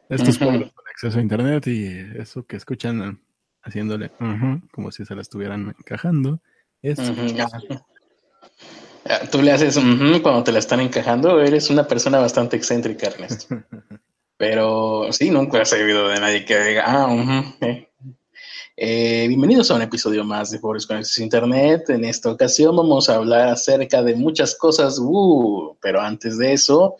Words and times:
Estos 0.10 0.38
Ujú. 0.38 0.46
pobres 0.46 0.73
con 0.73 0.88
acceso 0.88 1.20
a 1.20 1.21
internet 1.21 1.68
y 1.68 1.86
eso 2.20 2.47
que 2.47 2.55
escuchan 2.55 3.21
haciéndole 3.62 4.13
ujú, 4.20 4.68
como 4.71 4.91
si 4.91 5.05
se 5.05 5.13
la 5.13 5.21
estuvieran 5.21 5.76
encajando. 5.78 6.41
Es 6.81 6.97
ah. 6.97 7.62
Ah, 9.08 9.19
Tú 9.31 9.44
le 9.44 9.51
haces 9.51 9.78
cuando 10.24 10.44
te 10.44 10.51
la 10.51 10.58
están 10.58 10.79
encajando, 10.79 11.40
eres 11.40 11.69
una 11.69 11.87
persona 11.87 12.17
bastante 12.17 12.58
excéntrica, 12.58 13.10
Ernesto. 13.10 13.63
Pero 14.37 15.13
sí, 15.13 15.29
nunca 15.29 15.62
has 15.62 15.72
oído 15.72 16.08
de 16.08 16.20
nadie 16.20 16.45
que 16.45 16.59
diga, 16.63 16.84
ah, 16.88 17.53
eh. 17.62 17.91
Eh, 18.77 19.26
bienvenidos 19.30 19.71
a 19.71 19.76
un 19.76 19.81
episodio 19.84 20.26
más 20.26 20.52
de 20.52 20.59
Pobres 20.59 20.85
con 20.85 20.98
Acceso 20.98 21.21
a 21.21 21.23
Internet. 21.23 21.89
En 21.89 22.03
esta 22.03 22.29
ocasión 22.29 22.75
vamos 22.75 23.09
a 23.09 23.15
hablar 23.15 23.48
acerca 23.48 24.03
de 24.03 24.15
muchas 24.15 24.55
cosas, 24.55 24.99
uh, 24.99 25.77
pero 25.81 26.01
antes 26.01 26.38
de 26.38 26.51
eso, 26.53 26.98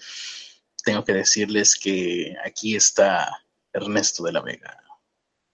tengo 0.86 1.04
que 1.04 1.14
decirles 1.14 1.76
que 1.76 2.34
aquí 2.46 2.76
está 2.78 3.28
Ernesto 3.74 4.24
de 4.24 4.32
la 4.32 4.42
Vega. 4.42 4.82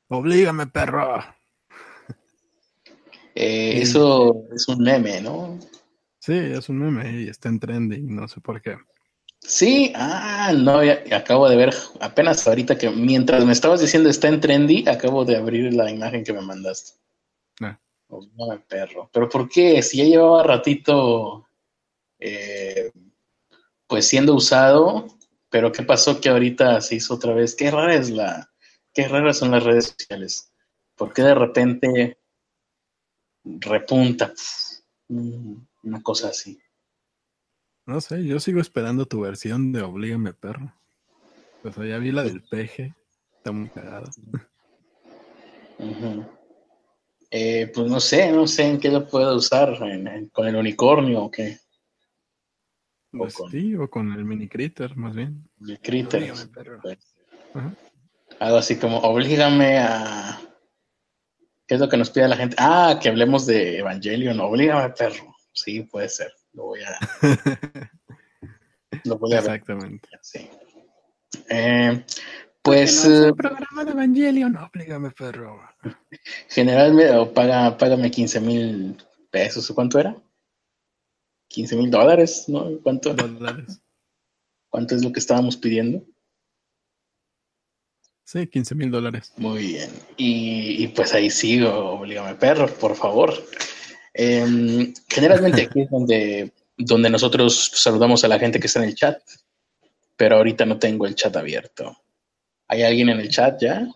Oblígame, 0.09 0.67
perro. 0.67 1.23
Eh, 3.33 3.77
Sí. 3.77 3.81
eso 3.83 4.43
es 4.53 4.67
un 4.67 4.83
meme, 4.83 5.21
¿no? 5.21 5.57
Sí, 6.19 6.33
es 6.33 6.69
un 6.69 6.77
meme 6.79 7.21
y 7.21 7.29
está 7.29 7.49
en 7.49 7.59
trending, 7.59 8.15
no 8.15 8.27
sé 8.27 8.41
por 8.41 8.61
qué. 8.61 8.77
Sí, 9.41 9.91
ah, 9.95 10.51
no, 10.55 10.83
ya- 10.83 11.03
acabo 11.15 11.49
de 11.49 11.55
ver 11.55 11.73
apenas 11.99 12.47
ahorita 12.47 12.77
que 12.77 12.89
mientras 12.89 13.43
me 13.45 13.51
estabas 13.51 13.81
diciendo 13.81 14.09
está 14.09 14.27
en 14.27 14.39
trendy, 14.39 14.87
acabo 14.87 15.25
de 15.25 15.35
abrir 15.35 15.73
la 15.73 15.89
imagen 15.91 16.23
que 16.23 16.33
me 16.33 16.41
mandaste. 16.41 16.93
Ah. 17.61 17.79
Oh, 18.09 18.21
no, 18.37 18.61
perro. 18.67 19.09
Pero 19.13 19.29
¿por 19.29 19.49
qué? 19.49 19.81
Si 19.83 19.97
ya 19.97 20.05
llevaba 20.05 20.43
ratito 20.43 21.47
eh, 22.19 22.91
pues 23.87 24.07
siendo 24.07 24.35
usado, 24.35 25.07
pero 25.49 25.71
¿qué 25.71 25.83
pasó 25.83 26.21
que 26.21 26.29
ahorita 26.29 26.81
se 26.81 26.95
hizo 26.95 27.15
otra 27.15 27.33
vez? 27.33 27.55
Qué 27.55 27.71
rara 27.71 27.95
es 27.95 28.09
la, 28.09 28.49
qué 28.93 29.07
raras 29.07 29.37
son 29.39 29.51
las 29.51 29.63
redes 29.63 29.95
sociales. 29.97 30.51
¿Por 30.95 31.13
qué 31.13 31.23
de 31.23 31.35
repente 31.35 32.17
repunta? 33.69 34.33
Mm, 35.09 35.55
Una 35.83 36.01
cosa 36.01 36.29
así. 36.29 36.59
No 37.85 37.99
sé, 38.01 38.23
yo 38.25 38.39
sigo 38.39 38.61
esperando 38.61 39.05
tu 39.05 39.21
versión 39.21 39.71
de 39.71 39.81
Oblígame, 39.81 40.33
perro. 40.33 40.73
O 41.63 41.71
sea, 41.71 41.85
ya 41.85 41.97
vi 41.97 42.11
la 42.11 42.23
del 42.23 42.43
peje. 42.43 42.95
Está 43.37 43.51
muy 43.51 43.69
cagada. 43.69 44.09
Eh, 47.31 47.71
pues 47.73 47.87
no 47.89 47.99
sé, 47.99 48.31
no 48.31 48.45
sé 48.45 48.67
en 48.67 48.79
qué 48.79 48.89
lo 48.89 49.07
puedo 49.07 49.35
usar, 49.35 49.69
en- 49.83 50.07
en- 50.07 50.29
con 50.29 50.47
el 50.47 50.55
unicornio 50.55 51.23
o 51.23 51.31
qué, 51.31 51.59
Pues 53.11 53.33
con- 53.33 53.49
sí, 53.51 53.75
o 53.75 53.89
con 53.89 54.11
el 54.11 54.25
mini 54.25 54.47
critter, 54.47 54.95
más 54.95 55.15
bien. 55.15 55.49
el 55.67 55.79
critter. 55.79 56.33
Pues, 56.81 56.97
algo 58.39 58.57
así 58.57 58.77
como, 58.77 58.97
oblígame 58.99 59.79
a... 59.79 60.39
¿Qué 61.67 61.75
es 61.75 61.79
lo 61.79 61.87
que 61.87 61.97
nos 61.97 62.09
pide 62.09 62.27
la 62.27 62.35
gente? 62.35 62.55
Ah, 62.59 62.99
que 63.01 63.07
hablemos 63.09 63.45
de 63.45 63.79
Evangelion, 63.79 64.39
oblígame, 64.41 64.89
perro. 64.93 65.33
Sí, 65.53 65.81
puede 65.83 66.09
ser, 66.09 66.31
lo 66.53 66.63
voy 66.65 66.81
a, 66.81 66.99
lo 69.05 69.17
voy 69.17 69.33
a 69.33 69.41
ver. 69.41 69.43
Exactamente. 69.51 70.09
sí. 70.21 70.49
Eh, 71.49 72.03
pues 72.61 73.05
no 73.07 73.11
es 73.15 73.29
eh, 73.29 73.33
programa 73.33 73.85
de 73.85 73.91
Evangelion, 73.91 74.55
Oblígame, 74.57 75.11
perro. 75.11 75.59
generalmente, 76.49 77.15
o 77.15 77.33
paga, 77.33 77.77
págame 77.77 78.11
15 78.11 78.39
mil 78.39 78.97
pesos, 79.31 79.69
¿o 79.71 79.75
¿cuánto 79.75 79.99
era? 79.99 80.15
15 81.47 81.75
mil 81.75 81.89
dólares, 81.89 82.45
¿no? 82.47 82.79
¿Cuánto? 82.83 83.13
Dólares. 83.13 83.81
¿Cuánto 84.69 84.95
es 84.95 85.03
lo 85.03 85.11
que 85.11 85.19
estábamos 85.19 85.57
pidiendo? 85.57 86.05
Sí, 88.23 88.47
15 88.47 88.75
mil 88.75 88.91
dólares. 88.91 89.33
Muy 89.37 89.67
bien. 89.67 89.89
Y, 90.15 90.83
y 90.83 90.87
pues 90.89 91.13
ahí 91.13 91.29
sigo, 91.29 91.69
oblígame 91.69 92.35
perro, 92.35 92.67
por 92.67 92.95
favor. 92.95 93.33
Em, 94.13 94.93
generalmente 95.07 95.63
aquí 95.63 95.81
es 95.81 95.89
donde, 95.89 96.53
donde 96.77 97.09
nosotros 97.09 97.71
saludamos 97.73 98.23
a 98.23 98.27
la 98.27 98.39
gente 98.39 98.59
que 98.59 98.67
está 98.67 98.83
en 98.83 98.89
el 98.89 98.95
chat, 98.95 99.21
pero 100.17 100.37
ahorita 100.37 100.65
no 100.65 100.77
tengo 100.79 101.05
el 101.05 101.15
chat 101.15 101.35
abierto. 101.35 101.97
¿Hay 102.67 102.83
alguien 102.83 103.09
en 103.09 103.19
el 103.19 103.29
chat 103.29 103.61
ya? 103.61 103.87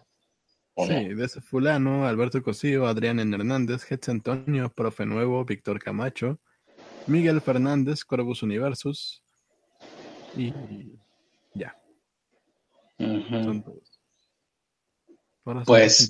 ¿O 0.73 0.85
Sí, 0.85 0.93
no? 0.93 1.27
fulano, 1.41 2.05
Alberto 2.07 2.41
Cosío, 2.41 2.85
Adrián. 2.85 3.19
Hernández, 3.19 3.89
Hetz 3.89 4.09
Antonio, 4.09 4.69
Profe 4.69 5.05
Nuevo, 5.05 5.43
Víctor 5.45 5.79
Camacho, 5.81 6.39
Miguel 7.07 7.41
Fernández, 7.41 8.03
Corvus 8.03 8.43
Universus. 8.43 9.23
Y 10.35 10.51
ya, 11.53 11.77
Ujú. 12.99 13.43
son 13.43 13.63
todos. 13.63 13.99
Son 15.45 15.63
Pues. 15.63 16.09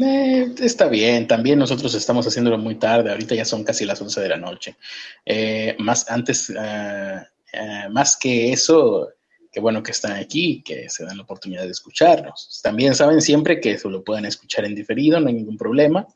Eh, 0.00 0.54
está 0.60 0.88
bien, 0.88 1.26
también 1.26 1.58
nosotros 1.58 1.94
estamos 1.94 2.26
haciéndolo 2.26 2.58
muy 2.58 2.76
tarde, 2.76 3.10
ahorita 3.10 3.34
ya 3.34 3.44
son 3.44 3.64
casi 3.64 3.84
las 3.84 4.00
11 4.00 4.20
de 4.20 4.28
la 4.28 4.36
noche. 4.36 4.76
Eh, 5.24 5.76
más 5.78 6.10
antes, 6.10 6.50
eh, 6.50 7.22
eh, 7.52 7.88
más 7.90 8.16
que 8.16 8.52
eso, 8.52 9.08
que 9.50 9.60
bueno 9.60 9.82
que 9.82 9.90
están 9.90 10.12
aquí, 10.12 10.62
que 10.62 10.88
se 10.88 11.04
dan 11.04 11.16
la 11.18 11.24
oportunidad 11.24 11.64
de 11.64 11.70
escucharnos. 11.70 12.60
También 12.62 12.94
saben 12.94 13.20
siempre 13.20 13.60
que 13.60 13.72
eso 13.72 13.90
lo 13.90 14.02
pueden 14.02 14.24
escuchar 14.24 14.64
en 14.64 14.74
diferido, 14.74 15.20
no 15.20 15.28
hay 15.28 15.34
ningún 15.34 15.58
problema. 15.58 16.06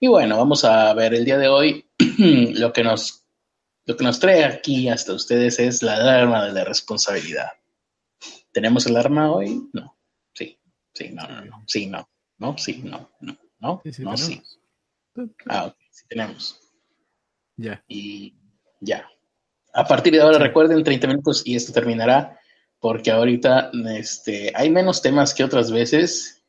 Y 0.00 0.06
bueno, 0.08 0.36
vamos 0.36 0.64
a 0.64 0.92
ver 0.94 1.14
el 1.14 1.24
día 1.24 1.38
de 1.38 1.48
hoy 1.48 1.86
lo 2.54 2.72
que 2.72 2.84
nos 2.84 3.24
lo 3.86 3.96
que 3.96 4.04
nos 4.04 4.20
trae 4.20 4.44
aquí 4.44 4.90
hasta 4.90 5.14
ustedes 5.14 5.58
es 5.58 5.82
la 5.82 5.94
alarma 5.94 6.44
de 6.44 6.52
la 6.52 6.62
responsabilidad. 6.62 7.52
¿Tenemos 8.52 8.84
el 8.86 8.98
arma 8.98 9.32
hoy? 9.32 9.66
No. 9.72 9.96
Sí, 10.34 10.58
sí, 10.92 11.08
no, 11.10 11.26
no, 11.26 11.42
no. 11.46 11.64
Sí, 11.66 11.86
no. 11.86 12.06
No, 12.38 12.56
sí, 12.56 12.82
no, 12.84 13.10
no, 13.20 13.36
no, 13.60 13.80
Sí, 13.84 13.92
sí, 13.92 14.02
no, 14.04 14.16
sí. 14.16 14.42
Ah, 15.48 15.66
ok, 15.66 15.76
sí 15.90 16.04
tenemos. 16.08 16.60
Ya. 17.56 17.82
Y 17.88 18.34
ya. 18.80 19.08
A 19.74 19.84
partir 19.84 20.12
de 20.12 20.20
ahora, 20.20 20.38
Sí. 20.38 20.44
recuerden, 20.44 20.82
30 20.84 21.06
minutos 21.08 21.42
y 21.44 21.56
esto 21.56 21.72
terminará, 21.72 22.38
porque 22.78 23.10
ahorita 23.10 23.70
este, 23.96 24.52
hay 24.54 24.70
menos 24.70 25.02
temas 25.02 25.34
que 25.34 25.42
otras 25.44 25.70
veces 25.72 26.44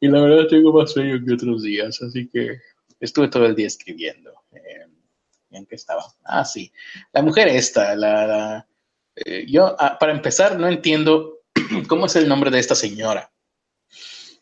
y 0.00 0.08
la 0.08 0.20
verdad 0.20 0.48
tengo 0.48 0.72
más 0.72 0.92
sueño 0.92 1.24
que 1.24 1.34
otros 1.34 1.62
días, 1.62 2.02
así 2.02 2.28
que 2.28 2.58
estuve 2.98 3.28
todo 3.28 3.46
el 3.46 3.54
día 3.54 3.66
escribiendo. 3.68 4.32
Eh, 4.52 4.86
¿En 5.52 5.66
qué 5.66 5.74
estaba? 5.76 6.04
Ah, 6.24 6.44
sí. 6.44 6.72
La 7.12 7.22
mujer 7.22 7.48
esta, 7.48 7.94
la... 7.94 8.26
la- 8.26 8.66
eh, 9.16 9.44
yo, 9.48 9.76
ah, 9.78 9.98
para 9.98 10.12
empezar, 10.12 10.58
no 10.58 10.68
entiendo 10.68 11.40
cómo 11.88 12.06
es 12.06 12.16
el 12.16 12.28
nombre 12.28 12.50
de 12.50 12.58
esta 12.60 12.74
señora. 12.74 13.30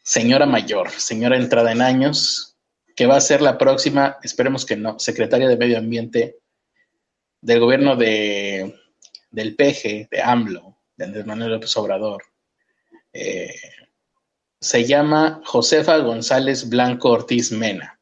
Señora 0.09 0.47
mayor, 0.47 0.91
señora 0.93 1.37
entrada 1.37 1.71
en 1.71 1.83
años, 1.83 2.57
que 2.97 3.05
va 3.05 3.17
a 3.17 3.21
ser 3.21 3.43
la 3.43 3.59
próxima, 3.59 4.17
esperemos 4.23 4.65
que 4.65 4.75
no, 4.75 4.99
secretaria 4.99 5.47
de 5.47 5.59
Medio 5.59 5.77
Ambiente 5.77 6.39
del 7.43 7.61
gobierno 7.61 7.95
de, 7.95 8.75
del 9.31 9.55
PG, 9.55 10.09
de 10.11 10.23
AMLO, 10.25 10.79
de 10.97 11.05
Andrés 11.05 11.27
Manuel 11.27 11.51
López 11.51 11.77
Obrador. 11.77 12.23
Eh, 13.13 13.55
se 14.59 14.87
llama 14.87 15.43
Josefa 15.45 15.99
González 15.99 16.71
Blanco 16.71 17.11
Ortiz 17.11 17.53
Mena. 17.53 18.01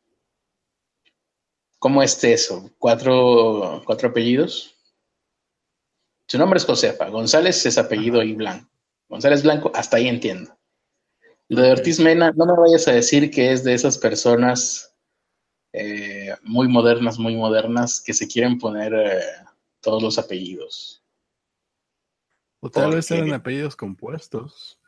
¿Cómo 1.81 2.05
es 2.05 2.23
eso? 2.23 2.71
¿Cuatro, 2.78 3.83
cuatro 3.84 4.11
apellidos? 4.11 4.77
Su 6.28 6.38
nombre 6.38 6.59
es 6.59 6.67
Josefa. 6.67 7.09
González 7.09 7.67
es 7.67 7.77
apellido 7.78 8.23
y 8.23 8.34
Blanco. 8.34 8.71
González 9.09 9.43
Blanco, 9.43 9.73
hasta 9.75 9.97
ahí 9.97 10.06
entiendo. 10.06 10.56
Lo 11.48 11.62
de 11.62 11.72
Ortiz 11.72 12.00
Mena, 12.00 12.32
no 12.34 12.46
me 12.46 12.56
vayas 12.56 12.88
a 12.88 12.92
decir 12.92 13.30
que 13.30 13.52
es 13.52 13.62
de 13.62 13.74
esas 13.74 13.98
personas 13.98 14.96
eh, 15.72 16.34
muy 16.43 16.69
modernas, 16.69 17.19
muy 17.19 17.37
modernas, 17.37 18.00
que 18.00 18.14
se 18.14 18.26
quieren 18.26 18.58
poner 18.58 18.93
eh, 18.94 19.20
todos 19.81 20.02
los 20.02 20.19
apellidos. 20.19 21.04
O 22.60 22.70
tal 22.70 22.94
vez 22.94 23.10
eran 23.10 23.32
apellidos 23.32 23.76
compuestos. 23.76 24.78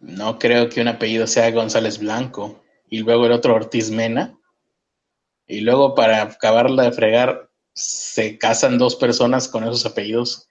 No 0.00 0.38
creo 0.38 0.68
que 0.68 0.80
un 0.80 0.88
apellido 0.88 1.26
sea 1.26 1.50
González 1.50 1.98
Blanco 1.98 2.62
y 2.88 3.00
luego 3.00 3.26
el 3.26 3.32
otro 3.32 3.54
Ortiz 3.54 3.90
Mena. 3.90 4.38
Y 5.46 5.62
luego 5.62 5.94
para 5.94 6.22
acabarla 6.22 6.84
de 6.84 6.92
fregar, 6.92 7.50
se 7.72 8.38
casan 8.38 8.78
dos 8.78 8.96
personas 8.96 9.48
con 9.48 9.64
esos 9.64 9.86
apellidos 9.86 10.48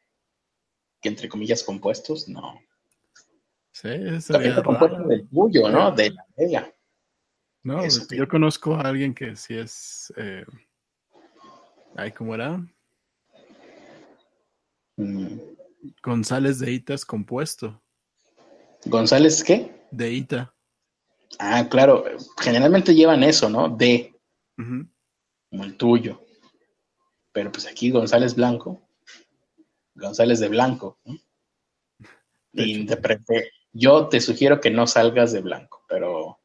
que 1.01 1.09
entre 1.09 1.29
comillas 1.29 1.63
compuestos. 1.63 2.27
No. 2.27 2.59
Sí, 3.79 4.33
Apellido 4.33 4.63
compuesto 4.63 4.97
raro. 4.97 5.07
del 5.07 5.29
tuyo, 5.29 5.69
¿no? 5.69 5.91
De 5.91 6.09
la 6.09 6.25
Vega. 6.35 6.73
No, 7.61 7.83
Eso 7.83 8.07
yo 8.09 8.27
conozco 8.27 8.73
a 8.73 8.81
alguien 8.81 9.13
que 9.13 9.35
sí 9.35 9.55
es. 9.55 10.11
Eh, 10.17 10.43
ay, 11.95 12.11
¿cómo 12.11 12.33
era? 12.33 12.59
Mm. 14.95 15.37
González 16.01 16.57
de 16.57 16.71
Ita 16.71 16.95
es 16.95 17.05
compuesto. 17.05 17.79
González, 18.85 19.43
¿qué? 19.43 19.85
De 19.91 20.11
Ita. 20.11 20.55
Ah, 21.37 21.67
claro. 21.69 22.03
Generalmente 22.39 22.95
llevan 22.95 23.23
eso, 23.23 23.47
¿no? 23.47 23.69
De. 23.69 24.11
como 24.55 25.63
el 25.63 25.77
tuyo. 25.77 26.19
Pero 27.31 27.51
pues 27.51 27.67
aquí 27.67 27.91
González 27.91 28.33
Blanco, 28.33 28.81
González 29.93 30.39
de 30.39 30.47
Blanco, 30.47 30.97
interprete. 32.53 33.51
Yo 33.77 34.07
te 34.07 34.19
sugiero 34.19 34.59
que 34.59 34.71
no 34.71 34.87
salgas 34.87 35.31
de 35.31 35.41
blanco, 35.41 35.83
pero 35.87 36.39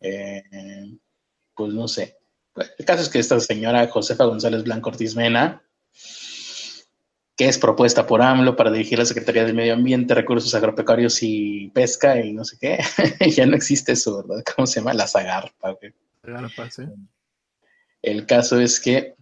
eh, 0.00 0.42
pues 1.54 1.74
no 1.74 1.88
sé. 1.88 2.18
El 2.78 2.84
caso 2.84 3.02
es 3.02 3.08
que 3.08 3.18
esta 3.18 3.40
señora 3.40 3.88
Josefa 3.88 4.24
González 4.24 4.62
Blanco 4.62 4.90
Ortiz 4.90 5.16
Mena, 5.16 5.62
que 7.36 7.48
es 7.48 7.58
propuesta 7.58 8.06
por 8.06 8.22
AMLO 8.22 8.56
para 8.56 8.70
dirigir 8.70 8.98
la 8.98 9.06
Secretaría 9.06 9.44
del 9.44 9.54
Medio 9.54 9.74
Ambiente, 9.74 10.14
Recursos 10.14 10.54
Agropecuarios 10.54 11.18
y 11.22 11.68
Pesca 11.70 12.20
y 12.20 12.32
no 12.32 12.44
sé 12.44 12.58
qué, 12.60 12.78
ya 13.30 13.46
no 13.46 13.56
existe 13.56 13.92
eso, 13.92 14.22
¿verdad? 14.22 14.44
¿Cómo 14.54 14.66
se 14.66 14.80
llama? 14.80 14.94
La 14.94 15.06
Zagarpa. 15.06 15.76
El 18.02 18.26
caso 18.26 18.60
es 18.60 18.78
que 18.80 19.14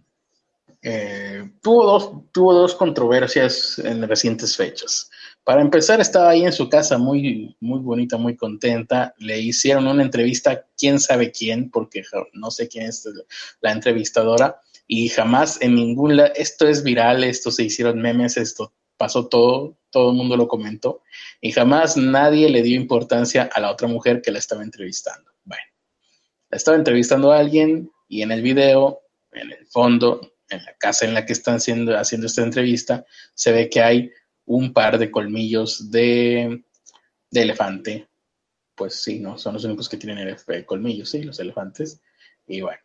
eh, 0.81 1.51
tuvo, 1.61 1.85
dos, 1.85 2.11
tuvo 2.31 2.53
dos 2.53 2.75
controversias 2.75 3.79
en 3.79 4.07
recientes 4.07 4.57
fechas. 4.57 5.10
Para 5.43 5.61
empezar, 5.61 5.99
estaba 5.99 6.29
ahí 6.29 6.45
en 6.45 6.53
su 6.53 6.69
casa 6.69 6.97
muy, 6.99 7.55
muy 7.59 7.79
bonita, 7.79 8.17
muy 8.17 8.35
contenta. 8.35 9.15
Le 9.17 9.39
hicieron 9.39 9.87
una 9.87 10.03
entrevista, 10.03 10.67
quién 10.77 10.99
sabe 10.99 11.31
quién, 11.31 11.71
porque 11.71 12.03
no 12.33 12.51
sé 12.51 12.67
quién 12.67 12.85
es 12.85 13.07
la 13.59 13.71
entrevistadora, 13.71 14.61
y 14.87 15.09
jamás 15.09 15.59
en 15.61 15.75
ningún 15.75 16.17
lado, 16.17 16.31
esto 16.35 16.67
es 16.67 16.83
viral, 16.83 17.23
esto 17.23 17.49
se 17.49 17.63
hicieron 17.63 18.01
memes, 18.01 18.37
esto 18.37 18.73
pasó 18.97 19.27
todo, 19.27 19.77
todo 19.89 20.11
el 20.11 20.17
mundo 20.17 20.37
lo 20.37 20.47
comentó, 20.47 21.01
y 21.39 21.51
jamás 21.51 21.97
nadie 21.97 22.49
le 22.49 22.61
dio 22.61 22.75
importancia 22.75 23.49
a 23.51 23.59
la 23.59 23.71
otra 23.71 23.87
mujer 23.87 24.21
que 24.21 24.31
la 24.31 24.39
estaba 24.39 24.63
entrevistando. 24.63 25.31
Bueno, 25.43 25.63
la 26.49 26.57
estaba 26.57 26.77
entrevistando 26.77 27.31
a 27.31 27.39
alguien 27.39 27.89
y 28.07 28.21
en 28.21 28.31
el 28.31 28.43
video, 28.43 29.01
en 29.31 29.51
el 29.51 29.65
fondo, 29.65 30.33
en 30.49 30.63
la 30.63 30.75
casa 30.77 31.05
en 31.05 31.13
la 31.13 31.25
que 31.25 31.33
están 31.33 31.55
haciendo, 31.55 31.97
haciendo 31.97 32.27
esta 32.27 32.43
entrevista, 32.43 33.05
se 33.33 33.51
ve 33.53 33.69
que 33.69 33.81
hay 33.81 34.11
un 34.55 34.73
par 34.73 34.97
de 34.97 35.09
colmillos 35.09 35.89
de, 35.91 36.63
elefante. 37.31 38.07
Pues 38.75 38.95
sí, 38.95 39.19
¿no? 39.19 39.37
Son 39.37 39.53
los 39.53 39.63
únicos 39.63 39.87
que 39.87 39.97
tienen 39.97 40.35
colmillos, 40.65 41.09
sí, 41.09 41.23
los 41.23 41.39
elefantes. 41.39 42.01
Y 42.47 42.61
bueno, 42.61 42.81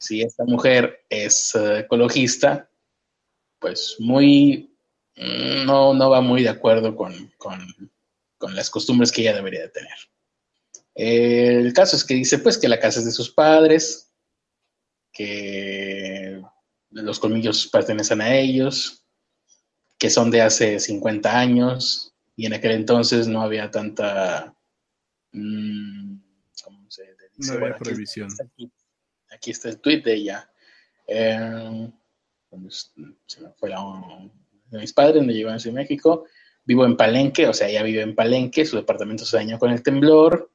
si 0.00 0.22
esta 0.22 0.44
mujer 0.44 1.06
es 1.08 1.54
eh, 1.54 1.80
ecologista, 1.80 2.68
pues 3.58 3.96
muy, 3.98 4.76
mm, 5.16 5.64
no, 5.64 5.94
no 5.94 6.10
va 6.10 6.20
muy 6.20 6.42
de 6.42 6.50
acuerdo 6.50 6.94
con, 6.94 7.32
las 8.54 8.70
costumbres 8.70 9.10
que 9.10 9.22
ella 9.22 9.34
debería 9.34 9.62
de 9.62 9.68
tener. 9.70 9.96
el 10.94 11.72
caso 11.72 11.96
es 11.96 12.04
que 12.04 12.14
dice, 12.14 12.38
pues, 12.38 12.58
que 12.58 12.68
la 12.68 12.78
casa 12.78 13.00
es 13.00 13.06
de 13.06 13.12
sus 13.12 13.30
padres, 13.30 14.12
que 15.12 16.42
los 16.90 17.18
colmillos 17.18 17.66
pertenecen 17.68 18.20
a 18.20 18.36
ellos, 18.36 19.05
que 19.98 20.10
son 20.10 20.30
de 20.30 20.42
hace 20.42 20.78
50 20.78 21.38
años 21.38 22.14
y 22.36 22.46
en 22.46 22.54
aquel 22.54 22.72
entonces 22.72 23.28
no 23.28 23.40
había 23.40 23.70
tanta... 23.70 24.54
Mm, 25.32 26.18
¿Cómo 26.64 26.90
se 26.90 27.02
dice? 27.36 27.52
No 27.52 27.64
había 27.64 27.76
prohibición. 27.76 28.28
Aquí, 29.30 29.50
está 29.50 29.68
el 29.68 29.80
tweet 29.80 30.02
de 30.02 30.14
ella. 30.14 30.50
Eh, 31.06 31.90
se 33.26 33.40
me 33.40 33.50
fue 33.50 33.68
la, 33.68 33.78
de 34.70 34.78
mis 34.78 34.92
padres, 34.92 35.24
me 35.24 35.32
llevó 35.32 35.50
a 35.50 35.72
México. 35.72 36.26
Vivo 36.64 36.84
en 36.84 36.96
Palenque, 36.96 37.46
o 37.46 37.52
sea, 37.52 37.68
ella 37.68 37.82
vive 37.82 38.02
en 38.02 38.14
Palenque, 38.14 38.66
su 38.66 38.76
departamento 38.76 39.24
se 39.24 39.36
dañó 39.36 39.58
con 39.58 39.70
el 39.70 39.82
temblor. 39.82 40.50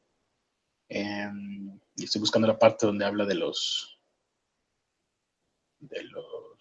Eh, 0.90 1.30
y 1.96 2.04
estoy 2.04 2.20
buscando 2.20 2.48
la 2.48 2.60
parte 2.60 2.86
donde 2.86 3.06
habla 3.06 3.26
de 3.26 3.36
los 3.36 4.00
de 5.80 6.04
los 6.04 6.58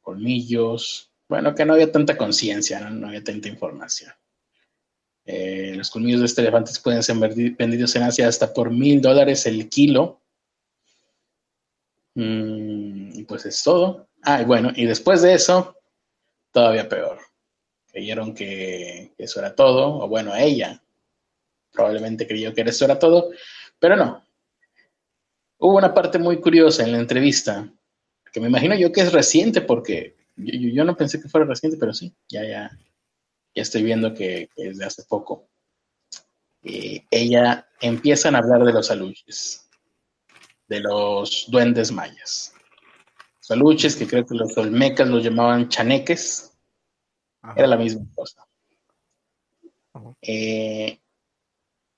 colmillos, 0.00 1.12
bueno, 1.28 1.54
que 1.54 1.64
no 1.64 1.74
había 1.74 1.90
tanta 1.90 2.16
conciencia, 2.16 2.80
¿no? 2.80 3.08
había 3.08 3.24
tanta 3.24 3.48
información. 3.48 4.12
Eh, 5.24 5.74
los 5.74 5.90
colmillos 5.90 6.20
de 6.20 6.26
este 6.26 6.40
elefante 6.40 6.70
pueden 6.82 7.02
ser 7.02 7.16
vendidos 7.16 7.96
en 7.96 8.04
Asia 8.04 8.28
hasta 8.28 8.52
por 8.52 8.70
mil 8.70 9.00
dólares 9.00 9.44
el 9.46 9.68
kilo. 9.68 10.20
Mm, 12.14 13.18
y 13.18 13.24
pues 13.24 13.44
es 13.46 13.62
todo. 13.62 14.08
Ah, 14.22 14.40
y 14.42 14.44
bueno, 14.44 14.70
y 14.74 14.86
después 14.86 15.22
de 15.22 15.34
eso, 15.34 15.76
todavía 16.52 16.88
peor. 16.88 17.18
Creyeron 17.88 18.34
que, 18.34 19.12
eso 19.18 19.40
era 19.40 19.54
todo, 19.54 19.98
o 19.98 20.08
bueno, 20.08 20.34
ella 20.36 20.82
probablemente 21.72 22.26
creyó 22.26 22.54
que 22.54 22.62
eso 22.62 22.84
era 22.84 22.98
todo, 22.98 23.30
pero 23.78 23.96
no. 23.96 24.24
Hubo 25.58 25.76
una 25.76 25.92
parte 25.92 26.18
muy 26.18 26.40
curiosa 26.40 26.84
en 26.84 26.92
la 26.92 26.98
entrevista, 26.98 27.70
que 28.32 28.40
me 28.40 28.48
imagino 28.48 28.74
yo 28.74 28.92
que 28.92 29.02
es 29.02 29.12
reciente 29.12 29.60
porque 29.60 30.16
yo, 30.36 30.84
no 30.84 30.96
pensé 30.96 31.20
que 31.20 31.28
fuera 31.28 31.46
reciente, 31.46 31.78
pero 31.78 31.94
sí, 31.94 32.14
ya, 32.28 32.44
ya, 32.44 32.70
ya 33.54 33.62
estoy 33.62 33.82
viendo 33.82 34.14
que, 34.14 34.48
es 34.56 34.78
de 34.78 34.84
hace 34.84 35.04
poco. 35.04 35.48
ella 36.62 37.68
empiezan 37.80 38.34
a 38.34 38.38
hablar 38.38 38.64
de 38.64 38.72
los 38.72 38.90
aluches, 38.90 39.68
de 40.68 40.80
los 40.80 41.46
duendes 41.48 41.92
mayas. 41.92 42.52
Los 43.38 43.50
aluches, 43.50 43.96
que 43.96 44.06
creo 44.06 44.26
que 44.26 44.34
los 44.34 44.56
olmecas 44.58 45.08
los 45.08 45.22
llamaban 45.22 45.68
chaneques, 45.68 46.52
era 47.54 47.66
la 47.66 47.76
misma 47.76 48.04
cosa. 48.14 48.46
Eh, 50.20 51.00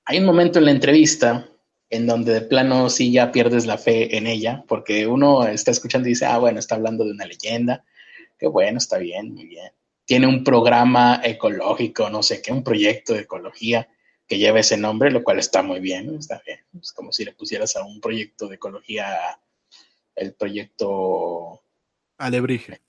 hay 0.05 0.19
un 0.19 0.25
momento 0.25 0.59
en 0.59 0.67
la 0.67 0.71
entrevista 0.71 1.49
en 1.91 2.07
donde 2.07 2.35
de 2.35 2.41
plano 2.43 2.91
sí 2.91 3.13
ya 3.13 3.33
pierdes 3.33 3.67
la 3.67 3.79
fe 3.79 4.17
en 4.17 4.27
ella, 4.27 4.65
porque 4.69 5.07
uno 5.07 5.47
está 5.47 5.71
escuchando 5.71 6.09
y 6.09 6.13
dice, 6.13 6.27
ah, 6.27 6.39
bueno, 6.39 6.59
está 6.59 6.75
hablando 6.75 7.05
de 7.05 7.13
una 7.13 7.25
leyenda, 7.25 7.85
Qué 8.39 8.47
bueno, 8.47 8.79
está 8.79 8.99
bien, 8.99 9.35
muy 9.35 9.47
bien. 9.47 9.73
Tiene 10.05 10.27
un 10.27 10.45
programa 10.45 11.21
ecológico, 11.25 12.09
no 12.09 12.23
sé 12.23 12.41
qué, 12.41 12.53
un 12.53 12.63
proyecto 12.63 13.13
de 13.13 13.21
ecología 13.21 13.89
que 14.27 14.39
lleva 14.39 14.61
ese 14.61 14.77
nombre, 14.77 15.11
lo 15.11 15.25
cual 15.25 15.39
está 15.39 15.63
muy 15.63 15.81
bien, 15.81 16.17
está 16.17 16.41
bien. 16.47 16.61
Es 16.81 16.93
como 16.93 17.13
si 17.13 17.25
le 17.25 17.33
pusieras 17.33 17.77
a 17.77 17.85
un 17.85 18.01
proyecto 18.01 18.47
de 18.47 18.57
ecología 18.57 19.39
el 20.15 20.35
proyecto... 20.35 21.63
Alebrije. 22.19 22.81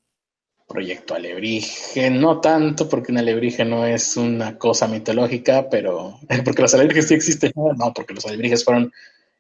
Proyecto 0.67 1.15
Alebrije, 1.15 2.11
no 2.11 2.39
tanto 2.41 2.87
porque 2.87 3.11
un 3.11 3.17
alebrije 3.17 3.65
no 3.65 3.87
es 3.87 4.17
una 4.17 4.57
cosa 4.59 4.87
mitológica, 4.87 5.67
pero 5.67 6.19
porque 6.45 6.61
los 6.61 6.73
alebrijes 6.75 7.07
sí 7.07 7.15
existen, 7.15 7.51
no, 7.55 7.91
porque 7.93 8.13
los 8.13 8.25
alebrijes 8.25 8.63
fueron 8.63 8.91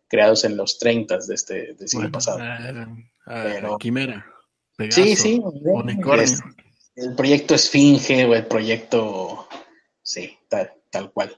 creados 0.07 0.43
en 0.43 0.57
los 0.57 0.79
30 0.79 1.17
de 1.19 1.35
este 1.35 1.73
del 1.75 1.87
siglo 1.87 2.11
pasado. 2.11 2.39
pero, 3.25 3.77
quimera 3.77 4.25
sí, 4.89 5.15
sí. 5.15 5.41
el 6.95 7.15
proyecto 7.15 7.55
Esfinge 7.55 8.25
o 8.25 8.35
el 8.35 8.45
proyecto. 8.47 9.47
Sí, 10.01 10.37
tal, 10.47 11.11
cual. 11.11 11.37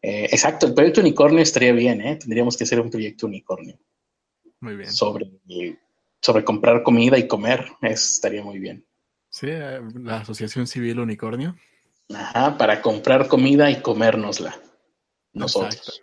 Eh, 0.00 0.28
exacto, 0.30 0.66
el 0.66 0.74
proyecto 0.74 1.00
unicornio 1.00 1.40
estaría 1.40 1.72
bien, 1.72 2.00
¿eh? 2.00 2.16
Tendríamos 2.16 2.56
que 2.56 2.64
hacer 2.64 2.80
un 2.80 2.90
proyecto 2.90 3.26
unicornio. 3.26 3.78
Muy 4.60 4.76
bien. 4.76 4.90
Sobre, 4.90 5.30
sobre 6.20 6.44
comprar 6.44 6.82
comida 6.82 7.18
y 7.18 7.26
comer, 7.26 7.66
estaría 7.82 8.42
muy 8.42 8.58
bien. 8.58 8.84
Sí, 9.30 9.46
eh, 9.50 9.80
la 9.94 10.18
Asociación 10.18 10.66
Civil 10.66 11.00
Unicornio. 11.00 11.56
Ajá, 12.14 12.56
para 12.56 12.80
comprar 12.80 13.28
comida 13.28 13.70
y 13.70 13.82
comérnosla. 13.82 14.58
Nosotros. 15.32 16.00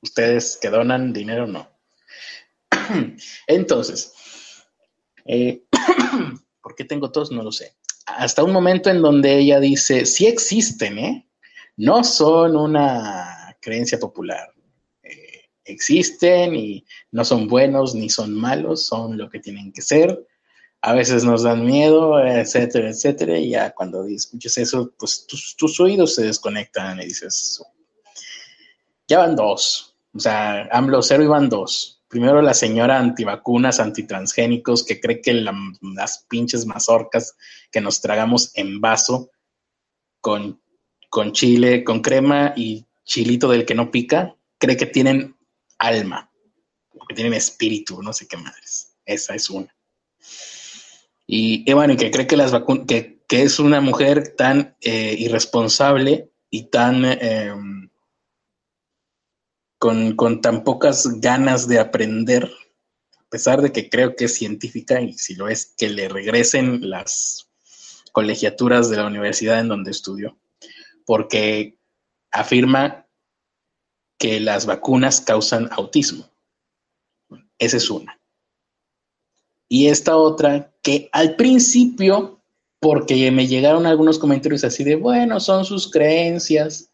Ustedes 0.00 0.58
que 0.60 0.70
donan 0.70 1.12
dinero, 1.12 1.46
no. 1.46 1.68
Entonces, 3.46 4.14
eh, 5.24 5.62
¿Por 6.72 6.76
qué 6.78 6.84
tengo 6.84 7.12
tos? 7.12 7.30
No 7.30 7.42
lo 7.42 7.52
sé. 7.52 7.76
Hasta 8.06 8.42
un 8.42 8.50
momento 8.50 8.88
en 8.88 9.02
donde 9.02 9.36
ella 9.36 9.60
dice, 9.60 10.06
sí 10.06 10.26
existen, 10.26 10.98
¿eh? 10.98 11.28
No 11.76 12.02
son 12.02 12.56
una 12.56 13.54
creencia 13.60 13.98
popular. 13.98 14.48
Eh, 15.02 15.50
existen 15.66 16.56
y 16.56 16.82
no 17.10 17.26
son 17.26 17.46
buenos 17.46 17.94
ni 17.94 18.08
son 18.08 18.32
malos, 18.32 18.86
son 18.86 19.18
lo 19.18 19.28
que 19.28 19.38
tienen 19.38 19.70
que 19.70 19.82
ser. 19.82 20.26
A 20.80 20.94
veces 20.94 21.24
nos 21.24 21.42
dan 21.42 21.62
miedo, 21.66 22.18
etcétera, 22.18 22.88
etcétera. 22.88 23.38
Y 23.38 23.50
ya 23.50 23.74
cuando 23.74 24.06
escuches 24.06 24.56
eso, 24.56 24.94
pues 24.98 25.26
tus, 25.26 25.54
tus 25.54 25.78
oídos 25.78 26.14
se 26.14 26.22
desconectan 26.22 27.02
y 27.02 27.04
dices, 27.04 27.62
ya 29.06 29.18
van 29.18 29.36
dos. 29.36 29.94
O 30.14 30.20
sea, 30.20 30.70
AMLO 30.72 31.02
cero 31.02 31.22
y 31.22 31.26
van 31.26 31.50
dos 31.50 32.01
primero 32.12 32.42
la 32.42 32.52
señora 32.52 32.98
antivacunas, 32.98 33.80
antitransgénicos, 33.80 34.84
que 34.84 35.00
cree 35.00 35.22
que 35.22 35.32
las 35.32 36.26
pinches 36.28 36.66
mazorcas 36.66 37.38
que 37.70 37.80
nos 37.80 38.02
tragamos 38.02 38.52
en 38.54 38.82
vaso 38.82 39.30
con, 40.20 40.60
con 41.08 41.32
chile, 41.32 41.84
con 41.84 42.02
crema 42.02 42.52
y 42.54 42.84
chilito 43.06 43.48
del 43.48 43.64
que 43.64 43.74
no 43.74 43.90
pica, 43.90 44.36
cree 44.58 44.76
que 44.76 44.84
tienen 44.84 45.38
alma, 45.78 46.30
que 47.08 47.14
tienen 47.14 47.32
espíritu, 47.32 48.02
no 48.02 48.12
sé 48.12 48.28
qué 48.28 48.36
madres. 48.36 48.94
Esa 49.06 49.34
es 49.34 49.48
una. 49.48 49.74
Y, 51.26 51.72
bueno, 51.72 51.94
y 51.94 51.96
que 51.96 52.10
cree 52.10 52.26
que 52.26 52.36
las 52.36 52.52
vacunas, 52.52 52.84
que, 52.86 53.22
es 53.26 53.58
una 53.58 53.80
mujer 53.80 54.34
tan 54.36 54.76
eh, 54.82 55.16
irresponsable 55.18 56.30
y 56.50 56.64
tan 56.64 57.06
em, 57.06 57.81
con, 59.82 60.40
tan 60.40 60.62
pocas 60.62 61.20
ganas 61.20 61.66
de 61.66 61.80
aprender, 61.80 62.48
pesar 63.28 63.60
de 63.62 63.72
que 63.72 63.90
creo 63.90 64.14
que 64.14 64.26
es 64.26 64.36
científica 64.36 65.00
y 65.00 65.14
si 65.14 65.34
lo 65.34 65.48
es, 65.48 65.74
que 65.76 65.88
le 65.88 66.08
regresen 66.08 66.88
las 66.88 67.50
colegiaturas 68.12 68.90
de 68.90 68.98
la 68.98 69.08
universidad 69.08 69.58
en 69.58 69.66
donde 69.66 69.90
estudió, 69.90 70.38
porque 71.04 71.78
afirma 72.30 73.08
que 74.18 74.38
las 74.38 74.66
vacunas 74.66 75.20
causan 75.20 75.68
autismo. 75.72 76.30
Esa 77.58 77.78
es 77.78 77.90
una. 77.90 78.20
Y 79.68 79.88
esta 79.88 80.16
otra, 80.16 80.72
que 80.80 81.08
al 81.10 81.34
principio, 81.34 82.40
porque 82.78 83.32
me 83.32 83.48
llegaron 83.48 83.86
algunos 83.86 84.20
comentarios 84.20 84.62
así 84.62 84.84
de, 84.84 84.94
bueno, 84.94 85.40
son 85.40 85.64
sus 85.64 85.90
creencias, 85.90 86.92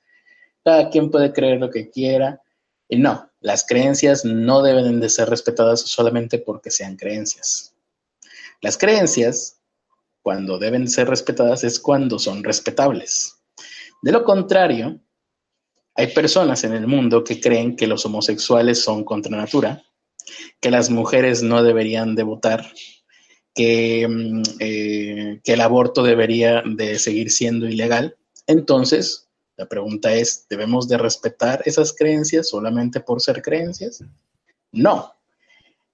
cada 0.65 0.89
quien 0.89 1.11
puede 1.11 1.35
creer 1.35 1.61
lo 1.61 1.69
que 1.69 1.91
quiera. 1.91 2.41
Y 2.89 2.99
no, 2.99 3.31
las 3.41 3.65
creencias 3.67 4.25
no 4.25 4.63
deben 4.63 5.01
de 5.01 5.09
ser 5.09 5.29
respetadas 5.29 5.81
solamente 5.81 6.39
porque 6.39 6.71
sean 6.71 6.97
creencias. 6.97 7.75
Las 8.61 8.79
creencias, 8.79 9.61
cuando 10.23 10.59
deben 10.59 10.89
ser 10.89 11.09
respetadas, 11.09 11.65
es 11.65 11.79
cuando 11.79 12.19
son 12.19 12.43
respetables. 12.43 13.37
De 14.03 14.13
lo 14.13 14.25
contrario, 14.25 15.01
hay 15.95 16.09
personas 16.09 16.65
en 16.65 16.73
el 16.73 16.87
mundo 16.87 17.25
que 17.25 17.41
creen 17.41 17.77
que 17.77 17.87
los 17.87 18.07
homosexuales 18.07 18.81
son 18.83 19.05
contra 19.05 19.37
natura, 19.37 19.83
que 20.61 20.71
las 20.71 20.91
mujeres 20.91 21.43
no 21.43 21.63
deberían 21.63 22.15
de 22.15 22.23
votar, 22.23 22.73
que, 23.55 24.07
mm, 24.09 24.43
eh, 24.61 25.41
que 25.43 25.53
el 25.53 25.61
aborto 25.61 26.03
debería 26.03 26.63
de 26.65 26.99
seguir 26.99 27.31
siendo 27.31 27.69
ilegal. 27.69 28.17
Entonces, 28.47 29.28
la 29.59 29.67
pregunta 29.67 30.15
es, 30.15 30.47
¿debemos 30.49 30.89
de 30.89 30.97
respetar 30.97 31.63
esas 31.67 31.93
creencias 31.93 32.49
solamente 32.49 33.01
por 33.01 33.21
ser 33.21 33.43
creencias? 33.43 34.03
No. 34.73 35.13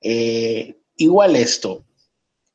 Eh, 0.00 0.76
igual 0.96 1.34
esto, 1.34 1.84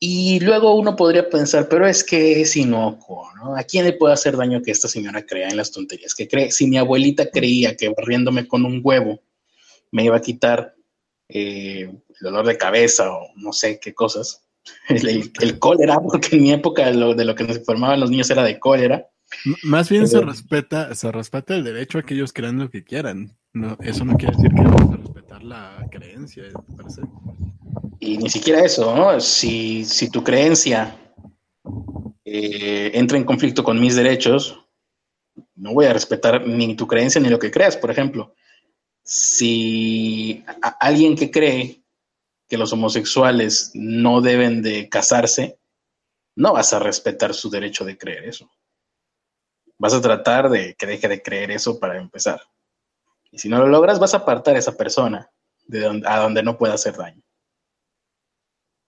y 0.02 0.40
luego 0.40 0.76
uno 0.76 0.96
podría 0.96 1.30
pensar, 1.30 1.68
pero 1.68 1.86
es 1.86 2.06
que 2.06 2.40
es 2.40 2.56
inocuo, 2.56 3.28
¿no? 3.36 3.58
¿A 3.58 3.64
quién 3.64 3.84
le 3.84 3.92
puede 3.92 4.14
hacer 4.14 4.38
daño 4.38 4.62
que 4.62 4.72
esta 4.72 4.88
señora 4.88 5.26
crea 5.26 5.50
en 5.50 5.58
las 5.58 5.72
tonterías? 5.72 6.16
Que 6.16 6.28
cree, 6.28 6.52
si 6.52 6.68
mi 6.68 6.78
abuelita 6.78 7.30
creía 7.30 7.76
que 7.76 7.90
barriéndome 7.90 8.48
con 8.48 8.64
un 8.64 8.80
huevo 8.82 9.20
me 9.92 10.06
iba 10.06 10.16
a 10.16 10.22
quitar 10.22 10.74
eh, 11.28 11.82
el 11.82 12.18
dolor 12.22 12.46
de 12.46 12.58
cabeza 12.58 13.12
o 13.12 13.28
no 13.36 13.52
sé 13.52 13.78
qué 13.80 13.94
cosas, 13.94 14.46
el, 14.88 15.60
cólera, 15.60 16.00
porque 16.00 16.38
en 16.38 16.44
mi 16.44 16.54
época 16.54 16.90
lo, 16.92 17.14
de 17.14 17.26
lo 17.26 17.36
que 17.36 17.44
nos 17.44 17.58
informaban 17.58 18.00
los 18.00 18.10
niños 18.10 18.30
era 18.30 18.44
de 18.44 18.58
cólera. 18.58 19.10
Más 19.64 19.90
bien 19.90 20.08
se 20.08 20.22
respeta, 20.22 20.94
se 20.96 21.12
respeta 21.12 21.56
el 21.56 21.64
derecho 21.64 22.00
a 22.00 22.04
que 22.04 22.14
ellos 22.14 22.34
crean 22.34 22.60
lo 22.60 22.70
que 22.70 22.84
quieran. 22.84 23.38
No, 23.54 23.78
eso 23.82 24.06
no 24.06 24.16
quiere 24.18 24.36
decir 24.36 24.52
que 24.54 24.62
vamos 24.62 24.94
a 24.94 24.98
respetar 24.98 25.44
la 25.44 25.88
creencia, 25.92 26.44
parece. 26.76 27.02
Y 28.00 28.18
ni 28.18 28.30
siquiera 28.30 28.62
eso, 28.64 28.96
¿no? 28.96 29.20
Si, 29.20 29.86
tu 30.12 30.24
creencia 30.24 30.96
eh, 32.24 32.92
entra 32.94 33.18
en 33.18 33.26
conflicto 33.26 33.64
con 33.64 33.80
mis 33.80 33.96
derechos, 33.96 34.60
no 35.56 35.74
voy 35.74 35.86
a 35.86 35.94
respetar 35.94 36.48
ni 36.48 36.76
tu 36.76 36.88
creencia 36.88 37.20
ni 37.20 37.30
lo 37.30 37.40
que 37.40 37.52
creas. 37.52 37.76
Por 37.78 37.92
ejemplo, 37.92 38.36
si 39.04 40.44
alguien 40.80 41.16
que 41.16 41.32
cree 41.32 41.84
que 42.48 42.58
los 42.58 42.74
homosexuales 42.74 43.72
no 43.74 44.22
deben 44.22 44.62
de 44.62 44.90
casarse, 44.90 45.60
no 46.36 46.54
vas 46.54 46.74
a 46.74 46.80
respetar 46.80 47.34
su 47.34 47.50
derecho 47.50 47.86
de 47.86 47.98
creer 47.98 48.26
eso. 48.26 48.50
Vas 49.80 49.94
a 49.94 50.02
tratar 50.02 50.50
de 50.50 50.76
que 50.76 50.86
deje 50.86 51.08
de 51.08 51.22
creer 51.24 51.52
eso 51.52 51.80
para 51.80 51.98
empezar. 51.98 52.42
Y 53.32 53.40
si 53.40 53.50
no 53.50 53.60
lo 53.60 53.68
logras, 53.68 54.00
vas 54.00 54.14
a 54.14 54.18
apartar 54.18 54.56
a 54.56 54.60
esa 54.60 54.76
persona 54.76 55.32
de 55.66 56.04
a 56.06 56.20
donde 56.20 56.44
no 56.44 56.58
pueda 56.58 56.74
hacer 56.74 56.96
daño. 56.96 57.24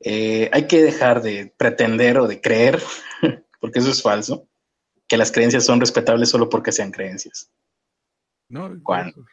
Eh, 0.02 0.50
hay 0.52 0.68
que 0.68 0.82
dejar 0.82 1.22
de 1.22 1.54
pretender 1.58 2.18
o 2.20 2.28
de 2.28 2.42
creer, 2.42 2.82
porque 3.60 3.80
eso 3.80 3.90
es 3.90 4.02
falso, 4.02 4.48
que 5.08 5.18
las 5.18 5.32
creencias 5.32 5.66
son 5.66 5.80
respetables 5.80 6.30
solo 6.30 6.50
porque 6.50 6.72
sean 6.72 6.92
creencias. 6.92 7.52
No, 8.50 8.72
¿Cuándo? 8.84 9.26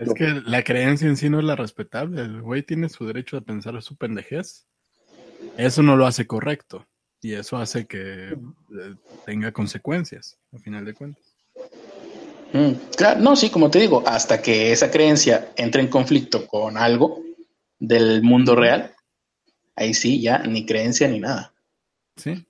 Es 0.00 0.14
que 0.14 0.42
la 0.44 0.62
creencia 0.62 1.08
en 1.08 1.16
sí 1.16 1.28
no 1.28 1.38
es 1.38 1.44
la 1.44 1.56
respetable. 1.56 2.22
El 2.22 2.42
güey 2.42 2.62
tiene 2.62 2.88
su 2.88 3.06
derecho 3.06 3.36
a 3.36 3.40
pensar 3.40 3.80
su 3.82 3.96
pendejez. 3.96 4.66
Eso 5.56 5.82
no 5.82 5.96
lo 5.96 6.06
hace 6.06 6.26
correcto. 6.26 6.86
Y 7.22 7.34
eso 7.34 7.56
hace 7.56 7.86
que 7.86 8.32
eh, 8.32 8.36
tenga 9.24 9.52
consecuencias, 9.52 10.36
al 10.52 10.60
final 10.60 10.84
de 10.84 10.92
cuentas. 10.92 11.24
Mm, 12.52 12.72
claro, 12.96 13.20
no, 13.20 13.36
sí, 13.36 13.48
como 13.48 13.70
te 13.70 13.78
digo, 13.78 14.02
hasta 14.04 14.42
que 14.42 14.72
esa 14.72 14.90
creencia 14.90 15.52
entre 15.56 15.82
en 15.82 15.88
conflicto 15.88 16.46
con 16.48 16.76
algo 16.76 17.22
del 17.78 18.22
mundo 18.22 18.56
real, 18.56 18.94
ahí 19.76 19.94
sí, 19.94 20.20
ya 20.20 20.38
ni 20.38 20.66
creencia 20.66 21.06
ni 21.06 21.20
nada. 21.20 21.54
Sí. 22.16 22.44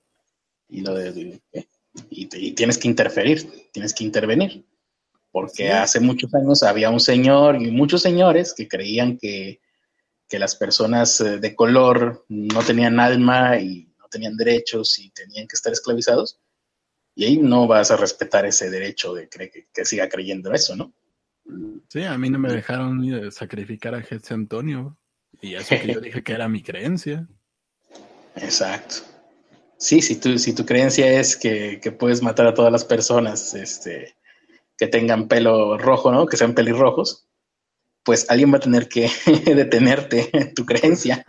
Y, 0.69 0.81
lo 0.81 0.95
de, 0.95 1.39
y, 2.09 2.25
tienes 2.53 2.79
que 2.79 2.87
interferir, 2.87 3.47
tienes 3.71 3.93
que 3.93 4.03
intervenir. 4.03 4.65
Porque 5.31 5.71
hace 5.71 5.99
muchos 5.99 6.33
años 6.33 6.63
había 6.63 6.89
un 6.89 6.99
señor 6.99 7.61
y 7.61 7.71
muchos 7.71 8.01
señores 8.01 8.53
que 8.55 8.67
creían 8.67 9.17
que, 9.17 9.61
que 10.27 10.39
las 10.39 10.55
personas 10.55 11.21
eh, 11.21 11.37
de 11.37 11.55
color 11.55 12.25
no 12.27 12.61
tenían 12.61 12.99
alma 12.99 13.59
y 13.59 13.92
tenían 14.13 14.37
derechos 14.37 14.97
y 14.99 15.09
tenían 15.11 15.47
que 15.47 15.55
estar 15.55 15.73
esclavizados. 15.73 16.39
Y 17.15 17.25
ahí 17.25 17.37
no 17.37 17.67
vas 17.67 17.91
a 17.91 17.97
respetar 17.97 18.45
ese 18.45 18.69
derecho 18.69 19.13
de 19.13 19.27
que, 19.27 19.67
que 19.71 19.85
siga 19.85 20.07
creyendo 20.09 20.53
eso, 20.53 20.75
¿no? 20.75 20.93
Sí, 21.89 22.03
a 22.03 22.17
mí 22.17 22.29
no 22.29 22.39
me 22.39 22.51
dejaron 22.51 23.31
sacrificar 23.31 23.93
a 23.95 24.01
Jesse 24.01 24.31
Antonio. 24.31 24.97
Y 25.41 25.55
eso 25.55 25.75
que 25.79 25.93
yo 25.93 25.99
dije 25.99 26.23
que 26.23 26.33
era 26.33 26.47
mi 26.47 26.63
creencia. 26.63 27.27
Exacto. 28.35 28.95
Sí, 29.77 30.01
si 30.01 30.19
tu, 30.19 30.39
si 30.39 30.53
tu 30.55 30.65
creencia 30.65 31.19
es 31.19 31.35
que, 31.35 31.79
puedes 31.99 32.21
matar 32.21 32.47
a 32.47 32.53
todas 32.53 32.71
las 32.71 32.85
personas 32.85 33.53
este, 33.53 34.15
que 34.77 34.87
tengan 34.87 35.27
pelo 35.27 35.77
rojo, 35.77 36.11
¿no? 36.11 36.25
Que 36.25 36.37
sean 36.37 36.55
pelirrojos, 36.55 37.27
pues 38.03 38.29
alguien 38.29 38.51
va 38.53 38.57
a 38.57 38.61
tener 38.61 38.87
que 38.87 39.09
detenerte 39.45 40.51
tu 40.55 40.65
creencia. 40.65 41.25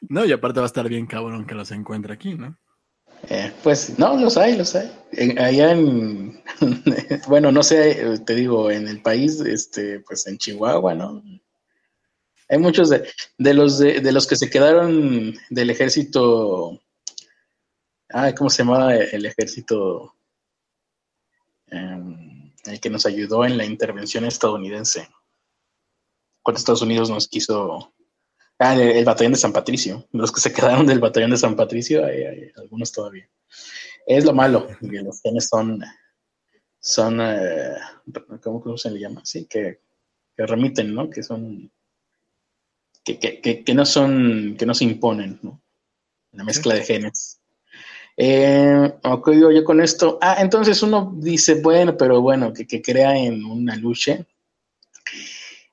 No, 0.00 0.24
y 0.24 0.32
aparte 0.32 0.60
va 0.60 0.66
a 0.66 0.66
estar 0.66 0.88
bien 0.88 1.06
cabrón 1.06 1.46
que 1.46 1.54
los 1.54 1.70
encuentre 1.70 2.12
aquí, 2.12 2.34
¿no? 2.34 2.58
Eh, 3.28 3.52
pues 3.62 3.98
no, 3.98 4.16
los 4.16 4.36
hay, 4.36 4.56
los 4.56 4.74
hay. 4.74 4.90
allá 5.38 5.72
en, 5.72 6.42
bueno, 7.28 7.52
no 7.52 7.62
sé, 7.62 8.18
te 8.26 8.34
digo, 8.34 8.70
en 8.70 8.88
el 8.88 9.00
país, 9.00 9.40
este, 9.40 10.00
pues 10.00 10.26
en 10.26 10.38
Chihuahua, 10.38 10.94
¿no? 10.94 11.22
Hay 12.48 12.58
muchos 12.58 12.90
de, 12.90 13.54
los 13.54 13.78
de, 13.78 14.12
los 14.12 14.26
que 14.26 14.36
se 14.36 14.50
quedaron 14.50 15.34
del 15.48 15.70
ejército. 15.70 16.82
Ah, 18.10 18.34
¿cómo 18.34 18.50
se 18.50 18.62
llamaba 18.62 18.94
el 18.94 19.24
ejército? 19.24 20.14
Em, 21.68 22.52
el 22.64 22.80
que 22.80 22.90
nos 22.90 23.06
ayudó 23.06 23.46
en 23.46 23.56
la 23.56 23.64
intervención 23.64 24.26
estadounidense. 24.26 25.08
Cuando 26.42 26.58
Estados 26.58 26.82
Unidos 26.82 27.10
nos 27.10 27.28
quiso. 27.28 27.94
Ah, 28.58 28.74
el, 28.74 29.04
batallón 29.04 29.32
de 29.32 29.38
San 29.38 29.52
Patricio. 29.52 30.06
Los 30.12 30.30
que 30.30 30.40
se 30.40 30.52
quedaron 30.52 30.86
del 30.86 31.00
batallón 31.00 31.30
de 31.30 31.36
San 31.36 31.56
Patricio, 31.56 32.04
hay, 32.04 32.50
algunos 32.56 32.92
todavía. 32.92 33.28
Es 34.06 34.24
lo 34.24 34.32
malo, 34.32 34.68
que 34.80 35.02
los 35.02 35.20
genes 35.20 35.48
son. 35.48 35.82
Son. 36.80 37.20
Eh, 37.20 37.76
¿cómo, 38.42 38.76
se 38.76 38.90
le 38.90 39.00
llama? 39.00 39.22
Sí, 39.24 39.46
que, 39.46 39.80
que 40.36 40.46
remiten, 40.46 40.94
¿no? 40.94 41.08
Que 41.10 41.22
son 41.22 41.70
que, 43.04 43.74
no 43.74 43.84
son, 43.84 44.56
que 44.58 44.66
no 44.66 44.74
se 44.74 44.84
imponen, 44.84 45.38
¿no? 45.42 45.60
La 46.32 46.44
mezcla 46.44 46.74
de 46.74 46.84
genes. 46.84 47.40
Eh, 48.16 48.92
ok, 49.04 49.32
yo 49.32 49.64
con 49.64 49.80
esto. 49.80 50.18
Ah, 50.20 50.36
entonces 50.40 50.82
uno 50.82 51.12
dice, 51.16 51.60
bueno, 51.60 51.96
pero 51.96 52.20
bueno, 52.20 52.52
que, 52.52 52.82
crea 52.82 53.16
en 53.16 53.44
una 53.44 53.76
lucha. 53.76 54.24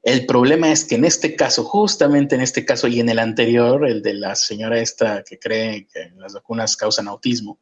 El 0.09 0.25
problema 0.25 0.71
es 0.71 0.85
que 0.85 0.95
en 0.95 1.05
este 1.05 1.35
caso, 1.35 1.63
justamente 1.63 2.33
en 2.33 2.41
este 2.41 2.65
caso 2.65 2.87
y 2.87 2.99
en 2.99 3.09
el 3.09 3.19
anterior, 3.19 3.87
el 3.87 4.01
de 4.01 4.15
la 4.15 4.35
señora 4.35 4.79
esta 4.79 5.23
que 5.23 5.37
cree 5.37 5.85
que 5.85 6.11
las 6.15 6.33
vacunas 6.33 6.75
causan 6.75 7.07
autismo, 7.07 7.59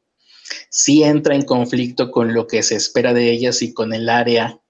sí 0.70 1.04
entra 1.04 1.36
en 1.36 1.44
conflicto 1.44 2.10
con 2.10 2.34
lo 2.34 2.48
que 2.48 2.64
se 2.64 2.78
espera 2.78 3.14
de 3.14 3.32
ellas 3.32 3.62
y 3.62 3.74
con 3.74 3.94
el 3.94 4.08
área, 4.08 4.62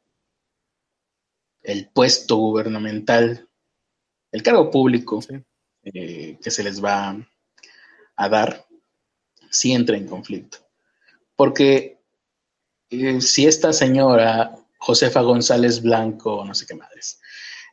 el 1.61 1.87
puesto 1.89 2.37
gubernamental 2.37 3.47
el 4.31 4.41
cargo 4.41 4.71
público 4.71 5.19
eh, 5.83 6.39
que 6.41 6.49
se 6.49 6.63
les 6.63 6.83
va 6.83 7.15
a 8.15 8.29
dar, 8.29 8.65
sí 9.51 9.71
entra 9.71 9.97
en 9.97 10.07
conflicto. 10.07 10.57
Porque 11.35 11.99
eh, 12.89 13.21
si 13.21 13.45
esta 13.45 13.71
señora, 13.71 14.55
Josefa 14.79 15.21
González 15.21 15.83
Blanco, 15.83 16.43
no 16.43 16.55
sé 16.55 16.65
qué 16.65 16.73
madres, 16.73 17.19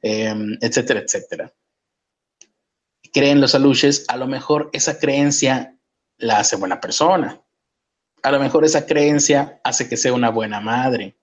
em, 0.06 0.58
etcétera, 0.60 1.00
etcétera, 1.00 1.50
creen 3.14 3.40
los 3.40 3.54
aluches, 3.54 4.04
a 4.08 4.18
lo 4.18 4.26
mejor 4.26 4.68
esa 4.74 4.98
creencia 4.98 5.78
la 6.18 6.40
hace 6.40 6.56
buena 6.56 6.80
persona. 6.80 7.40
A 8.22 8.30
lo 8.30 8.38
mejor 8.38 8.64
esa 8.64 8.84
creencia 8.84 9.60
hace 9.64 9.88
que 9.88 9.96
sea 9.96 10.12
una 10.12 10.30
buena 10.30 10.60
madre. 10.60 11.16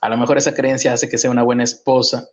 A 0.00 0.08
lo 0.08 0.16
mejor 0.16 0.38
esa 0.38 0.54
creencia 0.54 0.92
hace 0.92 1.08
que 1.08 1.18
sea 1.18 1.30
una 1.30 1.42
buena 1.42 1.62
esposa 1.62 2.28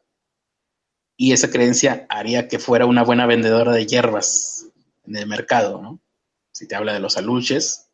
y 1.16 1.34
esa 1.34 1.52
creencia 1.52 2.08
haría 2.10 2.48
que 2.48 2.58
fuera 2.58 2.86
una 2.88 3.04
buena 3.04 3.28
vendedora 3.28 3.72
de 3.72 3.86
hierbas 3.86 4.68
en 5.06 5.16
el 5.16 5.28
mercado, 5.28 5.82
¿no? 5.82 6.00
Si 6.54 6.68
te 6.68 6.76
habla 6.76 6.94
de 6.94 7.00
los 7.00 7.18
aluches, 7.18 7.92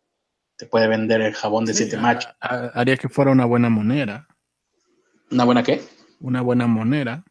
te 0.58 0.68
puede 0.68 0.88
vender 0.88 1.22
el 1.22 1.34
jabón 1.34 1.66
de 1.66 1.74
siete 1.74 1.98
machos. 1.98 2.34
Haría 2.40 2.96
que 2.96 3.10
fuera 3.10 3.32
una 3.32 3.46
buena 3.46 3.70
monera. 3.70 4.28
¿Una 5.32 5.44
buena 5.44 5.64
qué? 5.64 5.84
Una 6.20 6.42
buena 6.42 6.68
monera. 6.68 7.24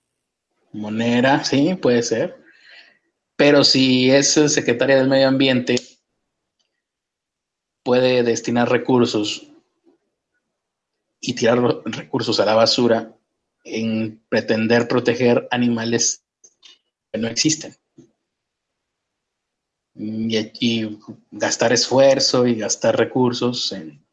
Monera, 0.76 1.42
sí, 1.42 1.74
puede 1.74 2.02
ser. 2.02 2.36
Pero 3.36 3.64
si 3.64 4.10
es 4.10 4.28
secretaria 4.28 4.96
del 4.96 5.08
medio 5.08 5.28
ambiente, 5.28 5.76
puede 7.82 8.22
destinar 8.22 8.70
recursos 8.70 9.46
y 11.20 11.34
tirar 11.34 11.60
recursos 11.84 12.38
a 12.40 12.44
la 12.44 12.54
basura 12.54 13.16
en 13.64 14.22
pretender 14.28 14.86
proteger 14.86 15.48
animales 15.50 16.24
que 17.10 17.18
no 17.18 17.28
existen. 17.28 17.74
Y, 19.94 20.98
gastar 21.30 21.72
esfuerzo 21.72 22.46
y 22.46 22.56
gastar 22.56 22.98
recursos 22.98 23.72
en, 23.72 24.04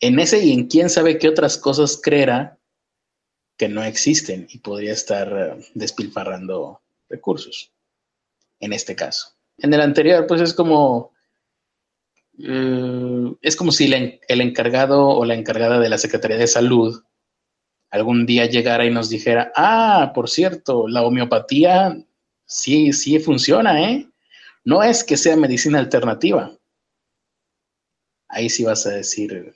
en 0.00 0.18
ese 0.18 0.42
y 0.42 0.52
en 0.52 0.66
quién 0.66 0.88
sabe 0.88 1.18
qué 1.18 1.28
otras 1.28 1.58
cosas 1.58 2.00
creerá 2.02 2.57
que 3.58 3.68
no 3.68 3.82
existen 3.82 4.46
y 4.50 4.58
podría 4.58 4.92
estar 4.92 5.28
eh, 5.36 5.66
despilfarrando 5.74 6.80
recursos, 7.10 7.72
en 8.60 8.72
este 8.72 8.94
caso. 8.94 9.34
En 9.58 9.74
el 9.74 9.80
anterior, 9.80 10.26
pues 10.26 10.40
es 10.40 10.54
como, 10.54 11.12
eh, 12.38 13.34
es 13.42 13.56
como 13.56 13.72
si 13.72 13.92
el 13.92 14.40
encargado 14.40 15.08
o 15.08 15.24
la 15.24 15.34
encargada 15.34 15.80
de 15.80 15.88
la 15.88 15.98
Secretaría 15.98 16.38
de 16.38 16.46
Salud 16.46 17.02
algún 17.90 18.26
día 18.26 18.46
llegara 18.46 18.84
y 18.84 18.90
nos 18.90 19.10
dijera, 19.10 19.52
ah, 19.56 20.12
por 20.14 20.28
cierto, 20.28 20.86
la 20.88 21.02
homeopatía 21.02 21.98
sí, 22.44 22.92
sí 22.92 23.18
funciona, 23.18 23.90
¿eh? 23.90 24.08
No 24.64 24.82
es 24.82 25.02
que 25.02 25.16
sea 25.16 25.36
medicina 25.36 25.78
alternativa. 25.78 26.54
Ahí 28.28 28.50
sí 28.50 28.62
vas 28.62 28.86
a 28.86 28.90
decir 28.90 29.54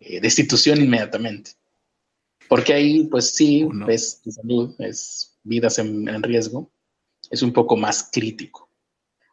eh, 0.00 0.20
destitución 0.20 0.82
inmediatamente. 0.82 1.52
Porque 2.54 2.72
ahí, 2.72 3.02
pues 3.08 3.30
sí, 3.30 3.66
es 3.88 4.22
salud, 4.28 4.76
es 4.78 5.36
vidas 5.42 5.80
en, 5.80 6.08
en 6.08 6.22
riesgo, 6.22 6.70
es 7.28 7.42
un 7.42 7.52
poco 7.52 7.76
más 7.76 8.10
crítico. 8.12 8.70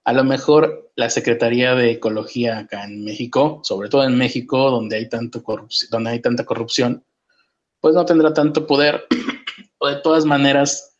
A 0.03 0.11
lo 0.11 0.23
mejor 0.23 0.91
la 0.95 1.07
Secretaría 1.07 1.75
de 1.75 1.91
Ecología 1.91 2.57
acá 2.57 2.83
en 2.83 3.03
México, 3.03 3.59
sobre 3.61 3.89
todo 3.89 4.05
en 4.05 4.17
México, 4.17 4.71
donde 4.71 4.95
hay, 4.95 5.07
tanto 5.07 5.43
donde 5.91 6.09
hay 6.09 6.19
tanta 6.19 6.47
corrupción, 6.47 7.05
pues 7.79 7.93
no 7.93 8.03
tendrá 8.05 8.33
tanto 8.33 8.65
poder. 8.65 9.05
o 9.77 9.87
de 9.87 9.97
todas 9.97 10.25
maneras, 10.25 10.97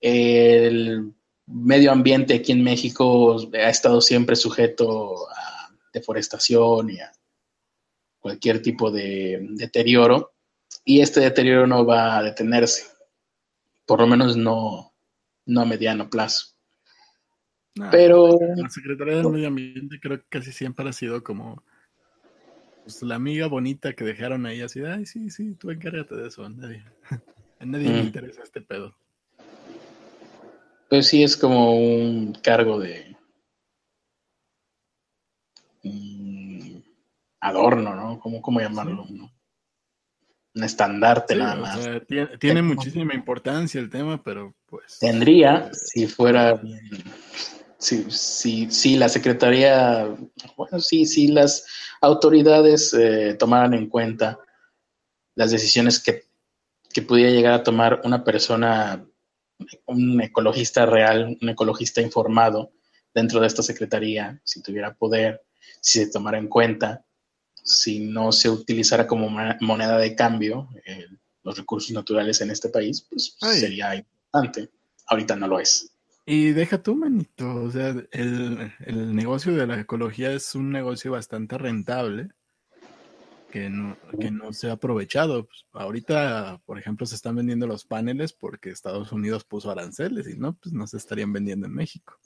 el 0.00 1.12
medio 1.46 1.92
ambiente 1.92 2.34
aquí 2.34 2.50
en 2.50 2.64
México 2.64 3.36
ha 3.54 3.70
estado 3.70 4.00
siempre 4.00 4.34
sujeto 4.34 5.30
a 5.30 5.70
deforestación 5.92 6.90
y 6.90 6.98
a 6.98 7.12
cualquier 8.18 8.60
tipo 8.60 8.90
de 8.90 9.46
deterioro. 9.50 10.32
Y 10.84 11.00
este 11.00 11.20
deterioro 11.20 11.66
no 11.66 11.86
va 11.86 12.18
a 12.18 12.22
detenerse, 12.22 12.86
por 13.86 14.00
lo 14.00 14.06
menos 14.06 14.36
no, 14.36 14.92
no 15.46 15.60
a 15.60 15.64
mediano 15.64 16.10
plazo. 16.10 16.56
Pero. 17.90 18.38
La 18.56 18.68
Secretaría 18.68 19.16
del 19.16 19.28
Medio 19.28 19.48
Ambiente 19.48 19.98
creo 20.00 20.18
que 20.18 20.26
casi 20.28 20.52
siempre 20.52 20.88
ha 20.88 20.92
sido 20.92 21.22
como 21.22 21.62
pues, 22.82 23.02
la 23.02 23.14
amiga 23.14 23.46
bonita 23.46 23.92
que 23.92 24.04
dejaron 24.04 24.44
ahí 24.46 24.60
así, 24.60 24.80
ay, 24.84 25.06
sí, 25.06 25.30
sí, 25.30 25.54
tú 25.54 25.70
encárgate 25.70 26.16
de 26.16 26.28
eso, 26.28 26.44
a 26.44 26.48
nadie, 26.48 26.84
a 27.60 27.64
nadie 27.64 27.88
le 27.88 28.02
mm. 28.02 28.06
interesa 28.06 28.42
este 28.42 28.60
pedo. 28.60 28.94
Pues 30.88 31.06
sí, 31.06 31.22
es 31.22 31.36
como 31.36 31.74
un 31.74 32.34
cargo 32.42 32.78
de 32.78 33.16
mm, 35.84 36.76
adorno, 37.40 37.94
¿no? 37.94 38.18
¿Cómo, 38.18 38.42
cómo 38.42 38.60
llamarlo? 38.60 39.06
Un 40.54 40.64
estandarte 40.64 41.34
nada 41.34 41.56
más. 41.56 41.78
tiene, 42.38 42.60
muchísima 42.60 43.14
importancia 43.14 43.80
el 43.80 43.88
tema, 43.88 44.22
pero 44.22 44.54
pues... 44.66 44.98
Tendría, 44.98 45.68
eh, 45.70 45.74
si 45.74 46.06
fuera 46.06 46.60
sí, 47.82 48.06
sí, 48.10 48.68
sí, 48.70 48.96
la 48.96 49.08
Secretaría, 49.08 50.08
bueno, 50.56 50.78
sí, 50.80 51.04
sí, 51.04 51.28
las 51.28 51.66
autoridades 52.00 52.94
eh, 52.94 53.34
tomaran 53.38 53.74
en 53.74 53.88
cuenta 53.88 54.38
las 55.34 55.50
decisiones 55.50 56.00
que, 56.00 56.22
que 56.92 57.02
pudiera 57.02 57.32
llegar 57.32 57.54
a 57.54 57.62
tomar 57.64 58.00
una 58.04 58.22
persona, 58.22 59.04
un 59.86 60.20
ecologista 60.20 60.86
real, 60.86 61.36
un 61.42 61.48
ecologista 61.48 62.00
informado 62.00 62.70
dentro 63.12 63.40
de 63.40 63.48
esta 63.48 63.62
Secretaría, 63.62 64.40
si 64.44 64.62
tuviera 64.62 64.94
poder, 64.94 65.42
si 65.80 66.04
se 66.04 66.10
tomara 66.10 66.38
en 66.38 66.48
cuenta, 66.48 67.04
si 67.62 68.00
no 68.00 68.32
se 68.32 68.50
utilizara 68.50 69.06
como 69.06 69.28
moneda 69.60 69.98
de 69.98 70.14
cambio 70.14 70.68
eh, 70.84 71.06
los 71.42 71.56
recursos 71.56 71.90
naturales 71.92 72.40
en 72.40 72.50
este 72.50 72.68
país, 72.68 73.06
pues 73.08 73.36
sería 73.40 73.96
importante. 73.96 74.70
Ahorita 75.06 75.36
no 75.36 75.48
lo 75.48 75.58
es. 75.58 75.90
Y 76.24 76.52
deja 76.52 76.80
tú, 76.80 76.94
manito, 76.94 77.52
o 77.64 77.70
sea, 77.70 77.88
el, 78.12 78.72
el, 78.86 79.14
negocio 79.14 79.54
de 79.56 79.66
la 79.66 79.80
ecología 79.80 80.32
es 80.32 80.54
un 80.54 80.70
negocio 80.70 81.10
bastante 81.10 81.58
rentable 81.58 82.28
que 83.52 83.68
no, 83.68 83.96
que 84.18 84.30
no 84.30 84.52
se 84.52 84.70
ha 84.70 84.72
aprovechado. 84.72 85.46
Pues, 85.46 85.66
ahorita, 85.72 86.60
por 86.64 86.78
ejemplo, 86.78 87.06
se 87.06 87.16
están 87.16 87.36
vendiendo 87.36 87.66
los 87.66 87.84
paneles 87.84 88.32
porque 88.32 88.70
Estados 88.70 89.12
Unidos 89.12 89.44
puso 89.44 89.70
aranceles 89.70 90.28
y 90.28 90.36
no, 90.38 90.54
pues 90.54 90.72
no 90.72 90.86
se 90.86 90.96
estarían 90.96 91.32
vendiendo 91.32 91.66
en 91.66 91.74
México. 91.74 92.16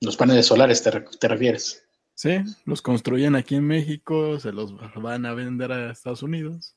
Los 0.00 0.16
paneles 0.16 0.46
solares, 0.46 0.82
te, 0.82 0.90
te 0.90 1.28
refieres? 1.28 1.84
Sí, 2.14 2.38
los 2.64 2.82
construyen 2.82 3.36
aquí 3.36 3.54
en 3.54 3.64
México, 3.64 4.40
se 4.40 4.52
los 4.52 4.74
van 4.94 5.24
a 5.24 5.34
vender 5.34 5.70
a 5.70 5.92
Estados 5.92 6.22
Unidos. 6.22 6.74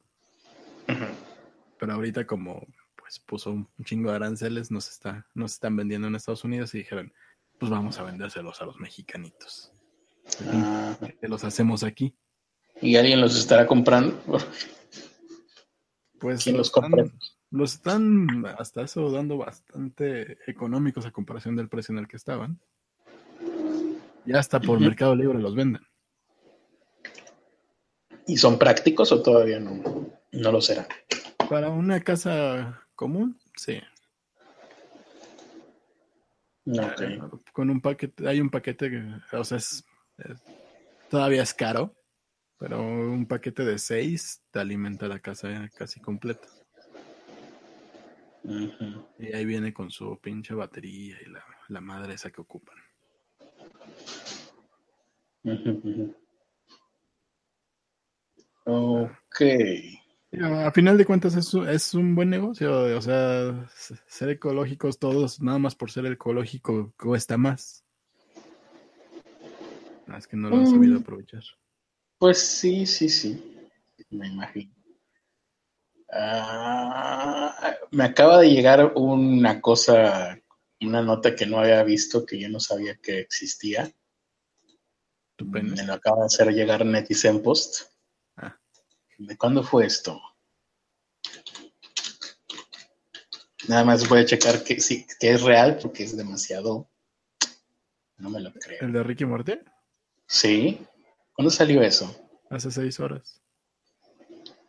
Pero 1.80 1.94
ahorita 1.94 2.28
como 2.28 2.68
pues, 2.96 3.20
puso 3.20 3.52
un 3.52 3.68
chingo 3.84 4.12
de 4.12 4.18
aranceles, 4.18 4.70
nos, 4.70 4.90
está, 4.90 5.26
nos 5.34 5.54
están 5.54 5.76
vendiendo 5.76 6.08
en 6.08 6.16
Estados 6.16 6.44
Unidos 6.44 6.74
y 6.76 6.80
dijeron, 6.80 7.12
pues 7.58 7.72
vamos 7.72 7.98
a 7.98 8.04
vendérselos 8.04 8.62
a 8.62 8.66
los 8.66 8.80
mexicanitos. 8.80 9.72
Ah. 10.48 10.96
Los 11.22 11.44
hacemos 11.44 11.84
aquí. 11.84 12.14
¿Y 12.82 12.96
alguien 12.96 13.22
los 13.22 13.38
estará 13.38 13.68
comprando? 13.68 14.22
Pues 16.20 16.44
¿Quién 16.44 16.58
los 16.58 16.70
compra? 16.70 17.06
Los 17.50 17.74
están 17.74 18.46
hasta 18.60 18.84
eso 18.84 19.10
dando 19.10 19.38
bastante 19.38 20.38
económicos 20.46 21.06
a 21.06 21.12
comparación 21.12 21.56
del 21.56 21.68
precio 21.68 21.94
en 21.94 22.00
el 22.00 22.08
que 22.08 22.18
estaban. 22.18 22.60
Ya 24.26 24.40
hasta 24.40 24.60
por 24.60 24.80
Mercado 24.80 25.16
Libre 25.16 25.40
los 25.40 25.56
venden. 25.56 25.82
¿Y 28.28 28.38
son 28.38 28.58
prácticos 28.60 29.12
o 29.12 29.22
todavía 29.22 29.60
no, 29.60 29.82
no 30.32 30.52
lo 30.52 30.62
será? 30.62 30.88
Para 31.50 31.70
una 31.70 32.00
casa 32.02 32.88
común, 32.96 33.40
sí. 33.56 33.82
Con 37.52 37.70
un 37.70 37.82
paquete, 37.82 38.28
hay 38.28 38.40
un 38.40 38.50
paquete 38.50 38.90
que, 38.90 39.38
o 39.38 39.44
sea, 39.44 39.58
es, 39.58 39.84
todavía 41.10 41.42
es 41.42 41.54
caro, 41.54 41.96
pero 42.58 42.82
un 42.82 43.26
paquete 43.26 43.66
de 43.66 43.80
seis 43.80 44.44
te 44.52 44.60
alimenta 44.60 45.08
la 45.08 45.20
casa 45.20 45.70
casi 45.76 46.00
completa. 46.00 46.48
Y 48.44 49.34
ahí 49.34 49.46
viene 49.46 49.74
con 49.74 49.92
su 49.92 50.20
pinche 50.20 50.54
batería 50.54 51.18
y 51.22 51.30
la, 51.70 51.82
madre 51.82 52.14
esa 52.14 52.32
que 52.32 52.42
ocupan. 52.42 52.76
Ok. 58.66 59.42
A 60.40 60.72
final 60.72 60.98
de 60.98 61.06
cuentas 61.06 61.36
es, 61.36 61.54
es 61.54 61.94
un 61.94 62.16
buen 62.16 62.30
negocio, 62.30 62.98
o 62.98 63.02
sea, 63.02 63.70
ser 64.08 64.30
ecológicos 64.30 64.98
todos, 64.98 65.42
nada 65.42 65.60
más 65.60 65.76
por 65.76 65.92
ser 65.92 66.06
ecológico 66.06 66.94
cuesta 66.98 67.38
más. 67.38 67.84
Es 70.18 70.28
que 70.28 70.38
no 70.38 70.50
lo 70.50 70.58
han 70.58 70.68
sabido 70.68 71.00
mm. 71.00 71.02
aprovechar. 71.02 71.44
Pues 72.18 72.38
sí, 72.38 72.86
sí, 72.86 73.10
sí, 73.10 73.44
me 74.10 74.28
imagino. 74.28 74.74
Ah, 76.14 77.76
me 77.92 78.04
acaba 78.04 78.40
de 78.40 78.50
llegar 78.50 78.94
una 78.96 79.62
cosa, 79.62 80.38
una 80.82 81.02
nota 81.02 81.36
que 81.36 81.46
no 81.46 81.60
había 81.60 81.84
visto, 81.84 82.26
que 82.26 82.40
yo 82.40 82.50
no 82.50 82.60
sabía 82.60 82.96
que 82.98 83.20
existía. 83.20 83.92
Me 85.46 85.84
lo 85.84 85.94
acaba 85.94 86.22
de 86.22 86.26
hacer 86.26 86.48
llegar 86.54 86.86
Netizen 86.86 87.42
Post. 87.42 87.92
¿De 89.18 89.38
cuándo 89.38 89.64
fue 89.64 89.86
esto? 89.86 90.20
Nada 93.68 93.84
más 93.84 94.10
voy 94.10 94.22
a 94.22 94.26
checar 94.26 94.64
que, 94.64 94.80
sí, 94.80 95.06
que 95.20 95.32
es 95.32 95.44
real 95.44 95.78
porque 95.80 96.04
es 96.04 96.18
demasiado. 96.18 96.90
No 98.18 98.30
me 98.30 98.40
lo 98.40 98.52
creo. 98.54 98.80
¿El 98.82 98.94
de 98.94 99.04
Ricky 99.04 99.26
Morty? 99.26 99.60
Sí. 100.28 100.80
¿Cuándo 101.34 101.52
salió 101.52 101.82
eso? 101.82 102.16
Hace 102.50 102.72
seis 102.72 103.00
horas. 103.00 103.42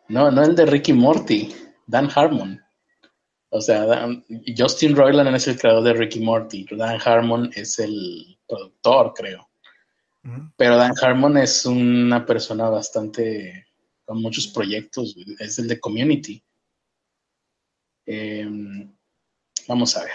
No, 0.09 0.31
no 0.31 0.43
el 0.43 0.55
de 0.55 0.67
Ricky 0.67 0.93
Morty, 0.93 1.55
Dan 1.87 2.11
Harmon. 2.15 2.63
O 3.49 3.61
sea, 3.61 4.09
Justin 4.57 4.95
Roiland 4.95 5.35
es 5.35 5.49
el 5.49 5.59
creador 5.59 5.85
de 5.85 5.95
Ricky 5.95 6.21
Morty. 6.21 6.67
Dan 6.71 7.01
Harmon 7.03 7.51
es 7.55 7.79
el 7.79 8.39
productor, 8.47 9.15
creo. 9.15 9.49
Pero 10.57 10.77
Dan 10.77 10.95
Harmon 11.01 11.37
es 11.39 11.67
una 11.67 12.25
persona 12.25 12.69
bastante 12.69 13.67
con 14.05 14.23
muchos 14.23 14.47
proyectos. 14.49 15.17
Es 15.39 15.59
el 15.59 15.69
de 15.69 15.81
Community. 15.81 16.43
Em, 18.07 18.95
vamos 19.67 19.97
a 19.97 20.05
ver. 20.05 20.13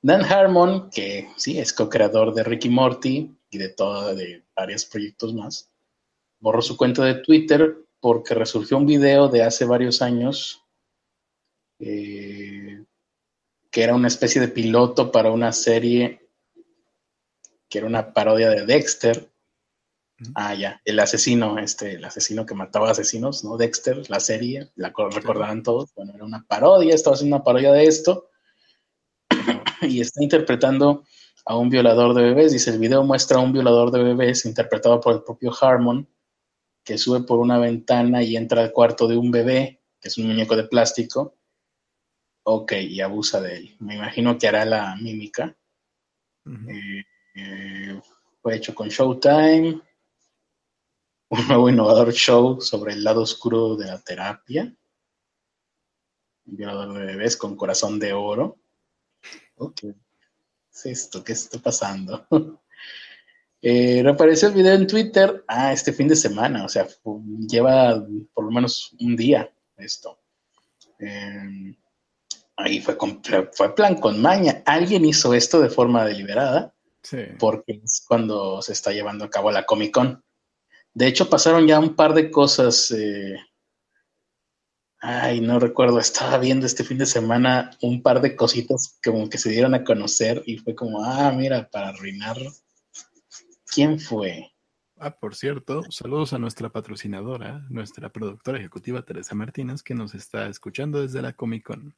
Dan 0.00 0.24
Harmon, 0.24 0.90
que 0.90 1.28
sí 1.36 1.58
es 1.58 1.72
co-creador 1.72 2.34
de 2.34 2.42
Ricky 2.42 2.68
Morty 2.68 3.36
y 3.50 3.58
de 3.58 3.68
todo, 3.68 4.14
de 4.14 4.44
varios 4.56 4.84
proyectos 4.86 5.34
más, 5.34 5.70
borró 6.40 6.60
su 6.62 6.76
cuenta 6.76 7.04
de 7.04 7.14
Twitter 7.14 7.76
porque 8.00 8.34
resurgió 8.34 8.78
un 8.78 8.86
video 8.86 9.28
de 9.28 9.42
hace 9.42 9.64
varios 9.64 10.02
años 10.02 10.64
eh, 11.78 12.84
que 13.70 13.82
era 13.82 13.94
una 13.94 14.08
especie 14.08 14.40
de 14.40 14.48
piloto 14.48 15.12
para 15.12 15.30
una 15.30 15.52
serie 15.52 16.21
que 17.72 17.78
era 17.78 17.86
una 17.86 18.12
parodia 18.12 18.50
de 18.50 18.66
Dexter. 18.66 19.32
Ah, 20.34 20.54
ya, 20.54 20.82
el 20.84 21.00
asesino, 21.00 21.58
este, 21.58 21.94
el 21.94 22.04
asesino 22.04 22.44
que 22.44 22.54
mataba 22.54 22.90
asesinos, 22.90 23.44
¿no? 23.44 23.56
Dexter, 23.56 24.08
la 24.10 24.20
serie, 24.20 24.70
la 24.76 24.92
recordarán 25.10 25.62
todos. 25.62 25.94
Bueno, 25.94 26.12
era 26.14 26.22
una 26.22 26.44
parodia, 26.46 26.94
estaba 26.94 27.14
haciendo 27.14 27.36
una 27.36 27.44
parodia 27.44 27.72
de 27.72 27.84
esto. 27.84 28.28
y 29.80 30.02
está 30.02 30.22
interpretando 30.22 31.04
a 31.46 31.56
un 31.56 31.70
violador 31.70 32.12
de 32.14 32.24
bebés. 32.24 32.52
Dice, 32.52 32.72
el 32.72 32.78
video 32.78 33.04
muestra 33.04 33.38
a 33.38 33.40
un 33.40 33.54
violador 33.54 33.90
de 33.90 34.02
bebés 34.02 34.44
interpretado 34.44 35.00
por 35.00 35.14
el 35.14 35.22
propio 35.22 35.50
Harmon, 35.58 36.06
que 36.84 36.98
sube 36.98 37.22
por 37.22 37.38
una 37.38 37.58
ventana 37.58 38.22
y 38.22 38.36
entra 38.36 38.60
al 38.60 38.72
cuarto 38.72 39.08
de 39.08 39.16
un 39.16 39.30
bebé, 39.30 39.80
que 39.98 40.08
es 40.08 40.18
un 40.18 40.26
muñeco 40.26 40.56
de 40.56 40.64
plástico. 40.64 41.38
Ok, 42.44 42.72
y 42.72 43.00
abusa 43.00 43.40
de 43.40 43.56
él. 43.56 43.76
Me 43.78 43.94
imagino 43.94 44.36
que 44.36 44.46
hará 44.46 44.66
la 44.66 44.94
mímica. 44.96 45.56
Eh, 46.44 47.04
eh, 47.34 48.00
fue 48.40 48.56
hecho 48.56 48.74
con 48.74 48.88
Showtime. 48.88 49.80
Un 51.28 51.48
nuevo 51.48 51.68
innovador 51.68 52.12
show 52.12 52.60
sobre 52.60 52.92
el 52.92 53.04
lado 53.04 53.22
oscuro 53.22 53.76
de 53.76 53.86
la 53.86 53.98
terapia. 54.00 54.74
Un 56.44 56.56
violador 56.56 56.92
de 56.92 57.06
bebés 57.06 57.36
con 57.36 57.56
corazón 57.56 57.98
de 57.98 58.12
oro. 58.12 58.58
Ok. 59.56 59.80
¿Qué 59.80 59.94
es 60.72 60.86
esto? 60.86 61.22
¿Qué 61.24 61.32
está 61.32 61.58
pasando? 61.58 62.26
Eh, 63.64 64.00
reapareció 64.02 64.48
el 64.48 64.54
video 64.54 64.74
en 64.74 64.88
Twitter, 64.88 65.44
ah, 65.46 65.72
este 65.72 65.92
fin 65.92 66.08
de 66.08 66.16
semana, 66.16 66.64
o 66.64 66.68
sea, 66.68 66.88
lleva 67.48 68.04
por 68.34 68.46
lo 68.46 68.50
menos 68.50 68.92
un 68.98 69.14
día 69.14 69.48
esto. 69.76 70.18
Em, 70.98 71.76
ahí 72.56 72.80
fue, 72.80 72.96
fue 73.52 73.74
plan 73.76 73.94
con 74.00 74.20
maña. 74.20 74.64
Alguien 74.66 75.04
hizo 75.04 75.32
esto 75.32 75.60
de 75.60 75.70
forma 75.70 76.04
deliberada, 76.04 76.71
sí. 77.02 77.18
porque 77.38 77.80
es 77.84 78.04
cuando 78.06 78.62
se 78.62 78.72
está 78.72 78.92
llevando 78.92 79.24
a 79.24 79.30
cabo 79.30 79.50
la 79.50 79.64
Comic 79.64 79.92
Con. 79.92 80.24
De 80.94 81.06
hecho, 81.06 81.30
pasaron 81.30 81.66
ya 81.66 81.78
un 81.78 81.94
par 81.94 82.14
de 82.14 82.30
cosas. 82.30 82.90
Eh, 82.90 83.36
ay, 85.00 85.40
no 85.40 85.58
recuerdo, 85.58 85.98
estaba 85.98 86.38
viendo 86.38 86.66
este 86.66 86.84
fin 86.84 86.98
de 86.98 87.06
semana 87.06 87.70
un 87.80 88.02
par 88.02 88.20
de 88.20 88.36
cositas 88.36 88.98
como 89.04 89.28
que 89.28 89.38
se 89.38 89.50
dieron 89.50 89.74
a 89.74 89.84
conocer 89.84 90.42
y 90.46 90.58
fue 90.58 90.74
como, 90.74 91.04
ah, 91.04 91.32
mira, 91.32 91.68
para 91.70 91.88
arruinarlo 91.88 92.50
¿Quién 93.72 93.98
fue? 93.98 94.52
Ah, 94.98 95.18
por 95.18 95.34
cierto, 95.34 95.82
saludos 95.90 96.34
a 96.34 96.38
nuestra 96.38 96.68
patrocinadora, 96.68 97.66
nuestra 97.70 98.10
productora 98.10 98.58
ejecutiva 98.58 99.02
Teresa 99.02 99.34
Martínez, 99.34 99.82
que 99.82 99.94
nos 99.94 100.14
está 100.14 100.46
escuchando 100.46 101.00
desde 101.00 101.22
la 101.22 101.32
Comic 101.32 101.64
Con. 101.64 101.94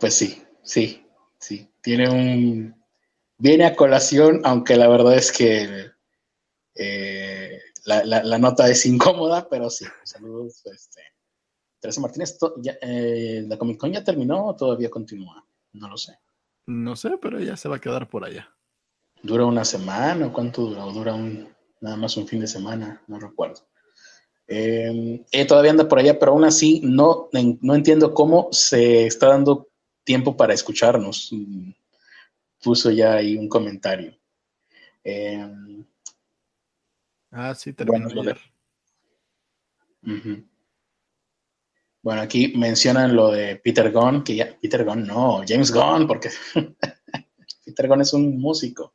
Pues 0.00 0.14
sí, 0.14 0.42
sí, 0.62 1.06
sí. 1.38 1.70
Tiene 1.80 2.10
un. 2.10 2.79
Viene 3.40 3.64
a 3.64 3.74
colación, 3.74 4.40
aunque 4.44 4.76
la 4.76 4.88
verdad 4.88 5.16
es 5.16 5.32
que 5.32 5.90
eh, 6.76 7.60
la, 7.84 8.38
nota 8.38 8.68
es 8.68 8.86
incómoda, 8.86 9.48
pero 9.48 9.68
sí. 9.68 9.86
Saludos, 10.04 10.64
este, 10.66 11.00
Teresa 11.80 12.00
Martínez. 12.00 12.38
Eh, 12.82 13.44
¿La 13.48 13.58
Comic 13.58 13.78
Con 13.78 13.92
ya 13.92 14.04
terminó 14.04 14.46
o 14.46 14.54
todavía 14.56 14.88
continúa? 14.88 15.44
No 15.72 15.88
lo 15.88 15.96
sé. 15.96 16.18
No 16.66 16.94
sé, 16.94 17.18
pero 17.20 17.40
ya 17.40 17.56
se 17.56 17.68
va 17.68 17.76
a 17.76 17.80
quedar 17.80 18.08
por 18.08 18.24
allá 18.24 18.48
dura 19.22 19.44
una 19.44 19.64
semana 19.64 20.26
o 20.26 20.32
cuánto 20.32 20.62
dura, 20.62 20.84
o 20.84 20.92
dura 20.92 21.14
un, 21.14 21.48
nada 21.80 21.96
más 21.96 22.16
un 22.16 22.26
fin 22.26 22.40
de 22.40 22.46
semana, 22.46 23.02
no 23.06 23.18
recuerdo. 23.18 23.60
Eh, 24.46 25.24
eh, 25.30 25.44
todavía 25.44 25.70
anda 25.70 25.88
por 25.88 25.98
allá, 25.98 26.18
pero 26.18 26.32
aún 26.32 26.44
así 26.44 26.80
no, 26.82 27.28
no 27.32 27.74
entiendo 27.74 28.14
cómo 28.14 28.48
se 28.50 29.06
está 29.06 29.28
dando 29.28 29.68
tiempo 30.04 30.36
para 30.36 30.54
escucharnos. 30.54 31.32
Puso 32.62 32.90
ya 32.90 33.14
ahí 33.14 33.36
un 33.36 33.48
comentario. 33.48 34.16
Eh, 35.02 35.84
ah, 37.30 37.54
sí, 37.54 37.72
terminó 37.72 38.08
bueno, 38.12 38.34
Bueno, 42.02 42.20
aquí 42.22 42.52
mencionan 42.56 43.14
lo 43.14 43.30
de 43.30 43.56
Peter 43.56 43.90
Gunn, 43.90 44.24
que 44.24 44.36
ya, 44.36 44.58
Peter 44.60 44.84
Gunn, 44.84 45.06
no, 45.06 45.42
James 45.46 45.72
Gunn, 45.72 46.06
porque 46.06 46.30
Peter 47.64 47.88
Gunn 47.88 48.00
es 48.02 48.12
un 48.12 48.38
músico. 48.38 48.94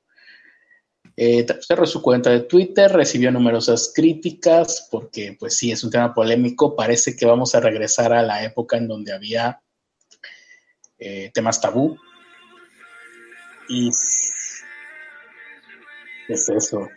Eh, 1.17 1.45
cerró 1.62 1.86
su 1.86 2.01
cuenta 2.01 2.30
de 2.30 2.41
Twitter, 2.41 2.91
recibió 2.91 3.32
numerosas 3.32 3.93
críticas 3.95 4.89
porque, 4.91 5.38
pues 5.39 5.56
sí, 5.58 5.71
es 5.71 5.84
un 5.84 5.89
tema 5.89 6.13
polémico. 6.13 6.75
Parece 6.75 7.15
que 7.15 7.25
vamos 7.25 7.56
a 7.56 7.62
regresar 7.62 8.12
a 8.12 8.21
la 8.21 8.43
época 8.43 8.78
en 8.78 8.88
donde 8.88 9.13
había 9.13 9.62
eh, 10.97 11.32
temas 11.34 11.62
tabú. 11.62 11.97
Y... 13.67 13.91
¿Qué 16.28 16.34
es 16.34 16.49
eso? 16.49 16.89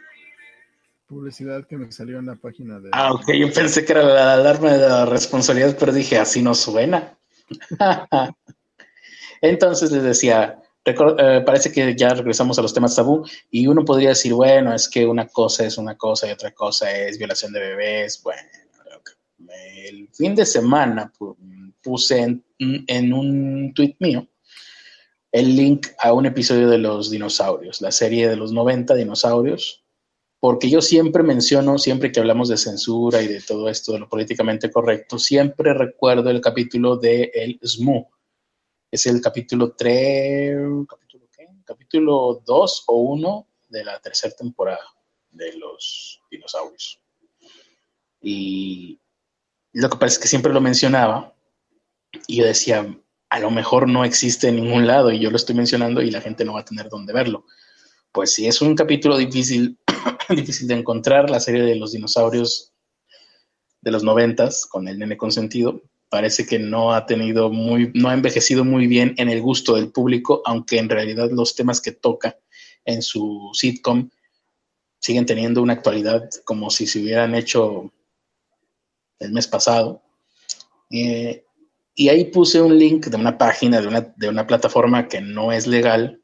Publicidad 1.06 1.66
que 1.66 1.76
me 1.76 1.90
salió 1.90 2.18
en 2.18 2.26
la 2.26 2.36
página 2.36 2.80
de... 2.80 2.90
Ah, 2.92 3.12
ok, 3.12 3.32
yo 3.32 3.52
pensé 3.52 3.84
que 3.84 3.92
era 3.92 4.02
la 4.02 4.34
alarma 4.34 4.72
de 4.72 4.88
la 4.88 5.06
responsabilidad, 5.06 5.76
pero 5.78 5.92
dije, 5.92 6.18
así 6.18 6.42
no 6.42 6.54
suena. 6.54 7.16
Entonces 9.40 9.90
les 9.92 10.02
decía, 10.02 10.60
eh, 10.84 11.42
parece 11.44 11.70
que 11.70 11.94
ya 11.94 12.14
regresamos 12.14 12.58
a 12.58 12.62
los 12.62 12.72
temas 12.72 12.96
tabú 12.96 13.24
y 13.50 13.66
uno 13.66 13.84
podría 13.84 14.10
decir, 14.10 14.32
bueno, 14.32 14.74
es 14.74 14.88
que 14.88 15.06
una 15.06 15.26
cosa 15.28 15.64
es 15.64 15.78
una 15.78 15.96
cosa 15.96 16.26
y 16.26 16.30
otra 16.30 16.52
cosa 16.52 16.90
es 16.90 17.18
violación 17.18 17.52
de 17.52 17.60
bebés. 17.60 18.22
Bueno, 18.22 18.42
el 19.88 20.08
fin 20.12 20.34
de 20.34 20.46
semana 20.46 21.12
puse 21.82 22.42
en, 22.58 23.12
un 23.12 23.72
tweet 23.74 23.96
mío 23.98 24.26
el 25.32 25.56
link 25.56 25.88
a 25.98 26.12
un 26.12 26.26
episodio 26.26 26.68
de 26.68 26.78
los 26.78 27.10
dinosaurios, 27.10 27.80
la 27.80 27.92
serie 27.92 28.28
de 28.28 28.36
los 28.36 28.52
90 28.52 28.94
dinosaurios, 28.94 29.84
porque 30.40 30.70
yo 30.70 30.80
siempre 30.80 31.22
menciono, 31.22 31.78
siempre 31.78 32.12
que 32.12 32.20
hablamos 32.20 32.48
de 32.48 32.56
censura 32.56 33.20
y 33.20 33.26
de 33.26 33.40
todo 33.40 33.68
esto, 33.68 33.92
de 33.92 33.98
lo 33.98 34.08
políticamente 34.08 34.70
correcto, 34.70 35.18
siempre 35.18 35.74
recuerdo 35.74 36.30
el 36.30 36.40
capítulo 36.40 36.96
de 36.96 37.30
El 37.34 37.58
SMU, 37.62 38.06
es 38.90 39.06
el 39.06 39.20
capítulo 39.20 39.72
3, 39.72 40.56
capítulo, 40.88 41.26
¿qué? 41.36 41.46
capítulo 41.64 42.42
2 42.46 42.84
o 42.86 42.96
1 42.96 43.46
de 43.68 43.84
la 43.84 44.00
tercera 44.00 44.34
temporada 44.34 44.84
de 45.30 45.56
los 45.58 46.22
dinosaurios. 46.30 47.00
Y 48.22 48.98
lo 49.72 49.90
que 49.90 49.98
pasa 49.98 50.14
es 50.14 50.18
que 50.18 50.28
siempre 50.28 50.52
lo 50.52 50.60
mencionaba 50.60 51.34
y 52.26 52.36
yo 52.36 52.46
decía, 52.46 52.86
a 53.30 53.40
lo 53.40 53.50
mejor 53.50 53.88
no 53.88 54.04
existe 54.04 54.48
en 54.48 54.56
ningún 54.56 54.86
lado 54.86 55.10
y 55.12 55.18
yo 55.18 55.30
lo 55.30 55.36
estoy 55.36 55.54
mencionando 55.54 56.02
y 56.02 56.10
la 56.10 56.20
gente 56.20 56.44
no 56.44 56.54
va 56.54 56.60
a 56.60 56.64
tener 56.64 56.88
dónde 56.88 57.12
verlo. 57.12 57.44
Pues 58.12 58.32
sí, 58.32 58.46
es 58.46 58.62
un 58.62 58.74
capítulo 58.74 59.16
difícil, 59.16 59.78
difícil 60.30 60.66
de 60.68 60.74
encontrar, 60.74 61.30
la 61.30 61.40
serie 61.40 61.62
de 61.62 61.76
los 61.76 61.92
dinosaurios 61.92 62.72
de 63.80 63.90
los 63.90 64.02
noventas 64.02 64.66
con 64.66 64.88
el 64.88 64.98
nene 64.98 65.16
consentido, 65.16 65.82
parece 66.08 66.46
que 66.46 66.58
no 66.58 66.94
ha 66.94 67.06
tenido 67.06 67.50
muy, 67.50 67.92
no 67.94 68.08
ha 68.08 68.14
envejecido 68.14 68.64
muy 68.64 68.86
bien 68.86 69.14
en 69.18 69.28
el 69.28 69.42
gusto 69.42 69.74
del 69.74 69.92
público, 69.92 70.42
aunque 70.44 70.78
en 70.78 70.88
realidad 70.88 71.30
los 71.30 71.54
temas 71.54 71.80
que 71.80 71.92
toca 71.92 72.38
en 72.84 73.02
su 73.02 73.50
sitcom 73.52 74.08
siguen 74.98 75.26
teniendo 75.26 75.62
una 75.62 75.74
actualidad 75.74 76.28
como 76.44 76.70
si 76.70 76.86
se 76.86 77.00
hubieran 77.00 77.34
hecho 77.34 77.92
el 79.18 79.32
mes 79.32 79.46
pasado. 79.46 80.02
Eh, 80.90 81.44
y 81.98 82.10
ahí 82.10 82.26
puse 82.26 82.62
un 82.62 82.78
link 82.78 83.06
de 83.06 83.16
una 83.16 83.36
página, 83.36 83.80
de 83.80 83.88
una, 83.88 84.00
de 84.16 84.28
una 84.28 84.46
plataforma 84.46 85.08
que 85.08 85.20
no 85.20 85.50
es 85.50 85.66
legal, 85.66 86.22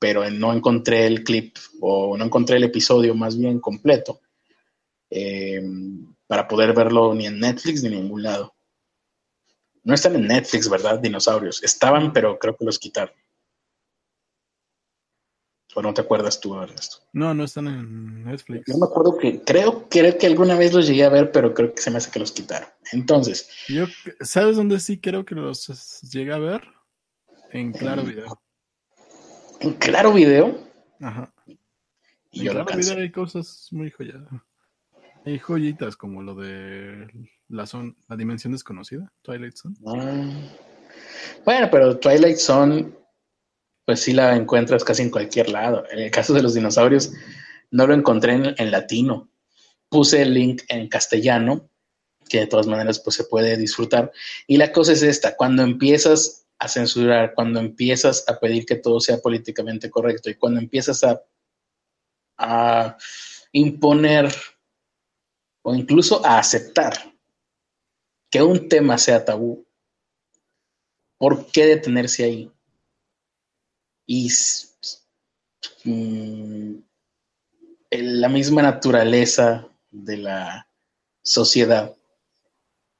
pero 0.00 0.28
no 0.28 0.52
encontré 0.52 1.06
el 1.06 1.22
clip 1.22 1.56
o 1.80 2.16
no 2.18 2.24
encontré 2.24 2.56
el 2.56 2.64
episodio 2.64 3.14
más 3.14 3.38
bien 3.38 3.60
completo 3.60 4.20
eh, 5.10 5.62
para 6.26 6.48
poder 6.48 6.74
verlo 6.74 7.14
ni 7.14 7.26
en 7.26 7.38
Netflix 7.38 7.84
ni 7.84 7.90
en 7.90 8.02
ningún 8.02 8.24
lado. 8.24 8.56
No 9.84 9.94
están 9.94 10.16
en 10.16 10.26
Netflix, 10.26 10.68
¿verdad? 10.68 10.98
Dinosaurios. 10.98 11.62
Estaban, 11.62 12.12
pero 12.12 12.36
creo 12.36 12.56
que 12.56 12.64
los 12.64 12.80
quitaron. 12.80 13.14
¿O 15.74 15.82
no 15.82 15.92
te 15.92 16.02
acuerdas 16.02 16.40
tú, 16.40 16.60
Ernesto? 16.60 16.98
No, 17.12 17.34
no 17.34 17.44
están 17.44 17.66
en 17.66 18.24
Netflix. 18.24 18.64
Yo 18.66 18.78
me 18.78 18.86
acuerdo 18.86 19.16
que 19.18 19.40
creo, 19.42 19.88
creo 19.88 20.16
que 20.16 20.26
alguna 20.26 20.56
vez 20.56 20.72
los 20.72 20.86
llegué 20.86 21.04
a 21.04 21.08
ver, 21.08 21.32
pero 21.32 21.52
creo 21.52 21.74
que 21.74 21.82
se 21.82 21.90
me 21.90 21.98
hace 21.98 22.10
que 22.10 22.20
los 22.20 22.32
quitaron. 22.32 22.68
Entonces. 22.92 23.48
Yo, 23.68 23.86
¿Sabes 24.20 24.56
dónde 24.56 24.78
sí 24.78 24.98
creo 24.98 25.24
que 25.24 25.34
los 25.34 26.00
llegué 26.02 26.32
a 26.32 26.38
ver? 26.38 26.62
En 27.50 27.72
Claro 27.72 28.04
Video. 28.04 28.40
¿En 29.60 29.72
Claro 29.74 30.12
Video? 30.12 30.58
Ajá. 31.00 31.32
Y 32.30 32.46
en 32.46 32.52
Claro 32.52 32.76
Video 32.76 32.98
hay 32.98 33.10
cosas 33.10 33.68
muy 33.72 33.90
joyadas. 33.90 34.28
Hay 35.26 35.38
joyitas 35.38 35.96
como 35.96 36.22
lo 36.22 36.34
de 36.34 37.08
la, 37.48 37.66
son, 37.66 37.96
la 38.08 38.16
dimensión 38.16 38.52
desconocida, 38.52 39.10
Twilight 39.22 39.56
Zone. 39.56 39.76
Ah. 39.86 40.30
Bueno, 41.44 41.68
pero 41.70 41.98
Twilight 41.98 42.36
Zone 42.36 42.92
pues 43.84 44.00
sí 44.00 44.12
la 44.12 44.34
encuentras 44.36 44.84
casi 44.84 45.02
en 45.02 45.10
cualquier 45.10 45.50
lado. 45.50 45.84
En 45.90 45.98
el 45.98 46.10
caso 46.10 46.32
de 46.32 46.42
los 46.42 46.54
dinosaurios, 46.54 47.12
no 47.70 47.86
lo 47.86 47.94
encontré 47.94 48.32
en, 48.56 48.70
latino. 48.70 49.28
Puse 49.88 50.22
el 50.22 50.34
link 50.34 50.62
en 50.68 50.88
castellano, 50.88 51.68
que 52.28 52.40
de 52.40 52.46
todas 52.46 52.66
maneras 52.66 53.00
pues 53.00 53.16
se 53.16 53.24
puede 53.24 53.56
disfrutar. 53.56 54.12
Y 54.46 54.56
la 54.56 54.72
cosa 54.72 54.92
es 54.92 55.02
esta, 55.02 55.36
cuando 55.36 55.62
empiezas 55.62 56.46
a 56.58 56.68
censurar, 56.68 57.34
cuando 57.34 57.60
empiezas 57.60 58.24
a 58.28 58.38
pedir 58.38 58.64
que 58.64 58.76
todo 58.76 59.00
sea 59.00 59.18
políticamente 59.18 59.90
correcto 59.90 60.30
y 60.30 60.36
cuando 60.36 60.60
empiezas 60.60 61.04
a, 61.04 61.22
a 62.38 62.96
imponer 63.52 64.32
o 65.62 65.74
incluso 65.74 66.24
a 66.24 66.38
aceptar 66.38 67.12
que 68.30 68.42
un 68.42 68.68
tema 68.68 68.98
sea 68.98 69.24
tabú, 69.24 69.66
¿por 71.18 71.46
qué 71.52 71.66
detenerse 71.66 72.24
ahí? 72.24 72.50
Y 74.06 74.30
mm, 75.84 76.74
la 77.90 78.28
misma 78.28 78.62
naturaleza 78.62 79.66
de 79.90 80.16
la 80.18 80.68
sociedad 81.22 81.94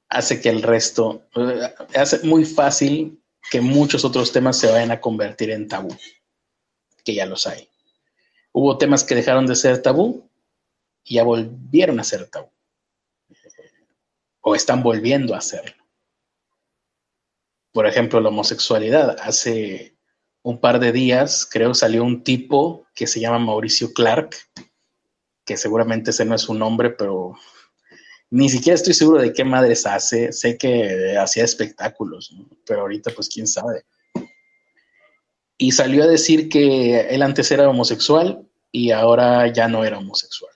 hace 0.08 0.40
que 0.40 0.48
el 0.48 0.62
resto, 0.62 1.26
eh, 1.36 1.74
hace 1.94 2.20
muy 2.26 2.44
fácil 2.44 3.20
que 3.50 3.60
muchos 3.60 4.04
otros 4.04 4.32
temas 4.32 4.58
se 4.58 4.70
vayan 4.70 4.90
a 4.90 5.00
convertir 5.00 5.50
en 5.50 5.68
tabú, 5.68 5.94
que 7.04 7.14
ya 7.14 7.26
los 7.26 7.46
hay. 7.46 7.68
Hubo 8.52 8.78
temas 8.78 9.04
que 9.04 9.14
dejaron 9.14 9.46
de 9.46 9.56
ser 9.56 9.82
tabú 9.82 10.30
y 11.02 11.16
ya 11.16 11.24
volvieron 11.24 12.00
a 12.00 12.04
ser 12.04 12.28
tabú, 12.28 12.50
o 14.40 14.54
están 14.54 14.82
volviendo 14.82 15.34
a 15.34 15.40
serlo. 15.40 15.84
Por 17.72 17.88
ejemplo, 17.88 18.20
la 18.20 18.28
homosexualidad. 18.28 19.16
Hace 19.20 19.93
un 20.44 20.60
par 20.60 20.78
de 20.78 20.92
días, 20.92 21.48
creo, 21.50 21.72
salió 21.74 22.04
un 22.04 22.22
tipo 22.22 22.86
que 22.94 23.06
se 23.06 23.18
llama 23.18 23.38
Mauricio 23.38 23.94
Clark, 23.94 24.36
que 25.44 25.56
seguramente 25.56 26.10
ese 26.10 26.26
no 26.26 26.34
es 26.34 26.42
su 26.42 26.52
nombre, 26.52 26.90
pero 26.90 27.34
ni 28.28 28.50
siquiera 28.50 28.74
estoy 28.74 28.92
seguro 28.92 29.22
de 29.22 29.32
qué 29.32 29.42
madres 29.42 29.86
hace. 29.86 30.32
Sé 30.32 30.58
que 30.58 31.16
hacía 31.18 31.44
espectáculos, 31.44 32.36
pero 32.66 32.82
ahorita 32.82 33.10
pues 33.16 33.30
quién 33.30 33.46
sabe. 33.46 33.84
Y 35.56 35.72
salió 35.72 36.04
a 36.04 36.08
decir 36.08 36.50
que 36.50 37.00
él 37.08 37.22
antes 37.22 37.50
era 37.50 37.68
homosexual 37.68 38.46
y 38.70 38.90
ahora 38.90 39.50
ya 39.50 39.66
no 39.66 39.82
era 39.82 39.96
homosexual. 39.96 40.52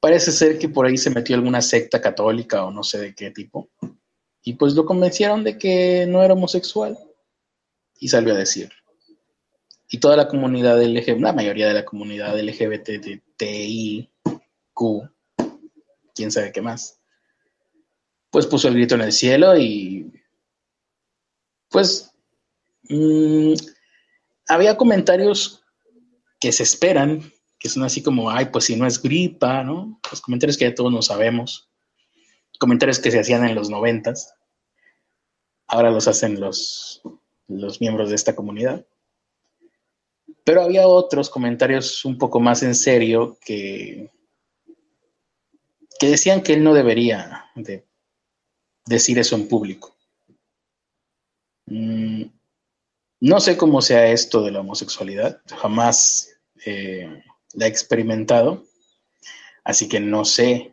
Parece 0.00 0.32
ser 0.32 0.58
que 0.58 0.68
por 0.68 0.86
ahí 0.86 0.98
se 0.98 1.10
metió 1.10 1.36
alguna 1.36 1.62
secta 1.62 2.00
católica 2.00 2.64
o 2.64 2.72
no 2.72 2.82
sé 2.82 2.98
de 2.98 3.14
qué 3.14 3.30
tipo. 3.30 3.70
Y 4.42 4.54
pues 4.54 4.74
lo 4.74 4.84
convencieron 4.84 5.44
de 5.44 5.58
que 5.58 6.06
no 6.08 6.24
era 6.24 6.34
homosexual 6.34 6.98
y 8.02 8.08
salió 8.08 8.34
a 8.34 8.36
decir. 8.36 8.72
Y 9.88 9.98
toda 9.98 10.16
la 10.16 10.26
comunidad 10.26 10.82
LGBT, 10.82 11.20
la 11.20 11.32
mayoría 11.32 11.68
de 11.68 11.74
la 11.74 11.84
comunidad 11.84 12.36
LGBTIQ, 12.36 14.10
quién 16.12 16.32
sabe 16.32 16.50
qué 16.50 16.60
más, 16.60 17.00
pues 18.28 18.48
puso 18.48 18.66
el 18.66 18.74
grito 18.74 18.96
en 18.96 19.02
el 19.02 19.12
cielo 19.12 19.56
y 19.56 20.12
pues 21.68 22.10
mm, 22.88 23.52
había 24.48 24.76
comentarios 24.76 25.62
que 26.40 26.50
se 26.50 26.64
esperan, 26.64 27.32
que 27.56 27.68
son 27.68 27.84
así 27.84 28.02
como, 28.02 28.32
ay, 28.32 28.46
pues 28.46 28.64
si 28.64 28.74
no 28.74 28.84
es 28.84 29.00
gripa, 29.00 29.62
¿no? 29.62 30.00
Los 30.10 30.20
comentarios 30.20 30.56
que 30.56 30.64
ya 30.64 30.74
todos 30.74 30.92
no 30.92 31.02
sabemos, 31.02 31.70
comentarios 32.58 32.98
que 32.98 33.12
se 33.12 33.20
hacían 33.20 33.46
en 33.46 33.54
los 33.54 33.70
noventas, 33.70 34.34
ahora 35.68 35.92
los 35.92 36.08
hacen 36.08 36.40
los 36.40 37.00
los 37.48 37.80
miembros 37.80 38.08
de 38.08 38.16
esta 38.16 38.34
comunidad. 38.34 38.84
Pero 40.44 40.62
había 40.62 40.86
otros 40.88 41.30
comentarios 41.30 42.04
un 42.04 42.18
poco 42.18 42.40
más 42.40 42.62
en 42.62 42.74
serio 42.74 43.38
que, 43.44 44.10
que 45.98 46.08
decían 46.08 46.42
que 46.42 46.54
él 46.54 46.64
no 46.64 46.74
debería 46.74 47.46
de 47.54 47.84
decir 48.86 49.18
eso 49.18 49.36
en 49.36 49.48
público. 49.48 49.94
Mm, 51.66 52.24
no 53.20 53.40
sé 53.40 53.56
cómo 53.56 53.80
sea 53.80 54.08
esto 54.08 54.42
de 54.42 54.50
la 54.50 54.60
homosexualidad, 54.60 55.40
jamás 55.46 56.34
eh, 56.66 57.22
la 57.54 57.66
he 57.66 57.68
experimentado, 57.68 58.64
así 59.62 59.88
que 59.88 60.00
no 60.00 60.24
sé 60.24 60.71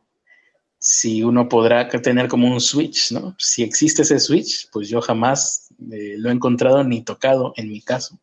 si 0.80 1.24
uno 1.24 1.50
podrá 1.50 1.90
tener 1.90 2.30
como 2.30 2.48
un 2.48 2.62
switch, 2.62 3.12
¿no? 3.12 3.36
Si 3.38 3.64
existe 3.64 4.04
ese 4.04 4.20
switch, 4.20 4.70
pues 4.72 4.88
yo 4.88 5.02
jamás 5.02 5.68
eh, 5.92 6.16
lo 6.18 6.30
he 6.30 6.34
encontrado 6.34 6.84
ni 6.84 7.02
tocado 7.04 7.54
en 7.58 7.70
mi 7.70 7.82
caso. 7.82 8.18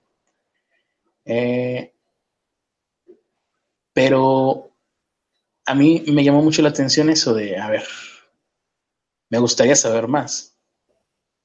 Eh, 1.27 1.93
pero 3.93 4.71
a 5.67 5.75
mí 5.75 6.05
me 6.09 6.25
llamó 6.25 6.43
mucho 6.43 6.63
la 6.63 6.71
atención 6.71 7.11
eso 7.11 7.35
de, 7.35 7.59
a 7.59 7.69
ver, 7.69 7.85
me 9.29 9.39
gustaría 9.39 9.77
saber 9.77 10.09
más. 10.09 10.57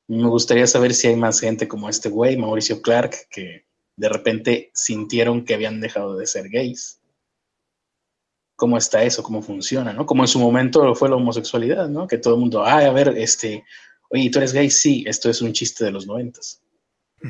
Me 0.08 0.28
gustaría 0.28 0.68
saber 0.68 0.94
si 0.94 1.08
hay 1.08 1.16
más 1.16 1.40
gente 1.40 1.68
como 1.68 1.90
este 1.90 2.10
güey, 2.10 2.38
Mauricio 2.38 2.82
Clark, 2.82 3.28
que 3.30 3.66
de 3.98 4.10
repente 4.10 4.72
sintieron 4.74 5.44
que 5.44 5.56
habían 5.56 5.82
dejado 5.82 6.16
de 6.16 6.28
ser 6.28 6.50
gays. 6.50 7.01
¿Cómo 8.62 8.78
está 8.78 9.04
eso? 9.04 9.24
¿Cómo 9.24 9.42
funciona? 9.42 9.92
¿no? 9.92 10.06
Como 10.06 10.22
en 10.22 10.28
su 10.28 10.38
momento 10.38 10.94
fue 10.94 11.10
la 11.10 11.16
homosexualidad, 11.16 11.90
¿no? 11.90 12.06
Que 12.06 12.20
todo 12.20 12.36
el 12.36 12.40
mundo, 12.40 12.64
ay, 12.64 12.86
a 12.86 12.92
ver, 12.92 13.18
este, 13.18 13.64
Oye, 14.12 14.30
¿tú 14.30 14.38
eres 14.40 14.54
gay? 14.54 14.70
Sí, 14.70 15.04
esto 15.08 15.30
es 15.30 15.42
un 15.42 15.54
chiste 15.54 15.86
de 15.86 15.92
los 15.92 16.06
noventas. 16.06 16.62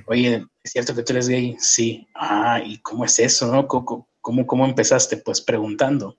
Oye, 0.08 0.46
¿es 0.64 0.72
cierto 0.72 0.96
que 0.96 1.04
tú 1.04 1.14
eres 1.14 1.30
gay? 1.30 1.56
Sí. 1.60 2.08
Ah, 2.16 2.60
¿y 2.66 2.80
cómo 2.80 3.06
es 3.06 3.20
eso, 3.20 3.52
no? 3.52 3.68
¿Cómo, 3.68 4.08
cómo, 4.48 4.66
empezaste? 4.66 5.18
Pues 5.18 5.42
preguntando. 5.42 6.18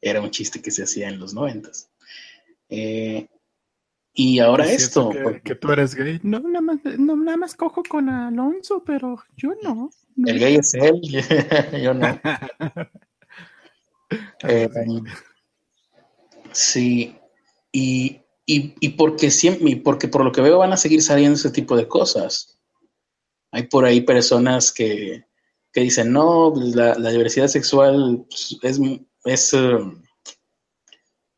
Era 0.00 0.20
un 0.20 0.30
chiste 0.30 0.62
que 0.62 0.70
se 0.70 0.84
hacía 0.84 1.08
en 1.08 1.18
los 1.18 1.34
noventas. 1.34 1.90
Eh, 2.68 3.28
y 4.14 4.38
ahora 4.38 4.70
esto. 4.70 5.10
Que, 5.42 5.56
tú 5.56 5.72
eres 5.72 5.96
gay. 5.96 6.20
No 6.22 6.38
nada, 6.38 6.60
más, 6.60 6.78
no, 6.84 7.16
nada 7.16 7.36
más 7.36 7.56
cojo 7.56 7.82
con 7.82 8.08
Alonso, 8.08 8.84
pero 8.86 9.22
yo 9.36 9.54
no. 9.60 9.90
El 10.24 10.38
gay 10.38 10.54
es 10.54 10.72
él, 10.74 11.00
yo 11.82 11.94
no. 11.94 12.20
Eh, 14.42 14.68
sí, 16.52 17.16
y 17.72 18.20
y, 18.52 18.88
porque 18.90 19.30
siempre, 19.30 19.76
porque 19.76 20.08
por 20.08 20.24
lo 20.24 20.32
que 20.32 20.40
veo 20.40 20.58
van 20.58 20.72
a 20.72 20.76
seguir 20.76 21.02
saliendo 21.02 21.36
ese 21.36 21.50
tipo 21.50 21.76
de 21.76 21.86
cosas. 21.86 22.58
Hay 23.52 23.64
por 23.64 23.84
ahí 23.84 24.00
personas 24.00 24.72
que, 24.72 25.24
dicen, 25.72 26.12
no, 26.12 26.52
pues, 26.52 26.74
la, 26.74 27.10
diversidad 27.10 27.46
sexual 27.46 28.26
pues, 28.28 28.58
es, 28.62 28.80
es 29.24 29.54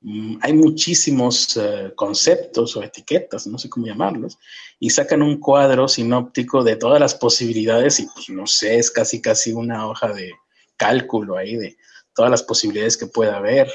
mm, 0.01 0.39
hay 0.41 0.53
muchísimos 0.55 1.55
eh, 1.59 1.93
conceptos 1.95 2.77
o 2.77 2.83
etiquetas, 2.83 3.47
no 3.47 3.59
sé 3.59 3.69
cómo 3.69 3.87
llamarlos, 3.87 4.39
y 4.81 4.89
sacan 4.89 5.21
un 5.21 5.39
cuadro 5.39 5.89
sinóptico 5.89 6.65
de 6.65 6.77
todas 6.77 6.99
las 6.99 7.15
posibilidades 7.15 8.01
y 8.01 8.07
pues 8.07 8.31
no 8.31 8.47
sé, 8.47 8.79
es 8.79 8.91
casi 8.91 9.21
casi 9.21 9.53
una 9.53 9.87
hoja 9.87 10.15
de 10.15 10.33
cálculo 10.79 11.37
ahí 11.37 11.57
de 11.57 11.77
todas 12.14 12.31
las 12.31 12.42
posibilidades 12.42 12.96
que 12.96 13.07
pueda 13.07 13.37
haber 13.37 13.70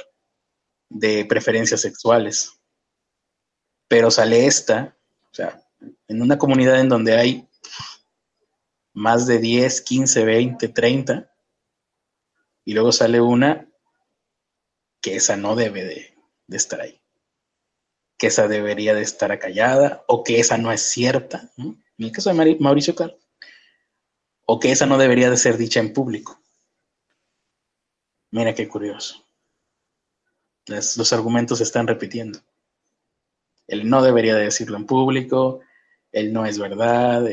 de 0.89 1.25
preferencias 1.25 1.81
sexuales 1.81 2.57
pero 3.87 4.11
sale 4.11 4.45
esta, 4.45 4.97
o 5.31 5.35
sea, 5.35 5.61
en 6.07 6.21
una 6.21 6.37
comunidad 6.37 6.79
en 6.79 6.89
donde 6.89 7.15
hay 7.15 7.47
más 8.93 9.27
de 9.27 9.39
10, 9.39 9.81
15, 9.81 10.25
20, 10.25 10.67
30, 10.69 11.31
y 12.65 12.73
luego 12.73 12.91
sale 12.91 13.21
una 13.21 13.69
que 15.01 15.15
esa 15.15 15.37
no 15.37 15.55
debe 15.55 15.85
de, 15.85 16.17
estar 16.49 16.81
ahí, 16.81 16.99
que 18.17 18.27
esa 18.27 18.47
debería 18.47 18.93
de 18.93 19.03
estar 19.03 19.31
acallada, 19.31 20.03
o 20.07 20.23
que 20.23 20.39
esa 20.39 20.57
no 20.57 20.71
es 20.71 20.81
cierta, 20.81 21.49
en 21.57 21.83
el 21.97 22.11
caso 22.11 22.33
de 22.33 22.57
Mauricio 22.59 22.95
Carlos, 22.95 23.21
o 24.45 24.59
que 24.59 24.71
esa 24.71 24.85
no 24.85 24.97
debería 24.97 25.29
de 25.29 25.37
ser 25.37 25.57
dicha 25.57 25.79
en 25.79 25.93
público. 25.93 26.41
Mira 28.31 28.53
qué 28.53 28.67
curioso. 28.67 29.25
los 30.67 31.13
argumentos 31.13 31.59
se 31.59 31.63
están 31.63 31.87
repitiendo. 31.87 32.39
Él 33.67 33.89
no 33.89 34.01
debería 34.01 34.35
decirlo 34.35 34.77
en 34.77 34.85
público, 34.85 35.61
él 36.11 36.33
no 36.33 36.45
es 36.45 36.57
verdad, 36.57 37.25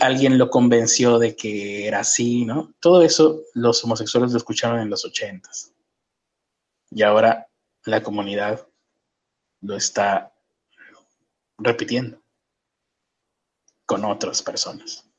alguien 0.00 0.38
lo 0.38 0.50
convenció 0.50 1.18
de 1.18 1.34
que 1.34 1.86
era 1.86 2.00
así, 2.00 2.44
¿no? 2.44 2.74
Todo 2.80 3.02
eso 3.02 3.42
los 3.54 3.82
homosexuales 3.84 4.32
lo 4.32 4.38
escucharon 4.38 4.80
en 4.80 4.90
los 4.90 5.04
ochentas. 5.04 5.72
Y 6.90 7.02
ahora 7.02 7.48
la 7.84 8.02
comunidad 8.02 8.66
lo 9.60 9.76
está 9.76 10.32
repitiendo 11.58 12.22
con 13.86 14.04
otras 14.04 14.42
personas. 14.42 15.09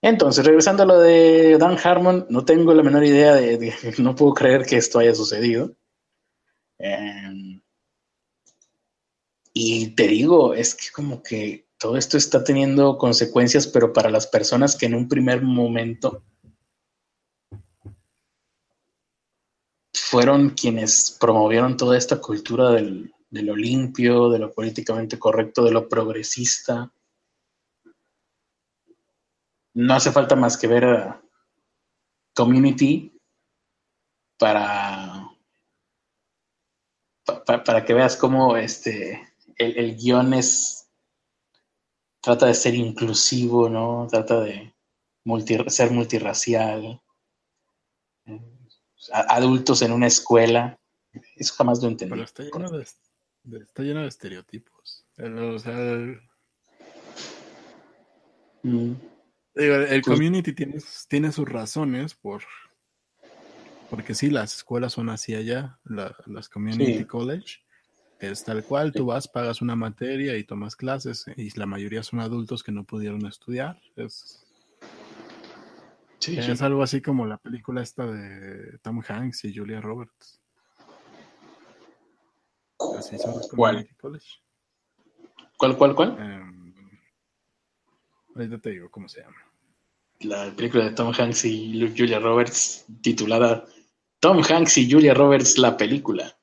Entonces, 0.00 0.44
regresando 0.44 0.84
a 0.84 0.86
lo 0.86 0.98
de 1.00 1.58
Dan 1.58 1.76
Harmon, 1.82 2.26
no 2.30 2.44
tengo 2.44 2.72
la 2.72 2.82
menor 2.82 3.04
idea 3.04 3.34
de, 3.34 3.74
no 3.98 4.14
puedo 4.14 4.34
creer 4.34 4.64
que 4.64 4.76
esto 4.76 4.98
haya 4.98 5.14
sucedido. 5.14 5.74
Em, 6.78 7.60
y 9.52 9.88
te 9.96 10.06
digo, 10.06 10.54
es 10.54 10.74
que 10.74 10.86
como 10.92 11.22
que 11.22 11.66
todo 11.78 11.96
esto 11.96 12.16
está 12.16 12.44
teniendo 12.44 12.96
consecuencias, 12.98 13.66
pero 13.66 13.92
para 13.92 14.10
las 14.10 14.26
personas 14.26 14.76
que 14.76 14.86
en 14.86 14.94
un 14.94 15.08
primer 15.08 15.42
momento 15.42 16.22
fueron 19.92 20.50
quienes 20.50 21.16
promovieron 21.20 21.76
toda 21.76 21.98
esta 21.98 22.20
cultura 22.20 22.70
del, 22.70 23.12
de 23.30 23.42
lo 23.42 23.56
limpio, 23.56 24.30
de 24.30 24.38
lo 24.38 24.52
políticamente 24.52 25.18
correcto, 25.18 25.64
de 25.64 25.72
lo 25.72 25.88
progresista. 25.88 26.92
No 29.78 29.94
hace 29.94 30.10
falta 30.10 30.34
más 30.34 30.56
que 30.56 30.66
ver 30.66 31.14
Community 32.34 33.16
para, 34.36 35.30
para 37.44 37.84
que 37.84 37.94
veas 37.94 38.16
cómo 38.16 38.56
este, 38.56 39.32
el, 39.54 39.96
guion 39.96 40.34
es, 40.34 40.90
trata 42.20 42.46
de 42.46 42.54
ser 42.54 42.74
inclusivo, 42.74 43.68
¿no? 43.68 44.08
Trata 44.10 44.40
de 44.40 44.74
ser 45.68 45.92
multirracial, 45.92 47.00
adultos 49.12 49.82
en 49.82 49.92
una 49.92 50.08
escuela. 50.08 50.76
Eso 51.36 51.54
jamás 51.54 51.80
lo 51.80 51.88
entendí. 51.88 52.14
Pero 52.14 52.24
está 52.24 52.42
lleno 52.42 52.70
de, 52.70 52.82
está 52.82 53.82
lleno 53.84 54.02
de 54.02 54.08
estereotipos. 54.08 55.06
O 55.18 55.58
sea, 55.60 55.72
mm. 58.64 59.17
El, 59.58 60.02
community 60.02 60.52
tiene, 60.52 60.78
tiene, 61.08 61.32
sus 61.32 61.48
razones 61.48 62.14
por 62.14 62.42
porque 63.90 64.14
sí, 64.14 64.30
las 64.30 64.54
escuelas 64.54 64.92
son 64.92 65.08
así 65.08 65.34
allá, 65.34 65.78
las 65.84 66.48
community 66.48 67.04
college. 67.04 67.60
Es 68.20 68.44
tal 68.44 68.64
cual, 68.64 68.92
tú 68.92 69.06
vas, 69.06 69.28
pagas 69.28 69.62
una 69.62 69.76
materia 69.76 70.36
y 70.36 70.44
tomas 70.44 70.74
clases, 70.74 71.24
y 71.36 71.56
la 71.58 71.66
mayoría 71.66 72.02
son 72.02 72.20
adultos 72.20 72.62
que 72.62 72.72
no 72.72 72.84
pudieron 72.84 73.24
estudiar. 73.26 73.80
Es, 73.96 74.44
es 76.26 76.62
algo 76.62 76.82
así 76.82 77.00
como 77.00 77.26
la 77.26 77.38
película 77.38 77.80
esta 77.80 78.06
de 78.06 78.78
Tom 78.78 79.00
Hanks 79.06 79.44
y 79.44 79.56
Julia 79.56 79.80
Roberts. 79.80 80.40
¿Cuál? 83.54 83.88
¿Cuál, 85.56 85.76
cuál, 85.76 85.94
cuál? 85.94 86.10
Um, 86.10 86.72
ahorita 88.34 88.58
te 88.58 88.70
digo 88.70 88.90
cómo 88.90 89.08
se 89.08 89.22
llama. 89.22 89.47
La 90.20 90.50
película 90.54 90.84
de 90.84 90.90
Tom 90.90 91.12
Hanks 91.16 91.44
y 91.44 91.92
Julia 91.96 92.18
Roberts, 92.18 92.84
titulada 93.00 93.64
Tom 94.20 94.42
Hanks 94.42 94.78
y 94.78 94.90
Julia 94.90 95.14
Roberts, 95.14 95.58
la 95.58 95.76
película. 95.76 96.36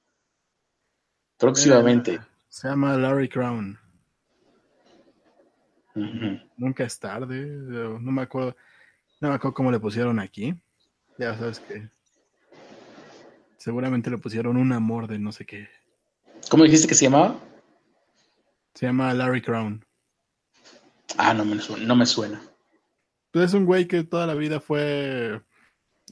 Próximamente. 1.38 2.14
Eh, 2.14 2.20
se 2.48 2.70
llama 2.70 2.98
Larry 2.98 3.28
Crown. 3.28 3.78
Nunca 6.58 6.86
es 6.86 7.00
tarde. 7.00 7.46
No 7.46 8.12
me 8.12 8.22
acuerdo. 8.22 8.56
No 9.20 9.30
me 9.30 9.36
acuerdo 9.36 9.54
cómo 9.54 9.72
le 9.72 9.80
pusieron 9.80 10.20
aquí. 10.20 10.56
Ya 11.18 11.38
sabes 11.38 11.60
que. 11.60 11.90
Seguramente 13.58 14.10
le 14.10 14.18
pusieron 14.18 14.58
un 14.58 14.72
amor 14.72 15.08
de 15.08 15.20
no 15.20 15.32
sé 15.32 15.46
qué. 15.46 15.68
¿Cómo 16.50 16.64
dijiste 16.64 16.88
que 16.88 16.96
se 16.96 17.06
llamaba? 17.06 17.40
Se 18.74 18.86
llama 18.86 19.14
Larry 19.14 19.42
Crown. 19.42 19.86
Ah, 21.18 21.34
no 21.34 21.44
me 21.44 21.60
suena. 21.60 21.86
No 21.86 21.96
me 21.96 22.06
suena. 22.06 22.42
Pues 23.36 23.50
es 23.50 23.54
un 23.54 23.66
güey 23.66 23.86
que 23.86 24.06
toda 24.06 24.26
la 24.26 24.34
vida 24.34 24.62
fue 24.62 25.42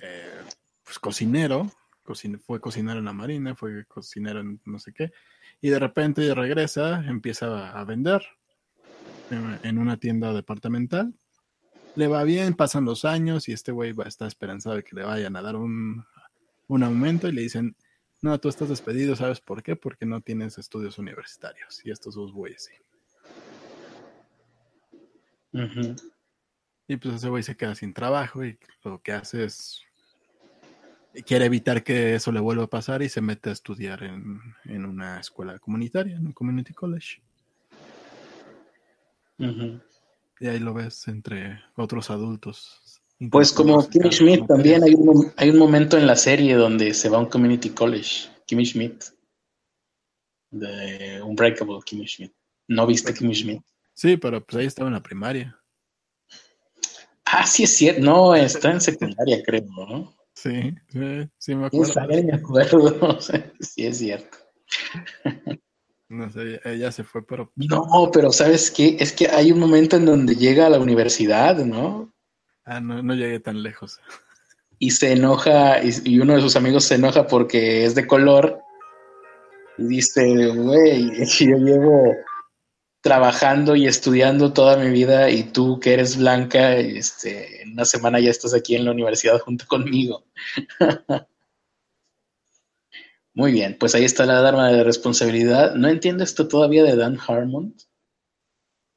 eh, 0.01 0.41
pues, 0.83 0.99
cocinero. 0.99 1.71
fue 2.45 2.59
cocinero 2.59 2.99
en 2.99 3.05
la 3.05 3.13
marina, 3.13 3.55
fue 3.55 3.85
cocinero 3.85 4.41
en 4.41 4.59
no 4.65 4.77
sé 4.77 4.91
qué. 4.91 5.13
Y 5.61 5.69
de 5.69 5.79
repente 5.79 6.35
regresa, 6.35 7.01
empieza 7.07 7.69
a 7.79 7.85
vender 7.85 8.23
en 9.29 9.77
una 9.77 9.95
tienda 9.95 10.33
departamental. 10.33 11.13
Le 11.95 12.09
va 12.09 12.25
bien, 12.25 12.55
pasan 12.55 12.83
los 12.83 13.05
años 13.05 13.47
y 13.47 13.53
este 13.53 13.71
güey 13.71 13.93
va 13.93 14.03
a 14.03 14.09
estar 14.09 14.27
esperanzado 14.27 14.75
de 14.75 14.83
que 14.83 14.97
le 14.97 15.05
vayan 15.05 15.37
a 15.37 15.41
dar 15.41 15.55
un, 15.55 16.03
un 16.67 16.83
aumento 16.83 17.29
y 17.29 17.31
le 17.31 17.43
dicen, 17.43 17.77
no, 18.19 18.37
tú 18.37 18.49
estás 18.49 18.67
despedido, 18.67 19.15
¿sabes 19.15 19.39
por 19.39 19.63
qué? 19.63 19.77
Porque 19.77 20.05
no 20.05 20.19
tienes 20.19 20.57
estudios 20.57 20.97
universitarios. 20.97 21.85
Y 21.85 21.91
estos 21.91 22.15
dos 22.15 22.33
güeyes 22.33 22.65
sí. 22.65 22.73
Y 26.87 26.97
pues 26.97 27.15
ese 27.15 27.29
güey 27.29 27.43
se 27.43 27.55
queda 27.55 27.75
sin 27.75 27.93
trabajo 27.93 28.43
y 28.43 28.57
lo 28.83 29.01
que 29.01 29.13
hace 29.13 29.45
es. 29.45 29.81
Quiere 31.25 31.45
evitar 31.45 31.83
que 31.83 32.15
eso 32.15 32.31
le 32.31 32.39
vuelva 32.39 32.63
a 32.63 32.69
pasar 32.69 33.03
y 33.03 33.09
se 33.09 33.21
mete 33.21 33.49
a 33.49 33.53
estudiar 33.53 34.03
en, 34.03 34.85
una 34.85 35.19
escuela 35.19 35.59
comunitaria, 35.59 36.17
en 36.17 36.25
un 36.25 36.33
community 36.33 36.73
college. 36.73 37.21
Y 39.37 40.47
ahí 40.47 40.59
lo 40.59 40.73
ves 40.73 41.07
entre 41.07 41.61
otros 41.75 42.09
adultos 42.09 43.03
pues 43.31 43.53
como 43.53 43.87
Kimmy 43.89 44.11
Schmidt 44.11 44.47
también 44.47 44.83
hay 44.83 44.93
un, 44.95 45.31
hay 45.37 45.49
un 45.49 45.57
momento 45.57 45.97
en 45.97 46.07
la 46.07 46.15
serie 46.15 46.55
donde 46.55 46.93
se 46.93 47.09
va 47.09 47.17
a 47.17 47.21
un 47.21 47.27
community 47.27 47.69
college, 47.69 48.29
Kimmy 48.45 48.65
Schmidt, 48.65 49.05
de 50.51 51.21
Unbreakable 51.21 51.79
Kimmy 51.85 52.07
Schmidt. 52.07 52.33
¿No 52.67 52.85
viste 52.85 53.13
Kimmy 53.13 53.35
Schmidt? 53.35 53.61
Sí, 53.93 54.17
pero 54.17 54.43
pues 54.43 54.59
ahí 54.59 54.65
estaba 54.65 54.89
en 54.89 54.95
la 54.95 55.03
primaria. 55.03 55.57
Ah, 57.35 57.47
sí 57.47 57.63
es 57.63 57.75
cierto, 57.75 58.01
no, 58.01 58.35
está 58.35 58.71
en 58.71 58.79
secundaria 58.79 59.41
creo, 59.43 59.63
¿no? 59.65 60.13
Sí, 60.35 60.75
sí, 61.39 61.55
me 61.55 61.65
acuerdo. 61.65 61.93
Sí, 61.93 62.23
me 62.23 62.33
acuerdo, 62.33 63.19
sí 63.21 63.85
es 63.87 63.97
cierto. 63.97 64.37
No 66.09 66.31
sé, 66.31 66.61
ella 66.63 66.91
se 66.91 67.03
fue, 67.03 67.25
pero... 67.25 67.51
No, 67.55 68.11
pero 68.13 68.31
¿sabes 68.31 68.69
qué? 68.69 68.97
Es 68.99 69.13
que 69.13 69.29
hay 69.29 69.51
un 69.51 69.59
momento 69.59 69.95
en 69.95 70.05
donde 70.05 70.35
llega 70.35 70.67
a 70.67 70.69
la 70.69 70.77
universidad, 70.77 71.57
¿no? 71.65 72.13
Ah, 72.65 72.79
no, 72.79 73.01
no 73.01 73.15
llegué 73.15 73.39
tan 73.39 73.63
lejos. 73.63 73.99
Y 74.77 74.91
se 74.91 75.13
enoja, 75.13 75.81
y, 75.83 76.19
uno 76.19 76.35
de 76.35 76.41
sus 76.41 76.55
amigos 76.55 76.83
se 76.83 76.95
enoja 76.95 77.25
porque 77.25 77.85
es 77.85 77.95
de 77.95 78.05
color. 78.05 78.61
Y 79.79 79.87
dice, 79.87 80.49
güey, 80.49 81.25
yo 81.39 81.57
llevo 81.57 82.13
trabajando 83.03 83.75
y 83.75 83.85
estudiando 83.85 84.53
toda 84.53 84.77
mi 84.77 84.89
vida 84.89 85.29
y 85.29 85.43
tú 85.43 85.77
que 85.81 85.93
eres 85.93 86.15
blanca, 86.17 86.77
este, 86.77 87.61
en 87.61 87.73
una 87.73 87.83
semana 87.83 88.21
ya 88.21 88.29
estás 88.29 88.53
aquí 88.53 88.77
en 88.77 88.85
la 88.85 88.91
universidad 88.91 89.39
junto 89.39 89.67
conmigo. 89.67 90.23
Muy 93.33 93.51
bien, 93.51 93.75
pues 93.77 93.93
ahí 93.93 94.05
está 94.05 94.25
la 94.25 94.39
alarma 94.39 94.71
de 94.71 94.85
responsabilidad. 94.85 95.75
No 95.75 95.89
entiendo 95.89 96.23
esto 96.23 96.47
todavía 96.47 96.83
de 96.83 96.95
Dan 96.95 97.19
Harmon. 97.19 97.75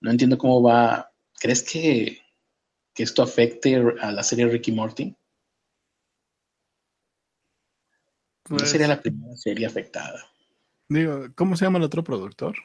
No 0.00 0.10
entiendo 0.12 0.38
cómo 0.38 0.62
va. 0.62 1.10
¿Crees 1.40 1.64
que 1.64 2.20
que 2.94 3.02
esto 3.02 3.22
afecte 3.22 3.76
a 4.00 4.10
la 4.10 4.22
serie 4.22 4.46
Ricky 4.46 4.72
Morty? 4.72 5.14
no 8.48 8.56
pues 8.56 8.70
sería 8.70 8.88
la 8.88 9.02
primera 9.02 9.36
serie 9.36 9.66
afectada. 9.66 10.30
Digo, 10.88 11.26
¿cómo 11.34 11.56
se 11.56 11.64
llama 11.64 11.78
el 11.78 11.84
otro 11.84 12.04
productor? 12.04 12.56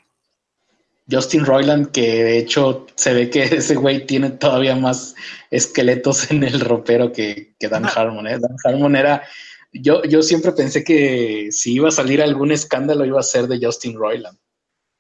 Justin 1.12 1.46
Roiland, 1.46 1.92
que 1.92 2.24
de 2.24 2.38
hecho 2.38 2.88
se 2.96 3.14
ve 3.14 3.30
que 3.30 3.44
ese 3.56 3.76
güey 3.76 4.06
tiene 4.06 4.32
todavía 4.32 4.76
más 4.76 5.16
esqueletos 5.50 6.32
en 6.32 6.44
el 6.44 6.60
ropero 6.60 7.12
que, 7.12 7.56
Dan 7.60 7.86
Harmon. 7.86 8.28
¿eh? 8.28 8.40
Dan 8.40 8.56
Harmon 8.64 8.96
era. 8.96 9.24
Yo, 9.74 10.04
yo 10.04 10.22
siempre 10.22 10.52
pensé 10.52 10.84
que 10.84 11.48
si 11.52 11.74
iba 11.74 11.88
a 11.88 11.92
salir 11.92 12.22
algún 12.22 12.52
escándalo 12.52 13.06
iba 13.06 13.20
a 13.20 13.24
ser 13.24 13.48
de 13.48 13.64
Justin 13.66 13.96
Roiland. 13.96 14.38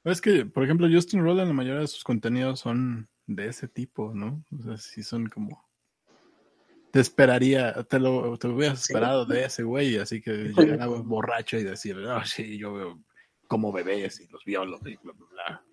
Es 0.03 0.21
que, 0.21 0.45
por 0.45 0.63
ejemplo, 0.63 0.87
Justin 0.91 1.23
Roiland, 1.23 1.49
la 1.49 1.53
mayoría 1.53 1.81
de 1.81 1.87
sus 1.87 2.03
contenidos 2.03 2.61
son 2.61 3.07
de 3.27 3.47
ese 3.47 3.67
tipo, 3.67 4.13
¿no? 4.13 4.43
O 4.57 4.63
sea, 4.63 4.77
si 4.77 5.03
son 5.03 5.27
como... 5.27 5.69
Te 6.91 6.99
esperaría, 6.99 7.83
te 7.83 7.99
lo, 7.99 8.37
te 8.37 8.47
hubieras 8.47 8.81
esperado 8.81 9.25
de 9.25 9.45
ese 9.45 9.63
güey, 9.63 9.97
así 9.97 10.21
que 10.21 10.31
llegaba 10.57 11.01
borracho 11.01 11.57
y 11.57 11.63
decir, 11.63 11.97
oh, 11.97 12.25
sí, 12.25 12.57
yo 12.57 12.73
veo 12.73 13.03
como 13.47 13.71
bebés 13.71 14.19
y 14.21 14.27
los 14.27 14.43
violos 14.43 14.81
y 14.85 14.97
bla, 14.97 15.13
bla, 15.13 15.27
bla. 15.29 15.63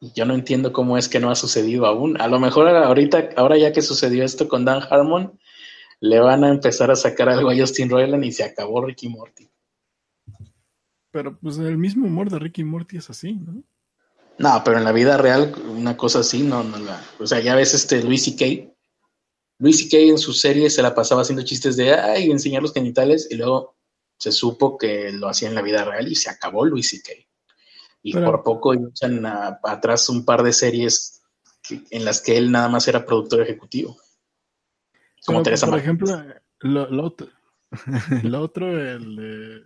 Yo 0.00 0.24
no 0.24 0.34
entiendo 0.34 0.72
cómo 0.72 0.96
es 0.96 1.08
que 1.08 1.18
no 1.18 1.30
ha 1.30 1.34
sucedido 1.34 1.86
aún. 1.86 2.20
A 2.20 2.28
lo 2.28 2.38
mejor 2.38 2.68
ahorita, 2.68 3.30
ahora 3.36 3.58
ya 3.58 3.72
que 3.72 3.82
sucedió 3.82 4.24
esto 4.24 4.46
con 4.46 4.64
Dan 4.64 4.82
Harmon, 4.88 5.38
le 6.00 6.20
van 6.20 6.44
a 6.44 6.50
empezar 6.50 6.90
a 6.90 6.96
sacar 6.96 7.28
algo 7.28 7.50
a 7.50 7.56
Justin 7.56 7.90
Roiland 7.90 8.24
y 8.24 8.32
se 8.32 8.44
acabó 8.44 8.84
Ricky 8.84 9.08
Morty. 9.08 9.50
Pero 11.10 11.36
pues 11.38 11.58
el 11.58 11.78
mismo 11.78 12.06
humor 12.06 12.30
de 12.30 12.38
Ricky 12.38 12.62
Morty 12.62 12.98
es 12.98 13.10
así, 13.10 13.32
¿no? 13.32 13.62
No, 14.38 14.62
pero 14.64 14.78
en 14.78 14.84
la 14.84 14.92
vida 14.92 15.16
real, 15.16 15.52
una 15.68 15.96
cosa 15.96 16.20
así, 16.20 16.42
no, 16.42 16.62
no 16.62 16.78
la. 16.78 17.02
O 17.18 17.26
sea, 17.26 17.40
ya 17.40 17.56
ves 17.56 17.74
este 17.74 18.02
Luis 18.04 18.24
C.K. 18.24 18.72
Luis 19.58 19.78
C.K. 19.78 19.98
en 19.98 20.18
su 20.18 20.32
serie 20.32 20.70
se 20.70 20.82
la 20.82 20.94
pasaba 20.94 21.22
haciendo 21.22 21.42
chistes 21.42 21.76
de 21.76 21.92
ay, 21.92 22.30
enseñar 22.30 22.62
los 22.62 22.72
genitales, 22.72 23.26
y 23.30 23.34
luego 23.34 23.74
se 24.16 24.30
supo 24.30 24.78
que 24.78 25.10
lo 25.10 25.28
hacía 25.28 25.48
en 25.48 25.56
la 25.56 25.62
vida 25.62 25.84
real 25.84 26.06
y 26.06 26.14
se 26.14 26.30
acabó 26.30 26.64
Luis 26.64 26.90
C.K. 26.90 27.27
Y 28.08 28.12
por 28.12 28.42
poco 28.42 28.74
echan 28.74 29.24
atrás 29.26 30.08
un 30.08 30.24
par 30.24 30.42
de 30.42 30.52
series 30.52 31.22
en 31.90 32.04
las 32.04 32.20
que 32.20 32.36
él 32.36 32.50
nada 32.50 32.68
más 32.68 32.88
era 32.88 33.04
productor 33.04 33.42
ejecutivo. 33.42 33.96
Como 35.26 35.42
Teresa 35.42 35.66
Por 35.66 35.78
ejemplo, 35.78 36.22
lo, 36.60 37.04
otro, 37.04 37.28
el 38.22 38.34
otro, 38.34 38.66
el 38.66 39.16
de 39.16 39.62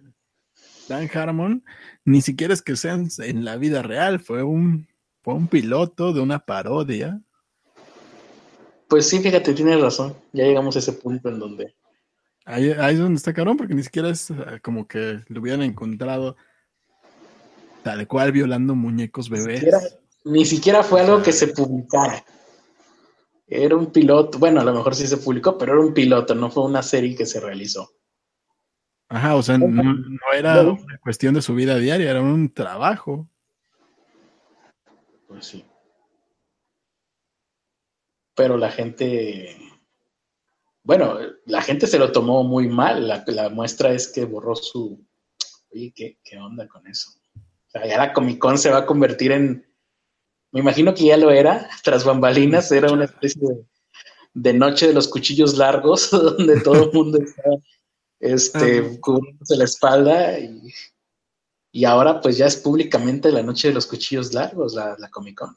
Dan 0.88 1.08
Harmon, 1.12 1.64
ni 2.04 2.20
siquiera 2.20 2.52
es 2.52 2.62
que 2.62 2.76
sean 2.76 3.08
en 3.18 3.44
la 3.44 3.56
vida 3.56 3.82
real, 3.82 4.18
fue 4.18 4.42
un, 4.42 4.88
fue 5.22 5.34
un 5.34 5.46
piloto 5.46 6.12
de 6.12 6.20
una 6.20 6.40
parodia. 6.40 7.20
Pues 8.88 9.08
sí, 9.08 9.20
fíjate, 9.20 9.54
tienes 9.54 9.80
razón. 9.80 10.14
Ya 10.32 10.44
llegamos 10.44 10.76
a 10.76 10.80
ese 10.80 10.92
punto 10.92 11.28
en 11.28 11.38
donde. 11.38 11.74
Ahí, 12.44 12.70
ahí 12.72 12.94
es 12.94 13.00
donde 13.00 13.16
está 13.16 13.32
cabrón, 13.32 13.56
porque 13.56 13.74
ni 13.74 13.84
siquiera 13.84 14.08
es 14.08 14.30
eh, 14.30 14.60
como 14.62 14.88
que 14.88 15.20
lo 15.28 15.40
hubieran 15.40 15.62
encontrado 15.62 16.36
tal 17.82 18.06
cual 18.06 18.32
violando 18.32 18.74
muñecos 18.74 19.28
bebés. 19.28 19.98
Ni 20.24 20.44
siquiera, 20.44 20.82
fue 20.82 21.00
algo 21.00 21.22
que 21.22 21.32
se 21.32 21.48
publicara. 21.48 22.24
Era 23.46 23.76
un 23.76 23.92
piloto, 23.92 24.38
bueno, 24.38 24.60
a 24.60 24.64
lo 24.64 24.72
mejor 24.72 24.94
sí 24.94 25.06
se 25.06 25.18
publicó, 25.18 25.58
pero 25.58 25.72
era 25.72 25.82
un 25.82 25.92
piloto, 25.92 26.34
no 26.34 26.50
fue 26.50 26.64
una 26.64 26.82
serie 26.82 27.16
que 27.16 27.26
se 27.26 27.40
realizó. 27.40 27.90
Ajá, 29.08 29.34
o 29.34 29.42
sea, 29.42 29.58
no, 29.58 29.94
era 30.32 30.62
una 30.62 30.98
cuestión 30.98 31.34
de 31.34 31.42
su 31.42 31.54
vida 31.54 31.76
diaria, 31.76 32.10
era 32.10 32.22
un 32.22 32.50
trabajo. 32.52 33.28
Pues 35.28 35.44
sí. 35.44 35.64
Pero 38.34 38.56
la 38.56 38.70
gente, 38.70 39.54
bueno, 40.82 41.18
la 41.44 41.60
gente 41.60 41.86
se 41.86 41.98
lo 41.98 42.10
tomó 42.10 42.42
muy 42.42 42.68
mal. 42.68 43.06
La, 43.26 43.48
muestra 43.50 43.92
es 43.92 44.08
que 44.08 44.24
borró 44.24 44.56
su... 44.56 45.06
Oye, 45.74 45.92
¿qué, 45.94 46.18
¿qué, 46.24 46.38
onda 46.38 46.66
con 46.66 46.86
eso? 46.86 47.10
Sea, 47.72 47.86
ya 47.86 47.98
la 47.98 48.12
Comic 48.12 48.38
Con 48.38 48.58
se 48.58 48.70
va 48.70 48.78
a 48.78 48.86
convertir 48.86 49.32
en... 49.32 49.66
Me 50.52 50.60
imagino 50.60 50.94
que 50.94 51.06
ya 51.06 51.16
lo 51.16 51.30
era, 51.30 51.68
tras 51.82 52.04
bambalinas, 52.04 52.70
era 52.72 52.92
una 52.92 53.04
especie 53.04 53.40
de, 53.40 53.64
de 54.34 54.52
noche 54.52 54.88
de 54.88 54.94
los 54.94 55.08
cuchillos 55.08 55.56
largos, 55.56 56.10
donde 56.10 56.60
todo 56.60 56.84
el 56.84 56.92
mundo 56.92 57.18
estaba 57.18 57.56
este, 58.22 59.00
cubriéndose 59.00 59.56
la 59.56 59.64
espalda 59.64 60.38
y, 60.38 61.84
ahora 61.84 62.20
pues 62.20 62.38
ya 62.38 62.46
es 62.46 62.56
públicamente 62.56 63.32
la 63.32 63.42
noche 63.42 63.68
de 63.68 63.74
los 63.74 63.86
cuchillos 63.86 64.32
largos, 64.32 64.74
la, 64.74 64.96
Comic 65.10 65.38
Con. 65.38 65.56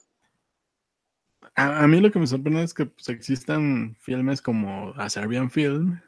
A, 1.55 1.87
mí 1.87 2.01
lo 2.01 2.11
que 2.11 2.19
me 2.19 2.27
sorprende 2.27 2.63
es 2.63 2.73
que 2.73 2.87
pues, 2.87 3.07
existan 3.09 3.95
filmes 3.99 4.41
como 4.41 4.93
A 4.97 5.09
Serbian 5.09 5.49
Film, 5.49 6.01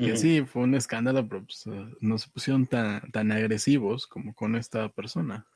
que 0.00 0.16
sí, 0.16 0.42
fue 0.42 0.62
un 0.62 0.74
escándalo, 0.74 1.26
pero 1.28 1.44
pues, 1.44 1.64
no 2.00 2.18
se 2.18 2.28
pusieron 2.30 2.66
tan, 2.66 3.10
tan 3.12 3.30
agresivos 3.32 4.06
como 4.06 4.34
con 4.34 4.56
esta 4.56 4.88
persona. 4.88 5.46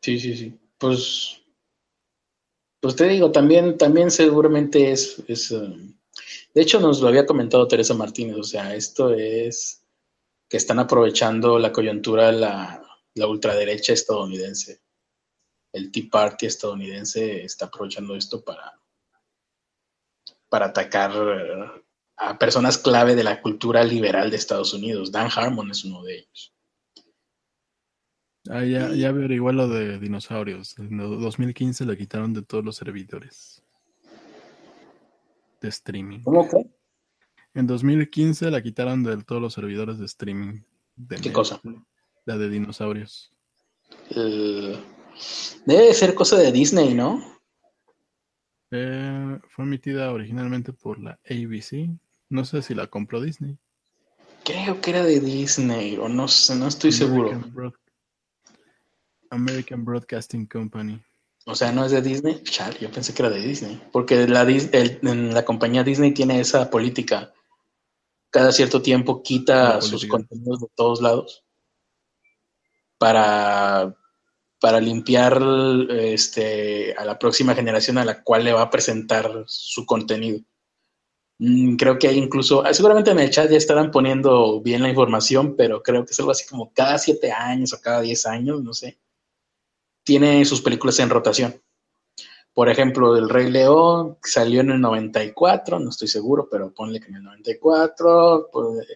Sí, 0.00 0.20
sí, 0.20 0.36
sí. 0.36 0.58
Pues 0.78 1.42
pues 2.86 2.94
te 2.94 3.08
digo, 3.08 3.32
también, 3.32 3.76
también 3.76 4.12
seguramente 4.12 4.92
es, 4.92 5.50
um, 5.50 5.92
de 6.54 6.62
hecho 6.62 6.78
nos 6.78 7.00
lo 7.00 7.08
había 7.08 7.26
comentado 7.26 7.66
Teresa 7.66 7.94
Martínez, 7.94 8.36
o 8.36 8.44
sea, 8.44 8.76
esto 8.76 9.12
es 9.12 9.82
que 10.48 10.56
están 10.56 10.78
aprovechando 10.78 11.58
la 11.58 11.72
coyuntura 11.72 12.30
la, 12.30 12.80
la 13.14 13.26
ultraderecha 13.26 13.92
estadounidense. 13.92 14.82
El 15.76 15.92
Tea 15.92 16.04
Party 16.10 16.46
estadounidense 16.46 17.44
está 17.44 17.66
aprovechando 17.66 18.16
esto 18.16 18.42
para, 18.42 18.80
para 20.48 20.66
atacar 20.66 21.12
a 22.16 22.38
personas 22.38 22.78
clave 22.78 23.14
de 23.14 23.22
la 23.22 23.42
cultura 23.42 23.84
liberal 23.84 24.30
de 24.30 24.38
Estados 24.38 24.72
Unidos. 24.72 25.12
Dan 25.12 25.28
Harmon 25.34 25.70
es 25.70 25.84
uno 25.84 26.02
de 26.02 26.20
ellos. 26.20 26.54
Ah, 28.48 28.64
ya, 28.64 28.88
ya 28.94 29.10
igual 29.10 29.56
lo 29.56 29.68
de 29.68 29.98
dinosaurios. 29.98 30.78
En 30.78 30.96
2015 30.96 31.84
le 31.84 31.98
quitaron 31.98 32.32
de 32.32 32.40
todos 32.40 32.64
los 32.64 32.76
servidores 32.76 33.62
de 35.60 35.68
streaming. 35.68 36.22
¿Cómo 36.22 36.44
fue? 36.44 36.64
En 37.52 37.66
2015 37.66 38.50
la 38.50 38.62
quitaron 38.62 39.02
de 39.02 39.22
todos 39.24 39.42
los 39.42 39.52
servidores 39.52 39.98
de 39.98 40.06
streaming. 40.06 40.62
¿Qué 41.20 41.30
cosa? 41.32 41.60
La 42.24 42.38
de 42.38 42.48
dinosaurios. 42.48 43.30
Debe 45.64 45.86
de 45.86 45.94
ser 45.94 46.14
cosa 46.14 46.36
de 46.36 46.52
Disney, 46.52 46.94
¿no? 46.94 47.22
Eh, 48.70 49.38
fue 49.48 49.64
emitida 49.64 50.12
originalmente 50.12 50.72
por 50.72 50.98
la 50.98 51.18
ABC. 51.28 51.88
No 52.28 52.44
sé 52.44 52.62
si 52.62 52.74
la 52.74 52.86
compró 52.88 53.20
Disney. 53.20 53.56
Creo 54.44 54.80
que 54.80 54.90
era 54.90 55.04
de 55.04 55.20
Disney, 55.20 55.96
o 55.96 56.08
no 56.08 56.28
sé, 56.28 56.54
no 56.54 56.68
estoy 56.68 56.92
seguro. 56.92 57.42
American 59.30 59.84
Broadcasting 59.84 60.46
Company. 60.46 61.00
O 61.46 61.54
sea, 61.54 61.72
¿no 61.72 61.84
es 61.84 61.92
de 61.92 62.02
Disney? 62.02 62.42
Chale, 62.42 62.78
yo 62.80 62.90
pensé 62.90 63.14
que 63.14 63.22
era 63.22 63.30
de 63.30 63.40
Disney. 63.40 63.80
Porque 63.92 64.26
la, 64.26 64.44
la 64.44 65.44
compañía 65.44 65.84
Disney 65.84 66.12
tiene 66.12 66.40
esa 66.40 66.70
política. 66.70 67.32
Cada 68.30 68.50
cierto 68.50 68.82
tiempo 68.82 69.22
quita 69.22 69.80
sus 69.80 70.06
contenidos 70.06 70.60
de 70.60 70.66
todos 70.74 71.00
lados 71.00 71.44
para, 72.98 73.94
para 74.60 74.80
limpiar 74.80 75.40
este, 75.90 76.94
a 76.94 77.04
la 77.04 77.18
próxima 77.18 77.54
generación 77.54 77.98
a 77.98 78.04
la 78.04 78.22
cual 78.22 78.44
le 78.44 78.52
va 78.52 78.62
a 78.62 78.70
presentar 78.70 79.44
su 79.46 79.84
contenido. 79.86 80.40
Mm, 81.38 81.76
creo 81.76 81.98
que 81.98 82.08
hay 82.08 82.18
incluso, 82.18 82.64
ah, 82.64 82.72
seguramente 82.72 83.10
en 83.10 83.18
el 83.18 83.30
chat 83.30 83.50
ya 83.50 83.56
estarán 83.56 83.90
poniendo 83.90 84.60
bien 84.62 84.82
la 84.82 84.88
información, 84.88 85.54
pero 85.56 85.82
creo 85.82 86.04
que 86.04 86.12
es 86.12 86.18
algo 86.20 86.32
así 86.32 86.46
como 86.46 86.72
cada 86.72 86.98
siete 86.98 87.30
años 87.32 87.72
o 87.72 87.80
cada 87.80 88.00
diez 88.00 88.26
años, 88.26 88.62
no 88.62 88.72
sé 88.72 88.98
tiene 90.06 90.44
sus 90.44 90.62
películas 90.62 91.00
en 91.00 91.10
rotación. 91.10 91.60
Por 92.54 92.70
ejemplo, 92.70 93.16
El 93.16 93.28
Rey 93.28 93.50
León 93.50 94.16
salió 94.22 94.60
en 94.60 94.70
el 94.70 94.80
94, 94.80 95.80
no 95.80 95.90
estoy 95.90 96.06
seguro, 96.06 96.48
pero 96.48 96.72
ponle 96.72 97.00
que 97.00 97.08
en 97.08 97.16
el 97.16 97.24
94, 97.24 98.48
pues, 98.52 98.86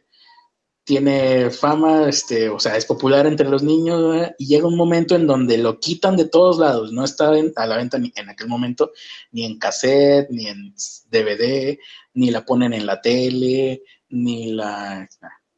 tiene 0.84 1.50
fama, 1.50 2.08
este, 2.08 2.48
o 2.48 2.58
sea, 2.58 2.76
es 2.76 2.84
popular 2.84 3.26
entre 3.26 3.48
los 3.48 3.62
niños, 3.62 4.28
y 4.38 4.46
llega 4.46 4.66
un 4.66 4.76
momento 4.76 5.14
en 5.14 5.26
donde 5.26 5.58
lo 5.58 5.78
quitan 5.78 6.16
de 6.16 6.24
todos 6.24 6.58
lados, 6.58 6.92
no 6.92 7.04
está 7.04 7.30
a 7.56 7.66
la 7.66 7.76
venta 7.76 7.98
ni 7.98 8.12
en 8.16 8.28
aquel 8.28 8.48
momento, 8.48 8.92
ni 9.30 9.44
en 9.44 9.58
cassette, 9.58 10.30
ni 10.30 10.46
en 10.46 10.74
DVD, 11.10 11.78
ni 12.14 12.30
la 12.30 12.44
ponen 12.44 12.72
en 12.72 12.86
la 12.86 13.00
tele, 13.00 13.82
ni 14.08 14.52
la... 14.52 15.08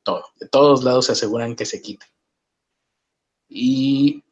todo, 0.03 0.25
de 0.39 0.49
todos 0.49 0.85
lados 0.85 1.07
se 1.07 1.13
aseguran 1.13 1.57
que 1.57 1.67
se 1.67 1.81
quite. 1.81 2.07
Y 3.49 4.25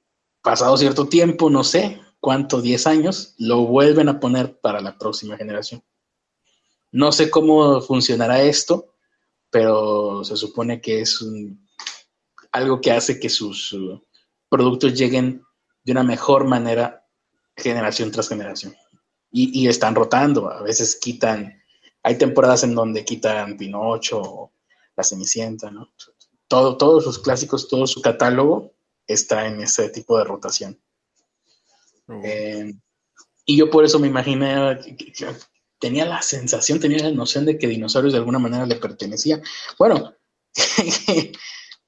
pasado 0.43 0.77
cierto 0.77 1.09
tiempo, 1.09 1.51
no 1.51 1.65
sé 1.65 2.01
cuánto, 2.21 2.61
10 2.61 2.87
años, 2.87 3.35
lo 3.39 3.65
vuelven 3.65 4.09
a 4.09 4.21
poner 4.21 4.59
para 4.61 4.81
la 4.81 4.99
próxima 4.99 5.37
generación. 5.37 5.83
No 6.93 7.13
sé 7.13 7.31
cómo 7.31 7.81
funcionará 7.81 8.43
esto, 8.43 8.90
pero 9.51 10.25
se 10.25 10.37
supone 10.37 10.81
que 10.81 11.01
es 11.01 11.25
algo 12.53 12.81
que 12.81 12.93
hace 12.93 13.19
que 13.19 13.29
sus 13.29 13.73
uh, 13.73 14.03
productos 14.49 14.95
lleguen 14.95 15.43
de 15.85 15.93
una 15.93 16.03
mejor 16.03 16.47
manera 16.47 17.07
generación 17.57 18.11
tras 18.11 18.29
generación. 18.29 18.75
Y, 19.33 19.69
están 19.69 19.95
rotando, 19.95 20.51
a 20.51 20.61
veces 20.63 20.97
quitan, 20.97 21.63
hay 22.03 22.19
temporadas 22.19 22.65
en 22.65 22.75
donde 22.75 23.05
quitan 23.05 23.57
Pinocho, 23.57 24.51
La 24.97 25.05
Cenicienta, 25.05 25.71
¿no? 25.71 25.93
Todo, 26.49 26.77
todos 26.77 27.05
sus 27.05 27.21
clásicos, 27.21 27.69
todo 27.69 27.87
su 27.87 28.03
catálogo 28.03 28.73
está 29.07 29.47
en 29.47 29.61
ese 29.61 29.89
tipo 29.91 30.19
de 30.19 30.25
rotación. 30.25 30.81
Oh. 32.09 32.21
Eh, 32.25 32.75
y 33.45 33.57
yo 33.57 33.71
por 33.71 33.85
eso 33.85 34.01
me 34.01 34.09
imaginé, 34.09 34.81
tenía 35.81 36.05
la 36.05 36.23
sensación, 36.23 36.79
tenía 36.79 36.99
la 37.03 37.11
noción 37.11 37.45
de 37.45 37.59
que 37.59 37.67
dinosaurios 37.67 38.13
de 38.13 38.19
alguna 38.19 38.39
manera 38.39 38.67
le 38.67 38.77
pertenecía. 38.77 39.43
Bueno, 39.79 40.15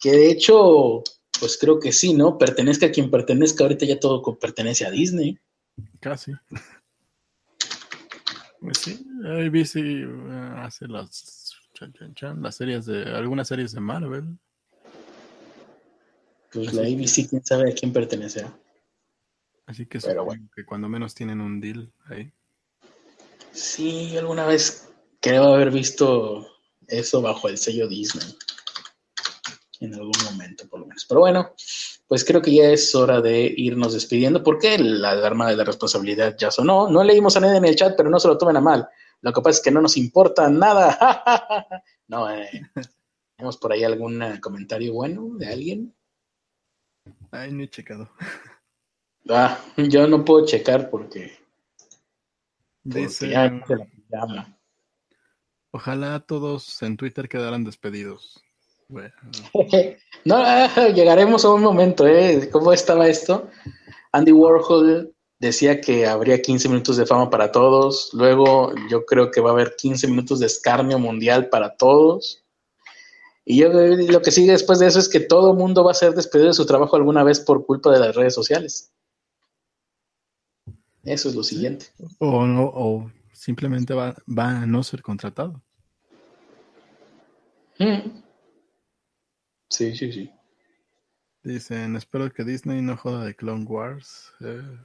que 0.00 0.10
de 0.10 0.30
hecho, 0.30 1.04
pues 1.38 1.58
creo 1.60 1.78
que 1.78 1.92
sí, 1.92 2.14
¿no? 2.14 2.38
Pertenezca 2.38 2.86
a 2.86 2.90
quien 2.90 3.10
pertenezca, 3.10 3.64
ahorita 3.64 3.86
ya 3.86 4.00
todo 4.00 4.22
pertenece 4.38 4.86
a 4.86 4.90
Disney. 4.90 5.38
Casi. 6.00 6.32
Pues 8.60 8.78
sí, 8.78 9.04
ABC 9.24 9.76
eh, 9.76 10.06
hace 10.56 10.86
las, 10.86 11.52
las 12.40 12.56
series 12.56 12.86
de, 12.86 13.02
algunas 13.04 13.48
series 13.48 13.72
de 13.72 13.80
Marvel. 13.80 14.38
Pues 16.52 16.72
la 16.72 16.82
ABC, 16.82 17.28
quién 17.28 17.44
sabe 17.44 17.72
a 17.72 17.74
quién 17.74 17.92
pertenece. 17.92 18.46
Así 19.66 19.86
que 19.86 20.00
supongo 20.00 20.34
que 20.54 20.64
cuando 20.64 20.88
menos 20.88 21.14
tienen 21.14 21.40
un 21.40 21.60
deal 21.60 21.92
ahí. 22.06 22.32
Sí, 23.52 24.16
alguna 24.16 24.46
vez 24.46 24.88
creo 25.20 25.54
haber 25.54 25.70
visto 25.70 26.46
Eso 26.88 27.22
bajo 27.22 27.48
el 27.48 27.58
sello 27.58 27.86
Disney. 27.86 28.36
En 29.80 29.94
algún 29.94 30.12
momento, 30.24 30.68
por 30.68 30.80
lo 30.80 30.86
menos. 30.86 31.04
Pero 31.06 31.20
bueno, 31.20 31.54
pues 32.06 32.24
creo 32.24 32.42
que 32.42 32.54
ya 32.54 32.70
es 32.70 32.94
hora 32.94 33.20
de 33.20 33.52
irnos 33.56 33.94
despidiendo 33.94 34.42
porque 34.42 34.78
la 34.78 35.10
alarma 35.10 35.48
de 35.48 35.56
la 35.56 35.64
responsabilidad 35.64 36.36
ya 36.38 36.50
sonó. 36.50 36.88
No 36.88 37.02
leímos 37.02 37.36
a 37.36 37.40
nadie 37.40 37.56
en 37.56 37.64
el 37.64 37.76
chat, 37.76 37.94
pero 37.96 38.10
no 38.10 38.20
se 38.20 38.28
lo 38.28 38.38
tomen 38.38 38.56
a 38.56 38.60
mal. 38.60 38.88
Lo 39.22 39.32
que 39.32 39.40
pasa 39.40 39.58
es 39.58 39.62
que 39.64 39.70
no 39.70 39.80
nos 39.80 39.96
importa 39.96 40.48
nada. 40.48 40.98
no, 42.08 42.30
eh, 42.30 42.70
¿tenemos 43.36 43.56
por 43.56 43.72
ahí 43.72 43.84
algún 43.84 44.22
eh, 44.22 44.40
comentario 44.40 44.92
bueno 44.92 45.30
de 45.36 45.46
alguien? 45.46 45.94
Ay, 47.30 47.52
no 47.52 47.62
he 47.62 47.70
checado. 47.70 48.10
Ah, 49.28 49.58
yo 49.76 50.06
no 50.06 50.24
puedo 50.24 50.44
checar 50.44 50.90
porque. 50.90 51.41
Dice. 52.84 53.32
Ojalá 55.70 56.20
todos 56.20 56.82
en 56.82 56.96
Twitter 56.96 57.28
quedaran 57.28 57.64
despedidos. 57.64 58.42
Bueno. 58.88 59.14
no, 60.24 60.92
llegaremos 60.92 61.44
a 61.44 61.50
un 61.50 61.62
momento, 61.62 62.06
¿eh? 62.06 62.50
¿Cómo 62.52 62.72
estaba 62.72 63.08
esto? 63.08 63.48
Andy 64.12 64.32
Warhol 64.32 65.14
decía 65.38 65.80
que 65.80 66.06
habría 66.06 66.42
15 66.42 66.68
minutos 66.68 66.96
de 66.96 67.06
fama 67.06 67.30
para 67.30 67.50
todos. 67.50 68.10
Luego 68.12 68.72
yo 68.90 69.06
creo 69.06 69.30
que 69.30 69.40
va 69.40 69.50
a 69.50 69.52
haber 69.54 69.74
15 69.76 70.06
minutos 70.08 70.40
de 70.40 70.46
escarnio 70.46 70.98
mundial 70.98 71.48
para 71.48 71.76
todos. 71.76 72.44
Y 73.44 73.58
yo 73.58 73.68
lo 73.70 74.22
que 74.22 74.30
sigue 74.30 74.52
después 74.52 74.78
de 74.78 74.86
eso 74.86 74.98
es 74.98 75.08
que 75.08 75.20
todo 75.20 75.54
mundo 75.54 75.82
va 75.82 75.90
a 75.92 75.94
ser 75.94 76.14
despedido 76.14 76.48
de 76.48 76.54
su 76.54 76.66
trabajo 76.66 76.94
alguna 76.94 77.24
vez 77.24 77.40
por 77.40 77.66
culpa 77.66 77.90
de 77.90 77.98
las 77.98 78.14
redes 78.14 78.34
sociales. 78.34 78.92
Eso 81.04 81.28
es 81.28 81.34
lo 81.34 81.42
siguiente. 81.42 81.86
O, 82.18 82.46
no, 82.46 82.64
o 82.64 83.10
simplemente 83.32 83.92
va, 83.94 84.14
va, 84.26 84.62
a 84.62 84.66
no 84.66 84.82
ser 84.82 85.02
contratado. 85.02 85.60
Mm. 87.78 88.22
Sí, 89.68 89.96
sí, 89.96 90.12
sí. 90.12 90.30
Dicen, 91.42 91.96
espero 91.96 92.32
que 92.32 92.44
Disney 92.44 92.82
no 92.82 92.96
joda 92.96 93.24
de 93.24 93.34
Clone 93.34 93.64
Wars. 93.64 94.32
Eh, 94.40 94.78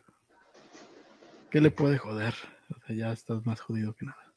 ¿Qué 1.52 1.62
le 1.62 1.70
puede 1.70 2.00
joder? 2.00 2.34
O 2.76 2.86
sea, 2.86 2.96
ya 2.96 3.12
estás 3.12 3.46
más 3.46 3.60
jodido 3.62 3.94
que 3.94 4.06
nada. 4.06 4.34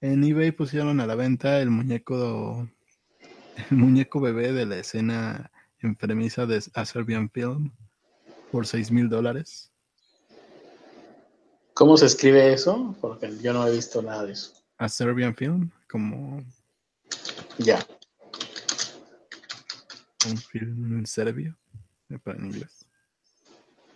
en 0.00 0.24
eBay 0.24 0.52
pusieron 0.52 1.00
a 1.00 1.06
la 1.06 1.14
venta 1.14 1.60
el 1.60 1.68
muñeco 1.68 2.66
el 3.70 3.76
muñeco 3.76 4.20
bebé 4.20 4.52
de 4.52 4.66
la 4.66 4.78
escena 4.78 5.50
enfermiza 5.80 6.46
de 6.46 6.62
A 6.74 6.84
Serbian 6.86 7.28
Film 7.30 7.72
por 8.54 8.68
6 8.68 8.92
mil 8.92 9.08
dólares. 9.08 9.72
¿Cómo 11.74 11.96
se 11.96 12.06
escribe 12.06 12.52
eso? 12.52 12.96
Porque 13.00 13.28
yo 13.42 13.52
no 13.52 13.66
he 13.66 13.72
visto 13.72 14.00
nada 14.00 14.24
de 14.26 14.34
eso. 14.34 14.52
A 14.78 14.88
Serbian 14.88 15.34
Film, 15.34 15.72
como... 15.90 16.40
Ya. 17.58 17.84
Un 20.30 20.36
film 20.36 21.04
serbio, 21.04 21.58
en 22.08 22.46
inglés. 22.46 22.86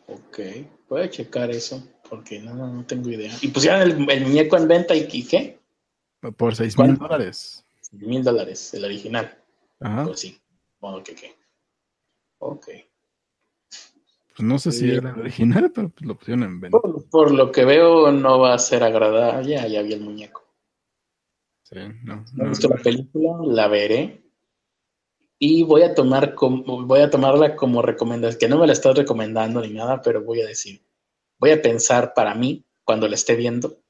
Ok, 0.09 0.40
voy 0.88 1.02
a 1.02 1.09
checar 1.09 1.52
eso, 1.52 1.80
porque 2.11 2.40
no, 2.40 2.54
no 2.56 2.84
tengo 2.84 3.11
idea. 3.11 3.32
¿Y 3.40 3.48
pusieron 3.48 3.80
el, 3.82 4.11
el 4.11 4.26
muñeco 4.26 4.56
en 4.56 4.66
venta 4.66 4.96
y, 4.96 5.06
qué? 5.22 5.61
Por 6.36 6.56
6 6.56 6.76
mil 6.78 6.96
dólares. 6.96 7.64
6 7.82 8.02
mil 8.02 8.24
dólares, 8.24 8.74
el 8.74 8.84
original. 8.84 9.40
Ajá. 9.78 10.06
Pues 10.06 10.18
sí, 10.18 10.36
modo 10.80 11.04
que 11.04 11.14
qué. 11.14 11.36
Ok. 12.38 12.66
Pues 14.39 14.47
no 14.47 14.59
sé 14.61 14.70
si 14.70 14.89
era 14.89 15.11
el 15.11 15.18
original, 15.18 15.72
pero 15.74 15.89
pues 15.89 16.07
lo 16.07 16.16
pusieron 16.16 16.45
en 16.45 16.61
venta. 16.61 16.78
Por, 17.11 17.32
lo 17.32 17.51
que 17.51 17.64
veo, 17.64 18.12
no 18.12 18.39
va 18.39 18.55
a 18.55 18.59
ser 18.61 18.84
agradable. 18.84 19.51
Ya, 19.51 19.66
ya 19.66 19.82
vi 19.82 19.95
el 19.95 20.01
muñeco. 20.01 20.45
Sí, 21.64 21.80
no. 22.05 22.24
No 22.34 22.45
he 22.45 22.49
visto 22.51 22.68
la 22.68 22.76
película, 22.76 23.36
la 23.43 23.66
veré. 23.66 24.22
Y 25.41 25.64
voy 25.64 25.82
a 25.82 25.93
tomar 25.93 26.36
como, 26.36 26.86
voy 26.86 27.01
a 27.01 27.11
tomarla 27.11 27.57
como 27.57 27.82
recomendación, 27.82 28.39
que 28.39 28.49
no 28.49 28.61
me 28.61 28.68
la 28.68 28.74
estás 28.74 28.97
recomendando 28.97 29.61
ni 29.61 29.70
nada, 29.70 30.01
pero 30.03 30.22
voy 30.22 30.41
a 30.41 30.47
decir, 30.47 30.86
voy 31.36 31.51
a 31.51 31.61
pensar 31.61 32.14
para 32.14 32.32
mí 32.36 32.64
cuando 32.84 33.09
la 33.09 33.16
esté 33.16 33.34
viendo. 33.34 33.82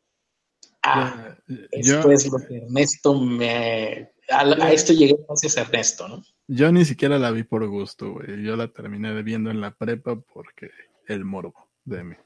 Ah, 0.82 1.36
esto 1.72 2.10
es 2.10 2.26
lo 2.32 2.38
que 2.38 2.56
Ernesto 2.56 3.20
me. 3.20 4.12
A, 4.30 4.40
a 4.40 4.72
esto 4.72 4.94
llegué 4.94 5.14
gracias 5.26 5.58
a 5.58 5.60
Ernesto, 5.60 6.08
¿no? 6.08 6.22
Yo 6.50 6.72
ni 6.72 6.86
siquiera 6.86 7.18
la 7.18 7.30
vi 7.30 7.42
por 7.42 7.66
gusto, 7.68 8.12
güey. 8.14 8.42
Yo 8.42 8.56
la 8.56 8.68
terminé 8.68 9.22
viendo 9.22 9.50
en 9.50 9.60
la 9.60 9.70
prepa 9.70 10.16
porque 10.16 10.70
el 11.06 11.26
morbo 11.26 11.68
de 11.84 12.04
mí. 12.04 12.16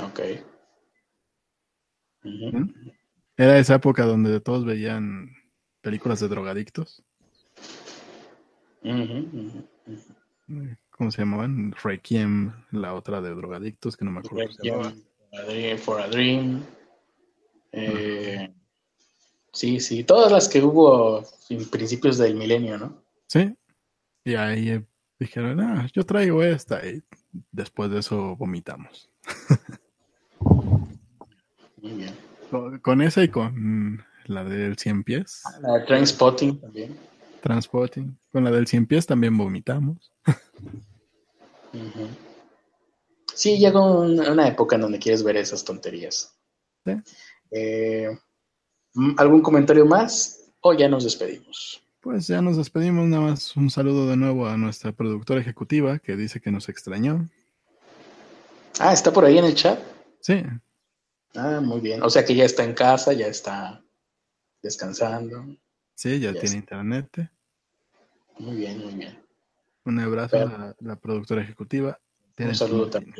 Ok. 0.00 0.20
¿Mm? 2.22 2.70
Era 3.36 3.58
esa 3.58 3.74
época 3.74 4.04
donde 4.04 4.38
todos 4.40 4.64
veían 4.64 5.34
películas 5.80 6.20
de 6.20 6.28
drogadictos. 6.28 7.04
¿Cómo 10.90 11.10
se 11.10 11.22
llamaban? 11.22 11.74
Requiem, 11.82 12.52
la 12.70 12.94
otra 12.94 13.20
de 13.20 13.34
drogadictos, 13.34 13.96
que 13.96 14.04
no 14.04 14.12
me 14.12 14.20
acuerdo. 14.20 14.48
Requiem, 14.48 15.78
For 15.78 16.00
a 16.00 16.06
Dream. 16.06 16.62
Eh, 17.72 18.54
Sí, 19.54 19.78
sí, 19.78 20.02
todas 20.02 20.32
las 20.32 20.48
que 20.48 20.60
hubo 20.60 21.24
en 21.48 21.70
principios 21.70 22.18
del 22.18 22.34
milenio, 22.34 22.76
¿no? 22.76 23.02
Sí. 23.28 23.56
Y 24.24 24.34
ahí 24.34 24.84
dijeron, 25.18 25.60
ah, 25.60 25.88
yo 25.92 26.04
traigo 26.04 26.42
esta. 26.42 26.84
Y 26.84 27.02
después 27.52 27.90
de 27.90 28.00
eso 28.00 28.34
vomitamos. 28.36 29.08
Muy 31.80 31.92
bien. 31.92 32.14
Con, 32.82 33.00
esa 33.00 33.22
y 33.22 33.28
con 33.28 34.04
la 34.26 34.42
del 34.44 34.76
100 34.76 35.04
pies. 35.04 35.42
Ah, 35.44 35.58
la 35.60 35.78
de 35.78 35.86
Transpotting 35.86 36.60
también. 36.60 36.98
Transpotting. 37.40 38.18
Con 38.32 38.44
la 38.44 38.50
del 38.50 38.66
100 38.66 38.86
pies 38.86 39.06
también 39.06 39.36
vomitamos. 39.36 40.10
Sí, 43.34 43.58
llegó 43.58 44.00
una 44.00 44.48
época 44.48 44.76
en 44.76 44.82
donde 44.82 44.98
quieres 44.98 45.22
ver 45.22 45.36
esas 45.36 45.64
tonterías. 45.64 46.36
¿Sí? 46.84 46.92
Eh, 47.50 48.08
¿Algún 49.16 49.42
comentario 49.42 49.86
más 49.86 50.40
o 50.60 50.72
ya 50.72 50.88
nos 50.88 51.04
despedimos? 51.04 51.82
Pues 52.00 52.26
ya 52.26 52.42
nos 52.42 52.56
despedimos, 52.56 53.06
nada 53.08 53.22
más 53.22 53.56
un 53.56 53.70
saludo 53.70 54.08
de 54.08 54.16
nuevo 54.16 54.46
a 54.46 54.56
nuestra 54.56 54.92
productora 54.92 55.40
ejecutiva 55.40 55.98
que 55.98 56.16
dice 56.16 56.40
que 56.40 56.50
nos 56.50 56.68
extrañó. 56.68 57.28
Ah, 58.78 58.92
¿está 58.92 59.12
por 59.12 59.24
ahí 59.24 59.38
en 59.38 59.46
el 59.46 59.54
chat? 59.54 59.80
Sí. 60.20 60.42
Ah, 61.34 61.60
muy 61.62 61.80
bien. 61.80 62.02
O 62.02 62.10
sea 62.10 62.24
que 62.24 62.34
ya 62.34 62.44
está 62.44 62.64
en 62.64 62.74
casa, 62.74 63.12
ya 63.12 63.26
está 63.26 63.82
descansando. 64.62 65.56
Sí, 65.94 66.20
ya, 66.20 66.32
tiene 66.32 66.56
internet. 66.56 67.30
Muy 68.38 68.56
bien, 68.56 68.84
muy 68.84 68.94
bien. 68.94 69.18
Un 69.84 70.00
abrazo 70.00 70.36
a 70.36 70.74
la, 70.80 70.96
productora 70.96 71.42
ejecutiva. 71.42 71.98
Un 72.38 72.54
saludo 72.54 72.90
también. 72.90 73.14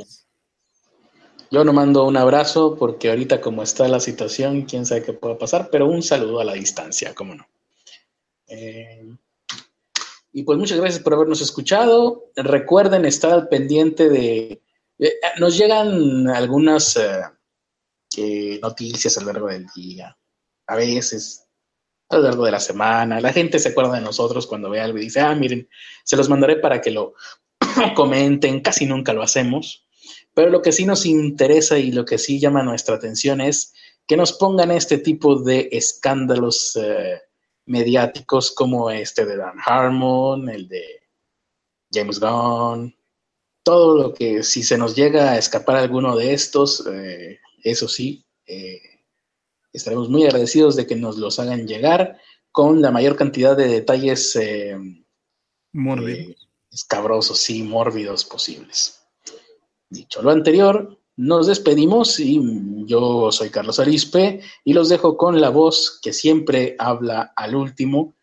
Yo 1.51 1.64
no 1.64 1.72
mando 1.72 2.05
un 2.05 2.16
abrazo 2.16 2.76
porque 2.76 3.11
ahorita 3.11 3.40
como 3.40 3.62
está 3.62 3.86
la 3.88 4.01
situación, 4.01 4.62
quién 4.62 4.86
sabe 4.86 5.03
qué 5.03 5.12
pueda 5.12 5.38
pasar, 5.38 5.68
pero 5.70 5.86
un 5.86 6.03
saludo 6.03 6.40
a 6.40 6.45
la 6.45 6.55
distancia, 6.55 7.14
cómo 7.14 7.34
no. 7.34 7.47
Eh, 8.49 9.16
y 10.32 10.42
pues 10.42 10.59
muchas 10.59 10.80
gracias 10.80 11.03
por 11.03 11.14
habernos 11.14 11.40
escuchado. 11.40 12.30
Recuerden 12.34 13.05
estar 13.05 13.30
al 13.32 13.49
pendiente 13.49 14.09
de... 14.09 14.62
Eh, 14.99 15.12
nos 15.38 15.57
llegan 15.57 16.28
algunas 16.28 16.99
eh, 18.16 18.59
noticias 18.61 19.16
a 19.16 19.20
lo 19.20 19.32
largo 19.32 19.49
del 19.49 19.66
día, 19.74 20.16
a 20.66 20.76
veces 20.76 21.47
a 22.09 22.16
lo 22.16 22.22
largo 22.22 22.45
de 22.45 22.53
la 22.53 22.61
semana. 22.61 23.20
La 23.20 23.32
gente 23.32 23.59
se 23.59 23.68
acuerda 23.68 23.95
de 23.95 24.01
nosotros 24.01 24.47
cuando 24.47 24.70
ve 24.70 24.80
algo 24.80 24.99
y 24.99 25.03
dice, 25.03 25.20
ah, 25.20 25.34
miren, 25.34 25.68
se 26.05 26.16
los 26.16 26.28
mandaré 26.28 26.57
para 26.57 26.80
que 26.80 26.90
lo 26.90 27.14
comenten. 27.95 28.61
Casi 28.61 28.86
nunca 28.86 29.12
lo 29.12 29.22
hacemos. 29.22 29.86
Pero 30.35 30.51
lo 30.51 30.62
que 30.62 30.72
sí 30.72 30.85
nos 30.85 31.07
interesa 31.07 31.78
y 31.78 31.93
lo 31.93 32.05
que 32.05 32.18
sí 32.18 32.41
llama 32.41 32.62
nuestra 32.62 32.97
atención 32.97 33.41
es 33.41 33.72
que 34.07 34.16
nos 34.16 34.32
pongan 34.32 34.70
este 34.72 34.99
tipo 34.99 35.41
de 35.41 35.68
escándalos 35.72 36.76
eh, 36.76 37.20
mediáticos 37.66 38.51
como 38.53 38.91
este 38.91 39.24
de 39.24 39.37
Dan 39.37 39.59
Harmon, 39.64 40.49
el 40.49 40.68
de 40.68 40.85
James 41.93 42.18
Gunn, 42.18 42.95
todo 43.62 43.97
lo 43.97 44.12
que 44.12 44.43
si 44.43 44.62
se 44.62 44.76
nos 44.76 44.95
llega 44.95 45.32
a 45.32 45.39
escapar 45.39 45.76
alguno 45.76 46.16
de 46.16 46.35
estos, 46.35 46.85
eh, 46.87 47.39
eso 47.62 47.89
sí, 47.89 48.26
eh, 48.47 48.80
estaremos 49.72 50.11
muy 50.11 50.24
agradecidos 50.24 50.76
de 50.76 50.87
que 50.87 50.97
nos 50.97 51.16
los 51.16 51.39
hagan 51.39 51.66
llegar 51.66 52.20
con 52.53 52.82
la 52.82 52.91
mayor 52.91 53.16
cantidad 53.16 53.57
de 53.57 53.68
detalles 53.68 54.39
mórbidos. 55.72 56.49
escabrosos, 56.70 57.39
sí, 57.39 57.62
mórbidos 57.62 58.24
posibles. 58.24 59.03
Dicho 59.95 60.22
lo 60.22 60.30
anterior, 60.30 60.99
nos 61.16 61.47
despedimos 61.47 62.18
y 62.18 62.40
yo 62.86 63.30
soy 63.30 63.51
Carlos 63.51 63.78
Arispe 63.78 64.40
y 64.64 64.72
los 64.72 64.88
dejo 64.88 65.16
con 65.16 65.40
la 65.40 65.51
voz 65.51 66.01
que 66.03 66.12
siempre 66.12 66.74
habla 66.80 67.32
al 67.36 67.55
último 67.55 68.16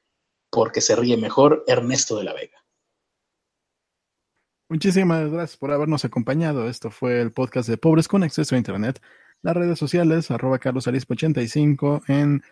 porque 0.50 0.82
se 0.82 0.98
ríe 0.98 1.16
mejor, 1.16 1.64
Ernesto 1.68 2.18
de 2.18 2.26
la 2.26 2.34
Vega. 2.34 2.58
Muchísimas 4.68 5.32
gracias 5.32 5.58
por 5.58 5.72
habernos 5.72 6.04
acompañado. 6.04 6.68
Esto 6.68 6.92
fue 6.92 7.22
el 7.22 7.32
podcast 7.32 7.70
de 7.70 7.78
Pobres 7.78 8.10
con 8.10 8.24
Acceso 8.24 8.56
a 8.56 8.58
Internet. 8.58 9.02
Las 9.42 9.56
redes 9.56 9.80
sociales, 9.80 10.30
arroba 10.30 10.60
carlosarispo85 10.60 12.04
en 12.10 12.44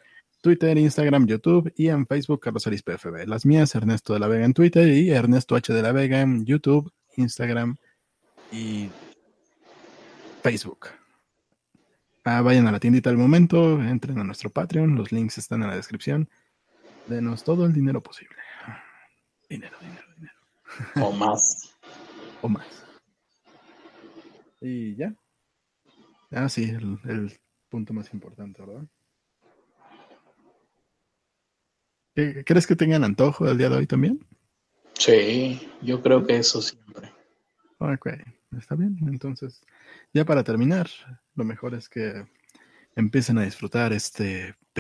Twitter, 0.41 0.77
Instagram, 0.77 1.27
YouTube 1.27 1.73
y 1.75 1.89
en 1.89 2.07
Facebook 2.07 2.39
Carlos 2.39 2.65
Arispe 2.65 2.97
FB. 2.97 3.27
Las 3.27 3.45
mías, 3.45 3.75
Ernesto 3.75 4.13
de 4.13 4.19
la 4.19 4.29
Vega 4.29 4.45
en 4.45 4.53
Twitter 4.53 4.87
y 4.87 5.09
Ernesto 5.11 5.55
H 5.57 5.73
de 5.73 5.81
la 5.81 5.91
Vega 5.91 6.21
en 6.21 6.45
YouTube, 6.45 6.89
Instagram 7.17 7.75
y 8.51 8.89
Facebook. 10.41 10.87
Ah, 12.23 12.41
vayan 12.41 12.67
a 12.67 12.71
la 12.71 12.79
tiendita 12.79 13.09
al 13.09 13.17
momento, 13.17 13.81
entren 13.81 14.19
a 14.19 14.23
nuestro 14.23 14.49
Patreon, 14.49 14.95
los 14.95 15.11
links 15.11 15.37
están 15.37 15.63
en 15.63 15.69
la 15.69 15.75
descripción. 15.75 16.29
Denos 17.07 17.43
todo 17.43 17.65
el 17.65 17.73
dinero 17.73 18.03
posible. 18.03 18.35
Dinero, 19.49 19.77
dinero, 19.79 20.05
dinero. 20.15 20.33
O 21.01 21.11
más. 21.11 21.75
o 22.41 22.49
más. 22.49 22.85
Y 24.61 24.95
ya. 24.95 25.13
Ah, 26.31 26.49
sí, 26.49 26.63
el, 26.65 26.99
el 27.05 27.39
punto 27.69 27.93
más 27.93 28.13
importante, 28.13 28.61
¿verdad? 28.61 28.85
¿Crees 32.45 32.67
que 32.67 32.75
tengan 32.75 33.03
antojo 33.03 33.47
el 33.47 33.57
día 33.57 33.69
de 33.69 33.77
hoy 33.77 33.87
también? 33.87 34.25
Sí, 34.93 35.69
yo 35.81 36.01
creo 36.01 36.25
que 36.25 36.37
eso 36.37 36.61
siempre. 36.61 37.11
Ok, 37.77 38.09
está 38.57 38.75
bien. 38.75 38.97
Entonces, 39.07 39.61
ya 40.13 40.25
para 40.25 40.43
terminar, 40.43 40.87
lo 41.35 41.43
mejor 41.43 41.73
es 41.73 41.89
que 41.89 42.25
empiecen 42.95 43.37
a 43.37 43.43
disfrutar 43.43 43.93
este 43.93 44.55